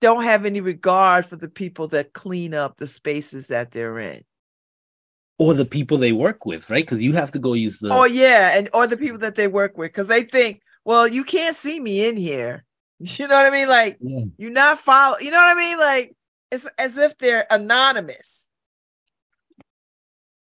don't 0.00 0.22
have 0.22 0.44
any 0.44 0.60
regard 0.60 1.26
for 1.26 1.34
the 1.34 1.48
people 1.48 1.88
that 1.88 2.12
clean 2.12 2.54
up 2.54 2.76
the 2.76 2.86
spaces 2.86 3.48
that 3.48 3.72
they're 3.72 3.98
in. 3.98 4.24
Or 5.38 5.54
the 5.54 5.64
people 5.64 5.98
they 5.98 6.12
work 6.12 6.46
with, 6.46 6.70
right? 6.70 6.84
Because 6.84 7.02
you 7.02 7.12
have 7.14 7.32
to 7.32 7.38
go 7.38 7.54
use 7.54 7.78
the 7.78 7.92
Oh, 7.92 8.04
yeah. 8.04 8.56
And 8.56 8.68
or 8.72 8.86
the 8.86 8.96
people 8.96 9.18
that 9.18 9.34
they 9.34 9.48
work 9.48 9.76
with, 9.76 9.90
because 9.90 10.06
they 10.06 10.22
think, 10.22 10.62
well, 10.84 11.08
you 11.08 11.24
can't 11.24 11.56
see 11.56 11.80
me 11.80 12.06
in 12.06 12.16
here. 12.16 12.64
You 13.00 13.26
know 13.26 13.34
what 13.34 13.44
I 13.44 13.50
mean? 13.50 13.68
Like, 13.68 13.98
Yeah. 14.00 14.24
you're 14.38 14.52
not 14.52 14.80
follow, 14.80 15.18
you 15.18 15.30
know 15.32 15.36
what 15.38 15.56
I 15.56 15.60
mean? 15.60 15.78
Like, 15.78 16.14
it's 16.52 16.64
as 16.78 16.96
if 16.96 17.18
they're 17.18 17.44
anonymous. 17.50 18.48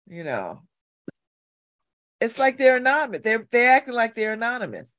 You 0.08 0.24
know. 0.24 0.62
It's 2.22 2.38
like 2.38 2.58
they're 2.58 2.78
anonymous. 2.78 3.22
They're 3.24 3.46
they're 3.52 3.72
acting 3.72 3.96
like 3.96 4.16
they're 4.16 4.34
anonymous. 4.34 4.94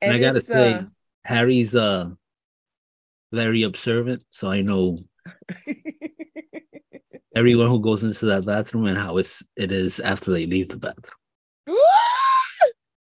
And 0.00 0.12
I 0.12 0.18
gotta 0.18 0.40
say, 0.40 0.74
uh, 0.74 0.84
Harry's 1.24 1.76
uh 1.76 2.08
very 3.30 3.62
observant, 3.62 4.24
so 4.30 4.50
I 4.50 4.62
know 4.62 4.96
everyone 7.34 7.68
who 7.68 7.80
goes 7.80 8.04
into 8.04 8.26
that 8.26 8.46
bathroom 8.46 8.86
and 8.86 8.98
how 8.98 9.18
it's 9.18 9.42
it 9.56 9.72
is 9.72 10.00
after 10.00 10.30
they 10.30 10.46
leave 10.46 10.68
the 10.68 10.76
bathroom. 10.76 11.18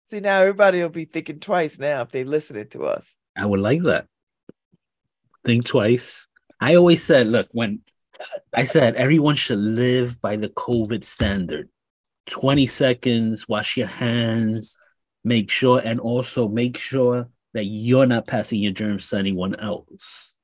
See 0.07 0.21
now 0.21 0.41
everybody 0.41 0.83
will 0.83 0.89
be 0.89 1.05
thinking 1.05 1.41
twice 1.41 1.79
now 1.79 2.03
if 2.03 2.11
they're 2.11 2.25
listening 2.25 2.69
to 2.69 2.85
us. 2.85 3.17
I 3.37 3.47
would 3.47 3.61
like 3.61 3.83
that. 3.85 4.07
Think 5.45 5.65
twice. 5.65 6.27
I 6.61 6.75
always 6.75 7.03
said, 7.03 7.27
look, 7.29 7.49
when 7.53 7.81
I 8.55 8.65
said 8.65 8.97
everyone 8.97 9.35
should 9.35 9.59
live 9.59 10.21
by 10.21 10.37
the 10.37 10.49
COVID 10.49 11.05
standard 11.05 11.69
20 12.31 12.67
seconds, 12.67 13.49
wash 13.49 13.77
your 13.77 13.87
hands, 13.87 14.79
make 15.23 15.51
sure, 15.51 15.81
and 15.85 16.01
also 16.01 16.49
make 16.49 16.77
sure 16.77 17.29
that 17.55 17.65
you're 17.65 18.07
not 18.07 18.27
passing 18.27 18.61
your 18.61 18.73
germs 18.73 19.09
to 19.11 19.19
anyone 19.19 19.55
else 19.57 20.36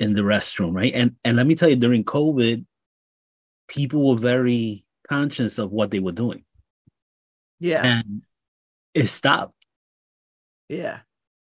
in 0.00 0.14
the 0.14 0.22
restroom, 0.22 0.74
right? 0.74 0.92
And 0.94 1.14
and 1.22 1.36
let 1.36 1.46
me 1.46 1.54
tell 1.54 1.68
you, 1.68 1.76
during 1.76 2.02
COVID, 2.02 2.64
people 3.68 4.08
were 4.08 4.18
very 4.18 4.84
conscious 5.08 5.58
of 5.58 5.70
what 5.70 5.90
they 5.90 6.00
were 6.00 6.12
doing. 6.12 6.42
Yeah. 7.60 7.82
And 7.84 8.22
it 8.94 9.06
stopped. 9.06 9.66
Yeah. 10.68 11.00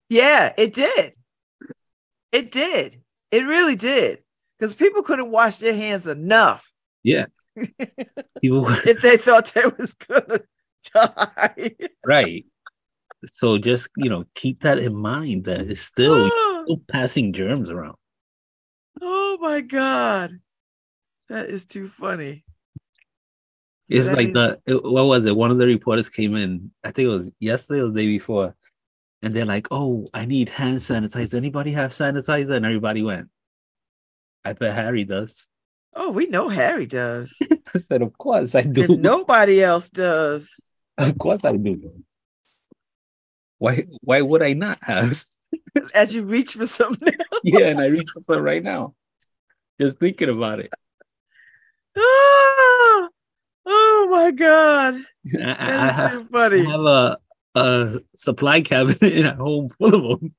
Yeah, 0.09 0.53
it 0.57 0.73
did. 0.73 1.13
It 2.31 2.51
did. 2.51 3.01
It 3.31 3.45
really 3.45 3.75
did. 3.75 4.23
Because 4.57 4.73
people 4.73 5.03
couldn't 5.03 5.29
wash 5.29 5.57
their 5.57 5.75
hands 5.75 6.07
enough. 6.07 6.71
Yeah. 7.03 7.25
people 8.41 8.67
if 8.85 9.01
they 9.01 9.17
thought 9.17 9.53
they 9.53 9.63
was 9.77 9.93
gonna 9.93 10.39
die. 10.93 11.75
right. 12.05 12.45
So 13.25 13.57
just 13.57 13.89
you 13.97 14.09
know, 14.09 14.25
keep 14.33 14.63
that 14.63 14.79
in 14.79 14.95
mind 14.95 15.45
that 15.45 15.61
it's 15.61 15.81
still, 15.81 16.29
still 16.63 16.81
passing 16.87 17.33
germs 17.33 17.69
around. 17.69 17.95
Oh 19.01 19.37
my 19.41 19.61
god. 19.61 20.39
That 21.29 21.49
is 21.49 21.65
too 21.65 21.89
funny. 21.99 22.43
It's 23.89 24.11
like 24.11 24.33
the 24.33 24.59
what 24.83 25.05
was 25.05 25.25
it? 25.25 25.35
One 25.35 25.51
of 25.51 25.57
the 25.57 25.65
reporters 25.65 26.09
came 26.09 26.35
in, 26.35 26.71
I 26.83 26.91
think 26.91 27.05
it 27.05 27.09
was 27.09 27.31
yesterday 27.39 27.81
or 27.81 27.87
the 27.87 28.01
day 28.01 28.07
before, 28.07 28.53
and 29.21 29.33
they're 29.33 29.45
like, 29.45 29.67
"Oh, 29.71 30.07
I 30.13 30.25
need 30.25 30.49
hand 30.49 30.79
sanitizer. 30.79 31.35
Anybody 31.35 31.71
have 31.71 31.93
sanitizer?" 31.93 32.51
And 32.51 32.65
everybody 32.65 33.01
went. 33.01 33.29
I 34.43 34.53
bet 34.53 34.75
Harry 34.75 35.05
does. 35.05 35.47
Oh, 35.95 36.11
we 36.11 36.27
know 36.27 36.49
Harry 36.49 36.85
does. 36.85 37.33
I 37.73 37.79
said, 37.79 38.01
"Of 38.01 38.17
course 38.17 38.55
I 38.55 38.63
do." 38.63 38.83
And 38.83 39.01
nobody 39.01 39.63
else 39.63 39.89
does. 39.89 40.49
Of 40.97 41.17
course 41.17 41.41
I 41.45 41.55
do. 41.55 42.03
Why? 43.57 43.85
Why 44.01 44.21
would 44.21 44.41
I 44.41 44.53
not 44.53 44.79
have? 44.81 45.23
As 45.93 46.13
you 46.13 46.23
reach 46.23 46.53
for 46.53 46.67
something. 46.67 47.13
Yeah, 47.43 47.67
and 47.67 47.79
I 47.79 47.85
reach 47.87 48.09
for 48.11 48.21
some 48.23 48.41
right 48.41 48.63
now. 48.63 48.95
Just 49.79 49.99
thinking 49.99 50.29
about 50.29 50.59
it. 50.59 50.73
Oh, 51.95 53.09
oh 53.65 54.07
my 54.09 54.31
god. 54.31 54.95
I, 55.35 55.37
that 55.37 55.99
I, 55.99 56.11
too 56.11 56.27
funny. 56.31 56.65
I 56.65 56.71
have 56.71 56.79
a, 56.81 57.17
a 57.55 57.99
supply 58.15 58.61
cabinet 58.61 59.03
at 59.25 59.35
home 59.35 59.69
full 59.77 60.13
of 60.13 60.19
them. 60.19 60.35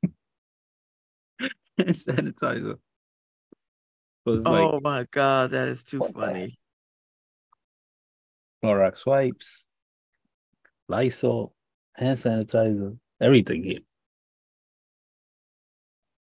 and 1.79 1.89
sanitizer. 1.91 2.79
So 4.27 4.43
oh 4.45 4.51
like, 4.51 4.83
my 4.83 5.07
god, 5.11 5.53
that 5.53 5.69
is 5.69 5.85
too 5.85 6.07
funny. 6.15 6.59
Clorox 8.63 9.07
wipes, 9.07 9.65
Lysol, 10.89 11.55
hand 11.95 12.19
sanitizer, 12.19 12.99
everything 13.21 13.63
here. 13.63 13.81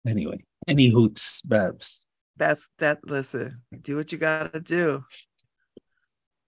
Anyway, 0.07 0.39
any 0.67 0.89
hoots, 0.89 1.41
Babs 1.43 2.07
that's 2.37 2.69
that. 2.77 2.99
Listen, 3.03 3.61
do 3.81 3.95
what 3.97 4.11
you 4.11 4.17
gotta 4.17 4.59
do. 4.59 5.03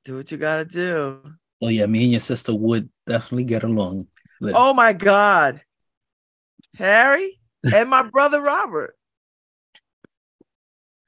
Do 0.06 0.16
what 0.16 0.32
you 0.32 0.38
gotta 0.38 0.66
do. 0.66 1.22
Oh 1.62 1.68
yeah, 1.68 1.88
me 1.88 2.04
and 2.04 2.12
your 2.12 2.20
sister 2.20 2.54
would 2.54 2.90
definitely 3.06 3.44
get 3.44 3.64
along. 3.64 4.08
Oh 4.42 4.74
my 4.74 4.94
God, 4.94 5.62
Harry 6.78 7.40
and 7.74 7.90
my 7.90 8.04
brother 8.04 8.42
Robert. 8.42 8.96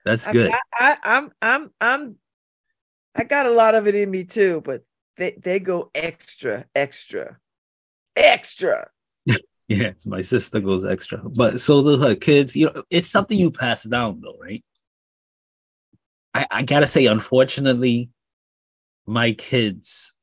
That's 0.03 0.27
good. 0.27 0.51
I, 0.51 0.61
I, 0.73 0.97
I'm 1.03 1.31
I'm 1.41 1.71
I'm 1.79 2.15
I 3.15 3.23
got 3.23 3.45
a 3.45 3.51
lot 3.51 3.75
of 3.75 3.87
it 3.87 3.95
in 3.95 4.09
me 4.09 4.23
too, 4.23 4.61
but 4.65 4.83
they 5.17 5.37
they 5.41 5.59
go 5.59 5.91
extra, 5.93 6.65
extra, 6.75 7.37
extra. 8.15 8.89
Yeah, 9.71 9.91
my 10.05 10.21
sister 10.21 10.59
goes 10.59 10.85
extra, 10.85 11.19
but 11.35 11.61
so 11.61 11.81
do 11.81 12.01
her 12.01 12.15
kids. 12.15 12.55
You 12.55 12.65
know, 12.67 12.83
it's 12.89 13.07
something 13.07 13.37
you 13.37 13.51
pass 13.51 13.83
down 13.83 14.19
though, 14.21 14.37
right? 14.41 14.63
I, 16.33 16.45
I 16.51 16.63
gotta 16.63 16.87
say, 16.87 17.05
unfortunately, 17.05 18.09
my 19.05 19.31
kids, 19.31 20.13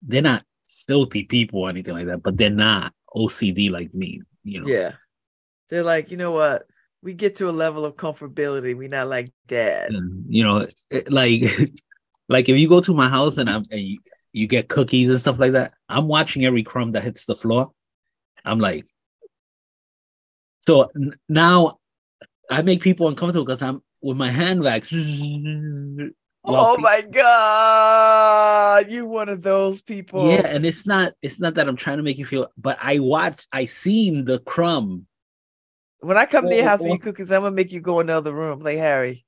they're 0.00 0.22
not 0.22 0.44
filthy 0.86 1.24
people 1.24 1.60
or 1.60 1.68
anything 1.68 1.94
like 1.94 2.06
that, 2.06 2.22
but 2.22 2.38
they're 2.38 2.48
not 2.48 2.94
OCD 3.14 3.70
like 3.70 3.92
me, 3.94 4.22
you 4.44 4.60
know. 4.60 4.66
Yeah. 4.66 4.92
They're 5.68 5.82
like, 5.82 6.10
you 6.10 6.16
know 6.16 6.32
what? 6.32 6.66
We 7.02 7.12
get 7.12 7.34
to 7.36 7.48
a 7.48 7.50
level 7.50 7.84
of 7.84 7.96
comfortability. 7.96 8.74
We're 8.74 8.88
not 8.88 9.08
like 9.08 9.30
dad. 9.46 9.92
You 10.28 10.44
know, 10.44 10.66
like 11.08 11.42
like 12.28 12.48
if 12.48 12.56
you 12.56 12.68
go 12.68 12.80
to 12.80 12.94
my 12.94 13.08
house 13.08 13.36
and 13.36 13.50
I'm 13.50 13.64
and 13.70 13.80
you, 13.80 13.98
you 14.32 14.46
get 14.46 14.68
cookies 14.68 15.10
and 15.10 15.20
stuff 15.20 15.38
like 15.38 15.52
that, 15.52 15.74
I'm 15.88 16.08
watching 16.08 16.44
every 16.44 16.62
crumb 16.62 16.92
that 16.92 17.02
hits 17.02 17.26
the 17.26 17.36
floor. 17.36 17.72
I'm 18.44 18.58
like, 18.58 18.86
so 20.66 20.90
now 21.28 21.78
I 22.50 22.62
make 22.62 22.82
people 22.82 23.08
uncomfortable 23.08 23.44
because 23.44 23.62
I'm 23.62 23.82
with 24.00 24.16
my 24.16 24.30
hand 24.30 24.62
wax. 24.62 24.92
Oh 26.44 26.76
my 26.76 27.02
god, 27.02 28.90
you 28.90 29.06
one 29.06 29.28
of 29.28 29.42
those 29.42 29.80
people. 29.80 30.28
Yeah, 30.28 30.44
and 30.44 30.66
it's 30.66 30.84
not 30.84 31.12
it's 31.22 31.38
not 31.38 31.54
that 31.54 31.68
I'm 31.68 31.76
trying 31.76 31.98
to 31.98 32.02
make 32.02 32.18
you 32.18 32.26
feel, 32.26 32.48
but 32.58 32.76
I 32.82 32.98
watch 32.98 33.46
I 33.52 33.66
seen 33.66 34.24
the 34.24 34.40
crumb. 34.40 35.06
When 36.00 36.16
I 36.16 36.26
come 36.26 36.48
to 36.48 36.56
your 36.56 36.64
house 36.64 36.80
and 36.80 36.94
eat 36.94 37.02
cookies, 37.02 37.30
I'm 37.30 37.42
gonna 37.42 37.54
make 37.54 37.70
you 37.70 37.80
go 37.80 38.00
in 38.00 38.10
another 38.10 38.32
room, 38.32 38.58
like 38.58 38.78
Harry. 38.78 39.24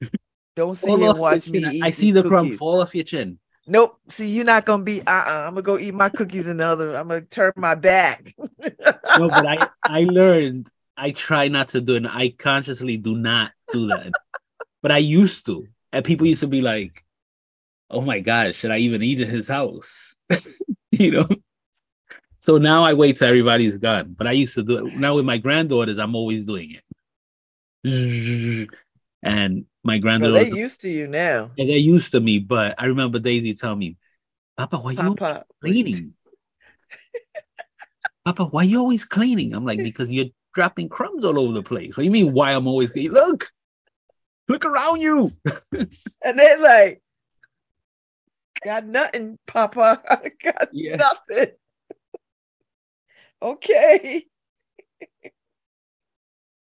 Don't 0.54 0.76
sit 0.76 0.96
here 0.96 1.10
and 1.10 1.18
watch 1.18 1.48
me. 1.48 1.82
I 1.82 1.90
see 1.90 2.12
the 2.12 2.22
cookies. 2.22 2.30
crumb 2.30 2.52
fall 2.52 2.80
off 2.80 2.94
your 2.94 3.04
chin. 3.04 3.40
Nope. 3.66 3.98
See, 4.08 4.28
you're 4.28 4.44
not 4.44 4.66
gonna 4.66 4.82
be. 4.82 5.00
Uh, 5.02 5.10
uh-uh. 5.10 5.44
I'm 5.46 5.54
gonna 5.54 5.62
go 5.62 5.78
eat 5.78 5.94
my 5.94 6.08
cookies 6.08 6.46
in 6.46 6.56
the 6.56 6.66
other. 6.66 6.96
I'm 6.96 7.08
gonna 7.08 7.22
turn 7.22 7.52
my 7.56 7.74
back. 7.74 8.34
no, 8.38 9.28
but 9.28 9.46
I 9.46 9.68
I 9.84 10.04
learned. 10.04 10.68
I 10.96 11.12
try 11.12 11.48
not 11.48 11.70
to 11.70 11.80
do 11.80 11.94
it. 11.94 11.98
And 11.98 12.08
I 12.08 12.30
consciously 12.30 12.96
do 12.96 13.16
not 13.16 13.52
do 13.72 13.88
that. 13.88 14.12
but 14.82 14.92
I 14.92 14.98
used 14.98 15.46
to. 15.46 15.66
And 15.92 16.04
people 16.04 16.26
used 16.26 16.40
to 16.40 16.48
be 16.48 16.62
like, 16.62 17.04
oh 17.90 18.00
my 18.00 18.20
God, 18.20 18.54
should 18.54 18.70
I 18.70 18.78
even 18.78 19.02
eat 19.02 19.20
in 19.20 19.28
his 19.28 19.48
house? 19.48 20.14
you 20.90 21.12
know? 21.12 21.28
So 22.40 22.58
now 22.58 22.84
I 22.84 22.94
wait 22.94 23.16
till 23.16 23.28
everybody's 23.28 23.76
gone. 23.76 24.14
But 24.18 24.26
I 24.26 24.32
used 24.32 24.54
to 24.54 24.62
do 24.62 24.86
it. 24.86 24.96
Now 24.96 25.14
with 25.16 25.24
my 25.24 25.38
granddaughters, 25.38 25.98
I'm 25.98 26.14
always 26.14 26.44
doing 26.44 26.76
it. 27.84 28.68
And 29.22 29.66
my 29.84 29.98
granddaughter. 29.98 30.44
They're 30.44 30.56
used 30.56 30.80
to 30.82 30.88
you 30.88 31.06
now. 31.06 31.50
And 31.58 31.68
they're 31.68 31.76
used 31.76 32.12
to 32.12 32.20
me. 32.20 32.38
But 32.38 32.74
I 32.78 32.86
remember 32.86 33.18
Daisy 33.18 33.54
telling 33.54 33.78
me, 33.78 33.96
Papa, 34.56 34.78
why 34.78 34.92
you 34.92 34.96
Papa, 34.96 35.44
cleaning? 35.60 36.14
Papa, 38.24 38.44
why 38.44 38.62
you 38.62 38.78
always 38.78 39.04
cleaning? 39.04 39.54
I'm 39.54 39.64
like, 39.64 39.78
because 39.78 40.10
you're 40.10 40.26
dropping 40.54 40.88
crumbs 40.88 41.24
all 41.24 41.38
over 41.38 41.52
the 41.52 41.62
place. 41.62 41.96
What 41.96 42.02
do 42.02 42.04
you 42.04 42.10
mean 42.10 42.32
why 42.32 42.52
I'm 42.52 42.66
always 42.66 42.90
cleaning? 42.92 43.12
Look, 43.12 43.50
Look 44.48 44.64
around 44.64 45.00
you. 45.00 45.32
and 45.72 46.38
they're 46.38 46.58
like, 46.58 47.02
got 48.64 48.84
nothing, 48.84 49.38
Papa. 49.46 50.02
I 50.08 50.30
got 50.42 50.68
yeah. 50.72 50.96
nothing. 50.96 51.54
okay. 53.40 54.26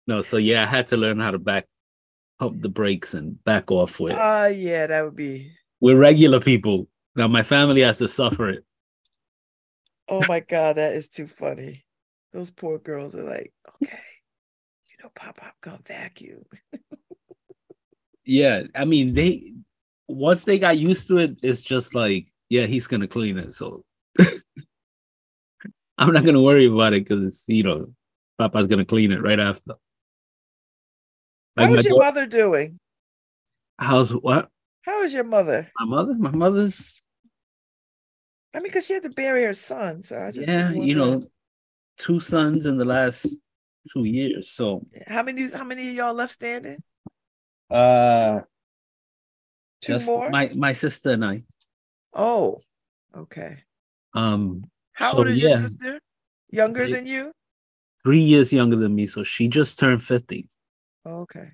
no, 0.07 0.23
so 0.23 0.37
yeah, 0.37 0.64
I 0.64 0.66
had 0.66 0.89
to 0.89 0.97
learn 0.97 1.19
how 1.19 1.31
to 1.31 1.39
back 1.39 1.66
pump 2.39 2.62
the 2.62 2.68
brakes 2.68 3.14
and 3.14 3.43
back 3.45 3.70
off 3.70 4.01
with. 4.01 4.14
Uh, 4.14 4.51
yeah, 4.55 4.86
that 4.86 5.05
would 5.05 5.16
be. 5.16 5.53
We're 5.80 5.99
regular 5.99 6.41
people. 6.41 6.89
Now 7.16 7.28
my 7.28 7.43
family 7.43 7.80
has 7.82 7.99
to 7.99 8.09
suffer 8.09 8.49
it. 8.49 8.64
Oh 10.09 10.24
my 10.26 10.41
god, 10.41 10.76
that 10.76 10.95
is 10.95 11.09
too 11.09 11.26
funny. 11.26 11.84
Those 12.32 12.51
poor 12.51 12.78
girls 12.78 13.14
are 13.14 13.24
like, 13.24 13.53
okay, 13.82 13.99
you 14.86 14.97
know, 15.03 15.11
Pop 15.14 15.36
Pop 15.36 15.55
gonna 15.61 15.80
vacuum. 15.86 16.45
yeah, 18.24 18.62
I 18.74 18.84
mean 18.84 19.14
they 19.14 19.53
once 20.07 20.45
they 20.45 20.59
got 20.59 20.78
used 20.78 21.09
to 21.09 21.18
it, 21.18 21.39
it's 21.43 21.62
just 21.62 21.95
like, 21.95 22.28
yeah, 22.49 22.66
he's 22.66 22.86
gonna 22.86 23.09
clean 23.09 23.39
it. 23.39 23.55
So 23.55 23.84
I'm 25.99 26.12
not 26.12 26.24
gonna 26.24 26.41
worry 26.41 26.66
about 26.66 26.95
it 26.95 27.05
because 27.05 27.24
it's 27.24 27.45
you 27.49 27.64
know, 27.64 27.93
Papa's 28.39 28.66
gonna 28.66 28.84
clean 28.84 29.12
it 29.12 29.22
right 29.22 29.41
after. 29.41 29.74
How 31.59 31.75
is 31.75 31.85
your 31.85 31.99
mother 31.99 32.27
doing? 32.27 32.79
How's 33.79 34.11
what? 34.11 34.49
How 34.83 35.03
is 35.03 35.13
your 35.13 35.25
mother? 35.25 35.71
My 35.79 35.87
mother, 35.87 36.15
my 36.15 36.31
mother's. 36.31 37.03
I 38.55 38.59
mean, 38.59 38.65
because 38.65 38.87
she 38.87 38.95
had 38.95 39.03
to 39.03 39.11
bury 39.11 39.45
her 39.45 39.55
son, 39.55 40.03
so 40.03 40.21
I 40.21 40.31
just 40.31 40.49
yeah, 40.49 40.71
you 40.71 40.95
know, 40.95 41.25
two 41.99 42.21
sons 42.21 42.67
in 42.67 42.79
the 42.79 42.85
last 42.85 43.27
two 43.93 44.05
years. 44.05 44.51
So 44.51 44.87
how 45.07 45.23
many? 45.23 45.51
How 45.51 45.65
many 45.65 45.89
of 45.91 45.95
y'all 45.95 46.15
left 46.15 46.33
standing? 46.33 46.83
Uh, 47.71 48.41
two 49.83 49.95
just 49.95 50.07
more. 50.07 50.31
My 50.31 50.51
my 50.55 50.73
sister 50.73 51.11
and 51.11 51.25
I. 51.25 51.43
Oh, 52.15 52.61
okay. 53.15 53.59
Um, 54.15 54.65
how 54.93 55.13
so, 55.13 55.19
old 55.19 55.29
is 55.29 55.43
yeah, 55.43 55.51
your 55.51 55.59
sister? 55.59 56.01
Younger 56.51 56.89
than 56.89 57.07
you? 57.07 57.33
Three 58.03 58.21
years 58.21 58.53
younger 58.53 58.77
than 58.77 58.95
me, 58.95 59.07
so 59.07 59.23
she 59.23 59.49
just 59.49 59.79
turned 59.79 60.03
fifty. 60.03 60.49
Oh, 61.09 61.21
okay. 61.23 61.53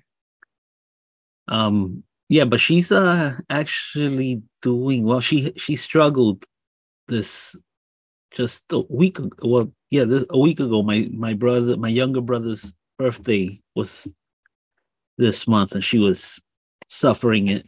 Um, 1.47 2.03
yeah, 2.27 2.45
but 2.45 2.59
she's 2.59 2.91
uh 2.91 3.37
actually 3.49 4.41
doing 4.61 5.03
well. 5.05 5.21
She 5.21 5.53
she 5.55 5.75
struggled 5.77 6.43
this 7.07 7.55
just 8.31 8.65
a 8.71 8.79
week 8.89 9.19
ago. 9.19 9.37
Well, 9.47 9.71
yeah, 9.91 10.03
this 10.03 10.25
a 10.29 10.37
week 10.37 10.59
ago. 10.59 10.83
My 10.83 11.07
my 11.13 11.33
brother, 11.33 11.77
my 11.77 11.89
younger 11.89 12.21
brother's 12.21 12.73
birthday 12.97 13.61
was 13.75 14.07
this 15.17 15.47
month 15.47 15.73
and 15.73 15.83
she 15.83 15.97
was 15.99 16.41
suffering 16.89 17.47
it 17.47 17.67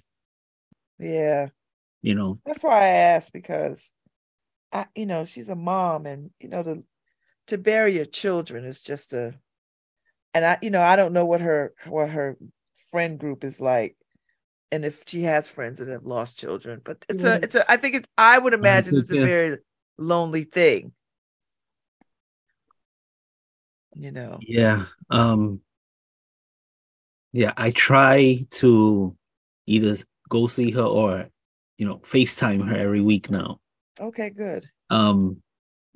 Yeah. 1.00 1.48
You 2.02 2.16
know. 2.16 2.40
That's 2.46 2.64
why 2.64 2.82
I 2.82 2.88
asked 2.88 3.34
because 3.34 3.94
I, 4.74 4.88
you 4.96 5.06
know, 5.06 5.26
she's 5.26 5.50
a 5.50 5.56
mom 5.56 6.06
and 6.06 6.32
you 6.40 6.50
know, 6.50 6.64
to 6.64 6.84
to 7.48 7.58
bury 7.58 7.96
your 7.96 8.06
children 8.06 8.66
is 8.66 8.82
just 8.82 9.14
a 9.14 9.36
and 10.34 10.46
I, 10.46 10.58
you 10.62 10.70
know, 10.70 10.82
I 10.82 10.96
don't 10.96 11.14
know 11.14 11.26
what 11.26 11.42
her 11.42 11.74
what 11.88 12.10
her 12.10 12.38
friend 12.92 13.20
group 13.20 13.44
is 13.44 13.62
like. 13.62 13.96
And 14.72 14.86
if 14.86 15.04
she 15.08 15.24
has 15.24 15.50
friends 15.50 15.80
that 15.80 15.88
have 15.88 16.06
lost 16.06 16.40
children, 16.40 16.82
but 16.84 17.06
it's 17.10 17.24
Yeah. 17.24 17.36
a, 17.36 17.44
it's 17.44 17.56
a, 17.56 17.72
I 17.72 17.78
think 17.78 17.96
it's, 17.96 18.10
I 18.18 18.38
would 18.38 18.54
imagine 18.54 18.96
think, 18.96 19.04
it's 19.04 19.12
a 19.12 19.16
yeah. 19.16 19.22
very 19.26 19.58
lonely 19.98 20.44
thing. 20.44 20.94
You 23.96 24.12
know, 24.12 24.40
Yeah. 24.40 24.86
Um 25.10 25.62
yeah, 27.34 27.54
I 27.58 27.72
try 27.72 28.46
to 28.52 29.16
either 29.66 29.98
go 30.30 30.48
see 30.48 30.72
her 30.72 30.82
or 30.84 31.30
you 31.78 31.88
know, 31.88 31.98
FaceTime 31.98 32.68
her 32.68 32.76
every 32.76 33.02
week 33.02 33.30
now. 33.30 33.60
okay, 34.00 34.30
good. 34.30 34.66
Um 34.90 35.42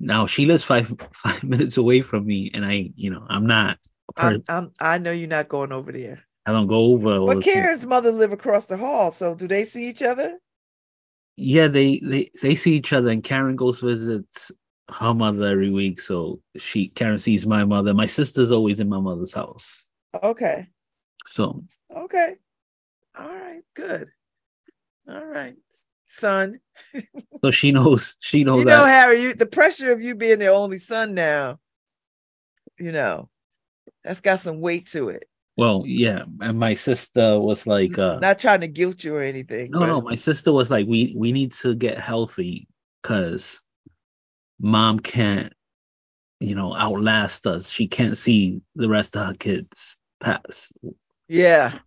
now 0.00 0.26
she 0.26 0.46
lives 0.46 0.64
five 0.64 0.92
five 1.14 1.42
minutes 1.42 1.76
away 1.76 2.02
from 2.02 2.26
me 2.26 2.50
and 2.54 2.64
I, 2.64 2.90
you 2.96 3.10
know, 3.10 3.26
I'm 3.28 3.46
not 3.46 3.78
a 3.78 3.78
person. 3.78 3.91
I'm, 4.16 4.44
I'm, 4.48 4.72
I 4.78 4.98
know 4.98 5.12
you're 5.12 5.28
not 5.28 5.48
going 5.48 5.72
over 5.72 5.92
there. 5.92 6.22
I 6.44 6.52
don't 6.52 6.66
go 6.66 6.92
over 6.92 7.34
But. 7.34 7.44
Karen's 7.44 7.86
mother 7.86 8.10
live 8.10 8.32
across 8.32 8.66
the 8.66 8.76
hall, 8.76 9.12
so 9.12 9.34
do 9.34 9.46
they 9.46 9.64
see 9.64 9.88
each 9.88 10.02
other? 10.02 10.38
Yeah, 11.36 11.68
they 11.68 12.00
they 12.00 12.30
they 12.42 12.54
see 12.54 12.74
each 12.74 12.92
other 12.92 13.10
and 13.10 13.24
Karen 13.24 13.56
goes 13.56 13.80
visits 13.80 14.52
her 14.90 15.14
mother 15.14 15.46
every 15.46 15.70
week. 15.70 16.00
So 16.00 16.40
she 16.56 16.88
Karen 16.88 17.18
sees 17.18 17.46
my 17.46 17.64
mother. 17.64 17.94
My 17.94 18.06
sister's 18.06 18.50
always 18.50 18.80
in 18.80 18.88
my 18.88 19.00
mother's 19.00 19.32
house. 19.32 19.88
Okay, 20.22 20.66
So 21.26 21.64
okay, 21.96 22.34
all 23.18 23.28
right, 23.28 23.62
good, 23.74 24.10
all 25.08 25.24
right, 25.24 25.56
son. 26.04 26.60
so 27.42 27.50
she 27.50 27.72
knows 27.72 28.16
she 28.20 28.44
knows 28.44 28.60
you 28.60 28.64
know, 28.66 28.84
that 28.84 28.88
Harry, 28.88 29.22
you 29.22 29.34
the 29.34 29.46
pressure 29.46 29.90
of 29.90 30.02
you 30.02 30.14
being 30.14 30.38
the 30.38 30.48
only 30.48 30.78
son 30.78 31.14
now, 31.14 31.58
you 32.78 32.92
know, 32.92 33.30
that's 34.04 34.20
got 34.20 34.40
some 34.40 34.60
weight 34.60 34.86
to 34.88 35.08
it. 35.10 35.24
well, 35.56 35.84
yeah. 35.86 36.24
And 36.40 36.58
my 36.58 36.74
sister 36.74 37.38
was 37.38 37.66
like 37.66 37.98
uh 37.98 38.18
Not 38.20 38.38
trying 38.38 38.60
to 38.62 38.68
guilt 38.68 39.04
you 39.04 39.14
or 39.16 39.22
anything. 39.22 39.70
no 39.70 39.80
but- 39.80 39.86
no, 39.86 40.00
my 40.00 40.14
sister 40.16 40.52
was 40.52 40.70
like, 40.70 40.86
we 40.86 41.14
we 41.16 41.32
need 41.32 41.52
to 41.62 41.74
get 41.74 41.98
healthy 41.98 42.66
because 43.02 43.60
mom 44.60 44.98
can't, 45.00 45.52
you 46.40 46.54
know, 46.54 46.74
outlast 46.74 47.46
us. 47.46 47.70
She 47.70 47.86
can't 47.88 48.16
see 48.16 48.60
the 48.76 48.88
rest 48.88 49.16
of 49.16 49.26
her 49.26 49.34
kids 49.34 49.96
pass, 50.20 50.72
Yeah. 51.28 51.78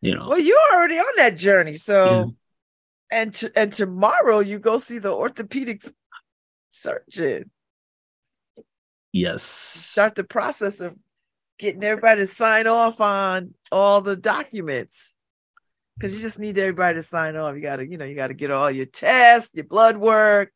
you 0.00 0.14
know. 0.14 0.28
Well, 0.28 0.38
you're 0.38 0.72
already 0.74 0.98
on 0.98 1.14
that 1.16 1.36
journey. 1.36 1.74
So, 1.76 2.04
Yeah. 3.10 3.18
and 3.18 3.34
t- 3.34 3.50
and 3.56 3.72
tomorrow 3.72 4.38
you 4.40 4.58
go 4.58 4.78
see 4.78 4.98
the 4.98 5.12
orthopedic 5.12 5.82
surgeon. 6.70 7.50
Yes. 9.12 9.42
Start 9.42 10.14
the 10.14 10.24
process 10.24 10.80
of 10.80 10.96
getting 11.58 11.84
everybody 11.84 12.22
to 12.22 12.26
sign 12.26 12.66
off 12.66 13.00
on 13.00 13.54
all 13.70 14.00
the 14.00 14.16
documents. 14.16 15.14
Because 15.98 16.14
you 16.16 16.20
just 16.22 16.40
need 16.40 16.58
everybody 16.58 16.96
to 16.96 17.02
sign 17.02 17.36
off. 17.36 17.54
You 17.54 17.60
gotta, 17.60 17.86
you 17.86 17.98
know, 17.98 18.06
you 18.06 18.14
gotta 18.14 18.34
get 18.34 18.50
all 18.50 18.70
your 18.70 18.86
tests, 18.86 19.50
your 19.54 19.66
blood 19.66 19.98
work. 19.98 20.50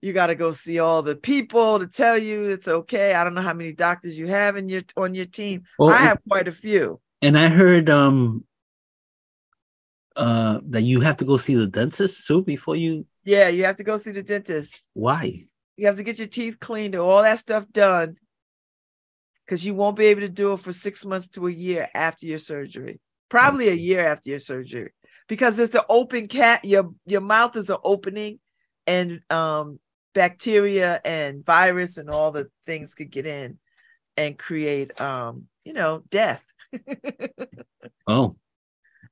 You 0.00 0.12
gotta 0.12 0.34
go 0.34 0.52
see 0.52 0.78
all 0.78 1.02
the 1.02 1.16
people 1.16 1.78
to 1.80 1.86
tell 1.86 2.16
you 2.16 2.44
it's 2.44 2.68
okay. 2.68 3.14
I 3.14 3.24
don't 3.24 3.34
know 3.34 3.42
how 3.42 3.54
many 3.54 3.72
doctors 3.72 4.18
you 4.18 4.28
have 4.28 4.56
in 4.56 4.68
your 4.68 4.82
on 4.96 5.14
your 5.14 5.26
team. 5.26 5.64
Well, 5.78 5.90
I 5.90 5.98
have 5.98 6.18
quite 6.28 6.48
a 6.48 6.52
few. 6.52 7.00
And 7.20 7.36
I 7.36 7.48
heard 7.48 7.90
um 7.90 8.44
uh 10.16 10.60
that 10.68 10.82
you 10.82 11.00
have 11.00 11.18
to 11.18 11.24
go 11.24 11.36
see 11.36 11.54
the 11.54 11.66
dentist 11.66 12.26
too 12.26 12.42
before 12.42 12.76
you 12.76 13.06
Yeah, 13.24 13.48
you 13.48 13.64
have 13.64 13.76
to 13.76 13.84
go 13.84 13.96
see 13.96 14.12
the 14.12 14.22
dentist. 14.22 14.80
why? 14.94 15.46
You 15.76 15.86
have 15.86 15.96
to 15.96 16.02
get 16.02 16.18
your 16.18 16.28
teeth 16.28 16.60
cleaned 16.60 16.94
or 16.94 17.00
all 17.00 17.22
that 17.22 17.38
stuff 17.38 17.66
done 17.72 18.16
because 19.44 19.64
you 19.64 19.74
won't 19.74 19.96
be 19.96 20.06
able 20.06 20.20
to 20.20 20.28
do 20.28 20.52
it 20.52 20.60
for 20.60 20.72
six 20.72 21.04
months 21.04 21.28
to 21.30 21.46
a 21.46 21.52
year 21.52 21.88
after 21.94 22.26
your 22.26 22.38
surgery. 22.38 23.00
Probably 23.28 23.68
a 23.68 23.74
year 23.74 24.06
after 24.06 24.30
your 24.30 24.40
surgery 24.40 24.92
because 25.28 25.58
it's 25.58 25.74
an 25.74 25.82
open 25.88 26.28
cat. 26.28 26.64
Your 26.64 26.90
your 27.06 27.22
mouth 27.22 27.56
is 27.56 27.70
an 27.70 27.78
opening, 27.82 28.38
and 28.86 29.20
um, 29.30 29.78
bacteria 30.14 31.00
and 31.04 31.44
virus 31.44 31.96
and 31.96 32.10
all 32.10 32.30
the 32.30 32.50
things 32.66 32.94
could 32.94 33.10
get 33.10 33.26
in 33.26 33.58
and 34.16 34.38
create 34.38 35.00
um, 35.00 35.46
you 35.64 35.72
know, 35.72 36.02
death. 36.10 36.44
Oh, 38.08 38.34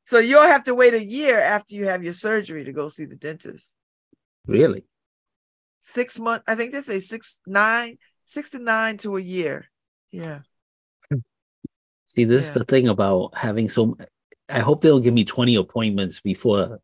so 0.04 0.18
you'll 0.18 0.42
have 0.42 0.64
to 0.64 0.74
wait 0.74 0.94
a 0.94 1.04
year 1.04 1.38
after 1.38 1.76
you 1.76 1.86
have 1.86 2.02
your 2.02 2.12
surgery 2.12 2.64
to 2.64 2.72
go 2.72 2.88
see 2.88 3.04
the 3.04 3.14
dentist. 3.14 3.76
really? 4.44 4.84
Six 5.82 6.18
months. 6.18 6.44
I 6.46 6.54
think 6.54 6.72
they 6.72 6.82
say 6.82 7.00
six, 7.00 7.40
nine, 7.46 7.98
six 8.26 8.50
to 8.50 8.58
nine 8.58 8.96
to 8.98 9.16
a 9.16 9.20
year. 9.20 9.66
Yeah. 10.10 10.40
See, 12.06 12.24
this 12.24 12.46
is 12.46 12.52
the 12.52 12.64
thing 12.64 12.88
about 12.88 13.36
having 13.36 13.68
so 13.68 13.96
I 14.48 14.58
hope 14.58 14.80
they'll 14.82 14.98
give 14.98 15.14
me 15.14 15.24
20 15.24 15.54
appointments 15.54 16.20
before 16.20 16.80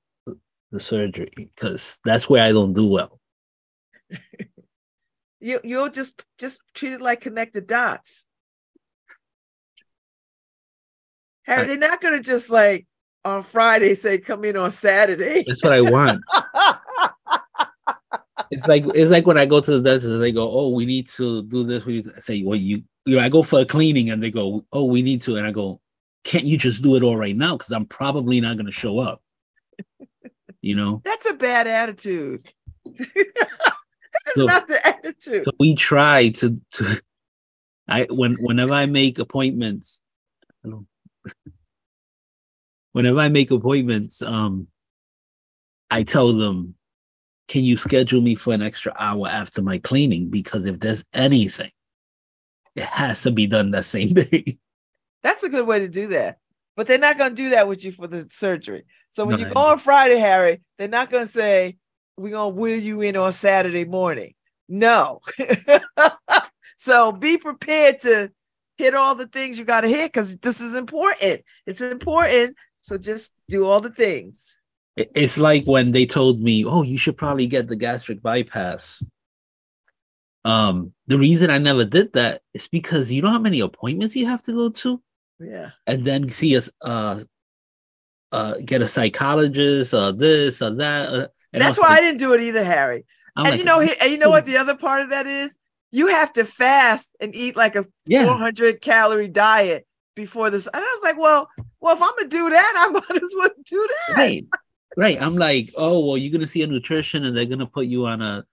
the 0.70 0.80
surgery 0.80 1.32
because 1.34 1.98
that's 2.04 2.28
where 2.28 2.44
I 2.44 2.52
don't 2.52 2.74
do 2.74 2.86
well. 2.86 3.18
You 5.38 5.60
you'll 5.62 5.90
just 5.90 6.24
just 6.38 6.60
treat 6.72 6.94
it 6.94 7.02
like 7.02 7.20
connect 7.20 7.52
the 7.52 7.60
dots. 7.60 8.24
Harry, 11.42 11.62
I- 11.62 11.66
they're 11.66 11.76
not 11.76 12.00
gonna 12.00 12.20
just 12.20 12.48
like 12.48 12.86
on 13.24 13.44
Friday 13.44 13.94
say 13.94 14.16
come 14.18 14.44
in 14.44 14.56
on 14.56 14.70
Saturday. 14.70 15.44
That's 15.46 15.62
what 15.62 15.74
I 15.74 15.82
want. 15.82 16.22
it's 18.50 18.66
like 18.68 18.84
it's 18.94 19.10
like 19.10 19.26
when 19.26 19.38
I 19.38 19.46
go 19.46 19.60
to 19.60 19.70
the 19.70 19.80
dentist 19.80 20.18
they 20.20 20.32
go, 20.32 20.50
"Oh, 20.50 20.70
we 20.70 20.84
need 20.86 21.08
to 21.08 21.42
do 21.44 21.64
this." 21.64 21.84
We 21.84 21.94
need 21.96 22.04
to 22.14 22.20
say, 22.20 22.42
"Well, 22.42 22.56
you 22.58 22.82
you 23.04 23.16
know, 23.16 23.22
I 23.22 23.28
go 23.28 23.42
for 23.42 23.60
a 23.60 23.64
cleaning 23.66 24.10
and 24.10 24.22
they 24.22 24.30
go, 24.30 24.64
"Oh, 24.72 24.84
we 24.84 25.02
need 25.02 25.22
to," 25.22 25.36
and 25.36 25.46
I 25.46 25.50
go, 25.52 25.80
"Can't 26.24 26.44
you 26.44 26.56
just 26.58 26.82
do 26.82 26.96
it 26.96 27.02
all 27.02 27.16
right 27.16 27.36
now? 27.36 27.56
Because 27.56 27.72
I'm 27.72 27.86
probably 27.86 28.40
not 28.40 28.56
going 28.56 28.66
to 28.66 28.72
show 28.72 28.98
up." 28.98 29.22
You 30.62 30.74
know, 30.74 31.02
That's 31.04 31.26
a 31.30 31.34
bad 31.34 31.66
attitude. 31.68 32.48
That's 32.84 34.34
So- 34.34 34.46
not 34.46 34.66
the 34.66 34.84
attitude. 34.86 35.44
so 35.44 35.50
we 35.60 35.74
try 35.74 36.30
to 36.30 36.60
to. 36.72 37.00
I 37.88 38.06
when 38.10 38.34
whenever 38.34 38.72
I 38.72 38.86
make 38.86 39.18
appointments, 39.20 40.00
I 40.64 40.68
don't- 40.70 40.88
whenever 42.92 43.18
I 43.20 43.28
make 43.28 43.50
appointments, 43.50 44.22
um, 44.22 44.66
I 45.90 46.02
tell 46.02 46.32
them, 46.32 46.74
"Can 47.48 47.64
you 47.64 47.76
schedule 47.76 48.20
me 48.20 48.34
for 48.34 48.52
an 48.52 48.62
extra 48.62 48.94
hour 48.98 49.28
after 49.28 49.62
my 49.62 49.78
cleaning? 49.78 50.28
Because 50.28 50.66
if 50.66 50.80
there's 50.80 51.04
anything, 51.12 51.70
it 52.74 52.84
has 52.84 53.22
to 53.22 53.30
be 53.30 53.46
done 53.46 53.70
that 53.72 53.84
same 53.84 54.08
day." 54.14 54.58
That's 55.22 55.42
a 55.42 55.48
good 55.48 55.66
way 55.66 55.80
to 55.80 55.88
do 55.88 56.08
that. 56.08 56.38
But 56.76 56.86
they're 56.86 56.98
not 56.98 57.18
going 57.18 57.30
to 57.30 57.42
do 57.42 57.50
that 57.50 57.66
with 57.66 57.84
you 57.84 57.90
for 57.90 58.06
the 58.06 58.22
surgery. 58.24 58.84
So 59.12 59.24
when 59.24 59.40
No, 59.40 59.46
you 59.46 59.54
go 59.54 59.60
on 59.60 59.78
Friday, 59.78 60.18
Harry, 60.18 60.60
they're 60.78 60.88
not 60.88 61.10
going 61.10 61.26
to 61.26 61.32
say, 61.32 61.78
we're 62.18 62.30
going 62.30 62.54
to 62.54 62.60
wheel 62.60 62.78
you 62.78 63.00
in 63.00 63.16
on 63.16 63.32
Saturday 63.32 63.84
morning. 63.84 64.34
No. 64.68 65.20
so 66.76 67.12
be 67.12 67.38
prepared 67.38 68.00
to 68.00 68.30
hit 68.76 68.94
all 68.94 69.14
the 69.14 69.26
things 69.26 69.58
you 69.58 69.64
got 69.64 69.82
to 69.82 69.88
hit 69.88 70.12
because 70.12 70.36
this 70.36 70.60
is 70.60 70.74
important. 70.74 71.42
It's 71.66 71.80
important. 71.80 72.56
So 72.82 72.98
just 72.98 73.32
do 73.48 73.66
all 73.66 73.80
the 73.80 73.90
things. 73.90 74.58
It- 74.96 75.12
It's 75.14 75.38
like 75.38 75.64
when 75.66 75.92
they 75.92 76.06
told 76.06 76.40
me, 76.40 76.64
"Oh, 76.64 76.82
you 76.82 76.96
should 76.98 77.16
probably 77.16 77.46
get 77.46 77.68
the 77.68 77.76
gastric 77.76 78.22
bypass." 78.22 79.02
Um, 80.44 80.92
the 81.08 81.18
reason 81.18 81.50
I 81.50 81.58
never 81.58 81.84
did 81.84 82.12
that 82.12 82.42
is 82.54 82.68
because 82.68 83.10
you 83.10 83.20
know 83.20 83.30
how 83.30 83.38
many 83.38 83.60
appointments 83.60 84.14
you 84.14 84.26
have 84.26 84.42
to 84.44 84.52
go 84.52 84.68
to, 84.70 85.02
Yeah. 85.40 85.70
and 85.86 86.04
then 86.04 86.28
see 86.28 86.56
us, 86.56 86.70
uh, 86.82 87.20
uh, 88.32 88.54
get 88.64 88.80
a 88.82 88.86
psychologist 88.88 89.92
or 89.92 90.12
this 90.12 90.62
or 90.62 90.70
that. 90.76 91.08
Uh, 91.08 91.28
and 91.52 91.62
That's 91.62 91.78
was 91.78 91.86
why 91.88 91.96
I 91.96 92.00
didn't 92.00 92.18
do 92.18 92.32
it 92.34 92.40
either, 92.42 92.62
Harry. 92.62 93.04
I'm 93.36 93.46
and 93.46 93.52
like, 93.52 93.58
you 93.58 93.64
know, 93.64 93.80
he- 93.80 93.96
and 93.96 94.10
you 94.10 94.18
know 94.18 94.30
what 94.30 94.46
the 94.46 94.56
other 94.58 94.76
part 94.76 95.02
of 95.02 95.10
that 95.10 95.26
is? 95.26 95.54
You 95.90 96.08
have 96.08 96.32
to 96.34 96.44
fast 96.44 97.10
and 97.20 97.34
eat 97.34 97.56
like 97.56 97.74
a 97.76 97.84
yeah, 98.06 98.24
400 98.26 98.80
calorie 98.80 99.28
diet 99.28 99.86
before 100.14 100.50
this. 100.50 100.66
And 100.66 100.76
I 100.76 100.78
was 100.80 101.00
like, 101.02 101.18
well, 101.18 101.48
well, 101.80 101.96
if 101.96 102.02
I'm 102.02 102.14
gonna 102.16 102.28
do 102.28 102.50
that, 102.50 102.74
I 102.88 102.88
might 102.92 103.22
as 103.22 103.32
well 103.36 103.50
do 103.64 103.88
that. 104.08 104.16
right, 104.16 104.46
right. 104.96 105.20
I'm 105.20 105.36
like, 105.36 105.72
oh, 105.76 106.06
well, 106.06 106.16
you're 106.16 106.32
gonna 106.32 106.46
see 106.46 106.62
a 106.62 106.66
nutrition, 106.66 107.24
and 107.24 107.36
they're 107.36 107.46
gonna 107.46 107.66
put 107.66 107.86
you 107.86 108.06
on 108.06 108.22
a, 108.22 108.44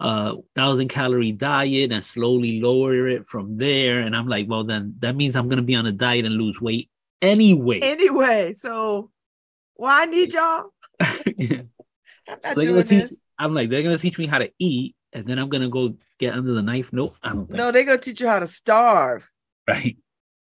a 0.00 0.34
thousand 0.54 0.88
calorie 0.88 1.32
diet 1.32 1.92
and 1.92 2.02
slowly 2.02 2.60
lower 2.60 3.06
it 3.08 3.28
from 3.28 3.56
there. 3.56 4.00
And 4.00 4.16
I'm 4.16 4.28
like, 4.28 4.48
well, 4.48 4.64
then 4.64 4.94
that 5.00 5.16
means 5.16 5.36
I'm 5.36 5.48
gonna 5.48 5.62
be 5.62 5.74
on 5.74 5.86
a 5.86 5.92
diet 5.92 6.24
and 6.24 6.34
lose 6.34 6.60
weight 6.60 6.90
anyway. 7.20 7.80
Anyway, 7.80 8.52
so 8.52 9.10
well, 9.76 9.90
I 9.92 10.04
need 10.06 10.32
y'all. 10.32 10.72
Yeah. 11.36 11.62
I'm 12.28 12.38
So 12.40 12.48
not 12.48 12.54
they're 12.56 12.64
doing 12.64 12.74
gonna 12.74 12.84
teach. 13.08 13.18
I'm 13.38 13.54
like, 13.54 13.68
they're 13.70 13.82
gonna 13.82 13.98
teach 13.98 14.18
me 14.18 14.26
how 14.26 14.38
to 14.38 14.50
eat, 14.58 14.94
and 15.12 15.26
then 15.26 15.38
I'm 15.38 15.48
gonna 15.48 15.68
go 15.68 15.96
get 16.18 16.34
under 16.34 16.52
the 16.52 16.62
knife. 16.62 16.90
Nope, 16.92 17.16
I 17.22 17.30
don't. 17.30 17.50
No, 17.50 17.72
they're 17.72 17.84
gonna 17.84 17.98
teach 17.98 18.20
you 18.20 18.28
how 18.28 18.38
to 18.38 18.46
starve, 18.46 19.28
right. 19.68 19.96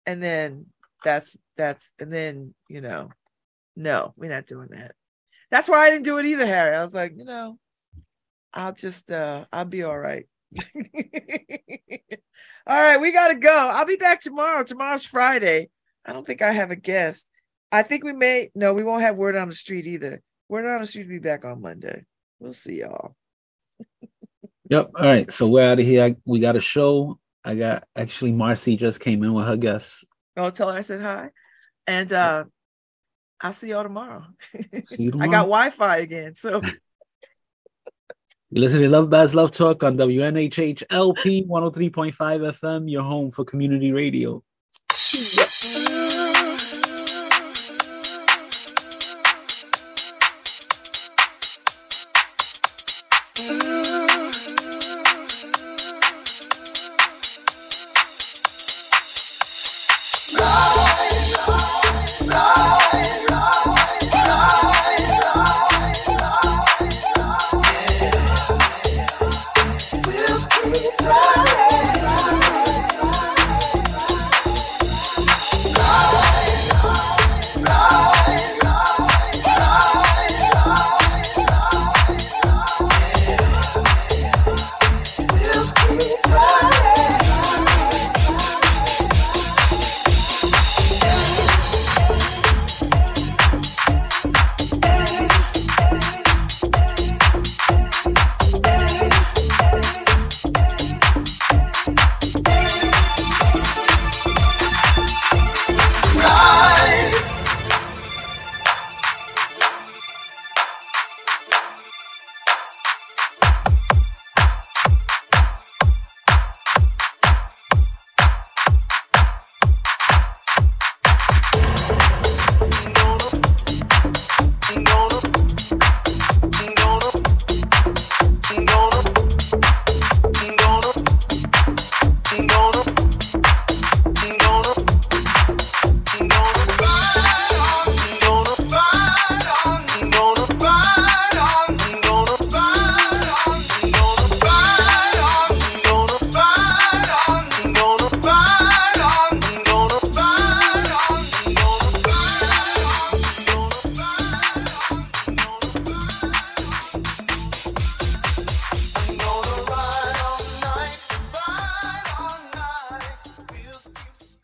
and 0.06 0.22
then 0.22 0.66
that's 1.04 1.36
that's 1.56 1.92
and 2.00 2.12
then 2.12 2.54
you 2.68 2.80
know, 2.80 3.10
no, 3.76 4.12
we're 4.16 4.30
not 4.30 4.46
doing 4.46 4.68
that. 4.72 4.94
That's 5.52 5.68
why 5.68 5.86
I 5.86 5.90
didn't 5.90 6.06
do 6.06 6.16
it 6.16 6.24
either, 6.24 6.46
Harry. 6.46 6.74
I 6.74 6.82
was 6.82 6.94
like, 6.94 7.12
you 7.14 7.26
know, 7.26 7.58
I'll 8.54 8.72
just 8.72 9.12
uh 9.12 9.44
I'll 9.52 9.66
be 9.66 9.82
all 9.82 9.98
right. 9.98 10.26
all 12.66 12.80
right, 12.80 12.98
we 12.98 13.12
gotta 13.12 13.34
go. 13.34 13.70
I'll 13.70 13.84
be 13.84 13.96
back 13.96 14.22
tomorrow. 14.22 14.64
Tomorrow's 14.64 15.04
Friday. 15.04 15.68
I 16.06 16.14
don't 16.14 16.26
think 16.26 16.40
I 16.40 16.52
have 16.52 16.70
a 16.70 16.76
guest. 16.76 17.26
I 17.70 17.82
think 17.82 18.02
we 18.02 18.14
may 18.14 18.50
no, 18.54 18.72
we 18.72 18.82
won't 18.82 19.02
have 19.02 19.16
word 19.16 19.36
on 19.36 19.50
the 19.50 19.54
street 19.54 19.86
either. 19.86 20.22
Word 20.48 20.66
on 20.66 20.80
the 20.80 20.86
street 20.86 21.04
will 21.04 21.10
be 21.10 21.18
back 21.18 21.44
on 21.44 21.60
Monday. 21.60 22.06
We'll 22.40 22.54
see 22.54 22.80
y'all. 22.80 23.14
Yep. 24.70 24.92
All 24.96 25.04
right. 25.04 25.30
So 25.30 25.48
we're 25.48 25.70
out 25.70 25.80
of 25.80 25.84
here. 25.84 26.02
I, 26.02 26.16
we 26.24 26.40
got 26.40 26.56
a 26.56 26.60
show. 26.62 27.18
I 27.44 27.56
got 27.56 27.84
actually 27.94 28.32
Marcy 28.32 28.76
just 28.76 29.00
came 29.00 29.22
in 29.22 29.34
with 29.34 29.46
her 29.46 29.58
guests. 29.58 30.02
Oh, 30.34 30.48
tell 30.48 30.70
her 30.70 30.78
I 30.78 30.80
said 30.80 31.02
hi. 31.02 31.28
And 31.86 32.10
uh 32.10 32.44
I'll 33.42 33.52
see 33.52 33.70
y'all 33.70 33.82
tomorrow. 33.82 34.24
See 34.86 35.02
you 35.04 35.12
I 35.20 35.26
got 35.26 35.42
Wi-Fi 35.42 35.96
again. 35.98 36.36
So 36.36 36.60
You 36.62 36.70
listen 38.60 38.80
to 38.82 38.88
Love 38.88 39.10
Babz 39.10 39.34
Love 39.34 39.50
Talk 39.50 39.82
on 39.82 39.96
WNHH 39.96 40.84
LP 40.90 41.44
103.5 41.44 42.14
FM, 42.14 42.90
your 42.90 43.02
home 43.02 43.32
for 43.32 43.44
community 43.44 43.90
radio. 43.90 44.42
Uh, 44.92 45.46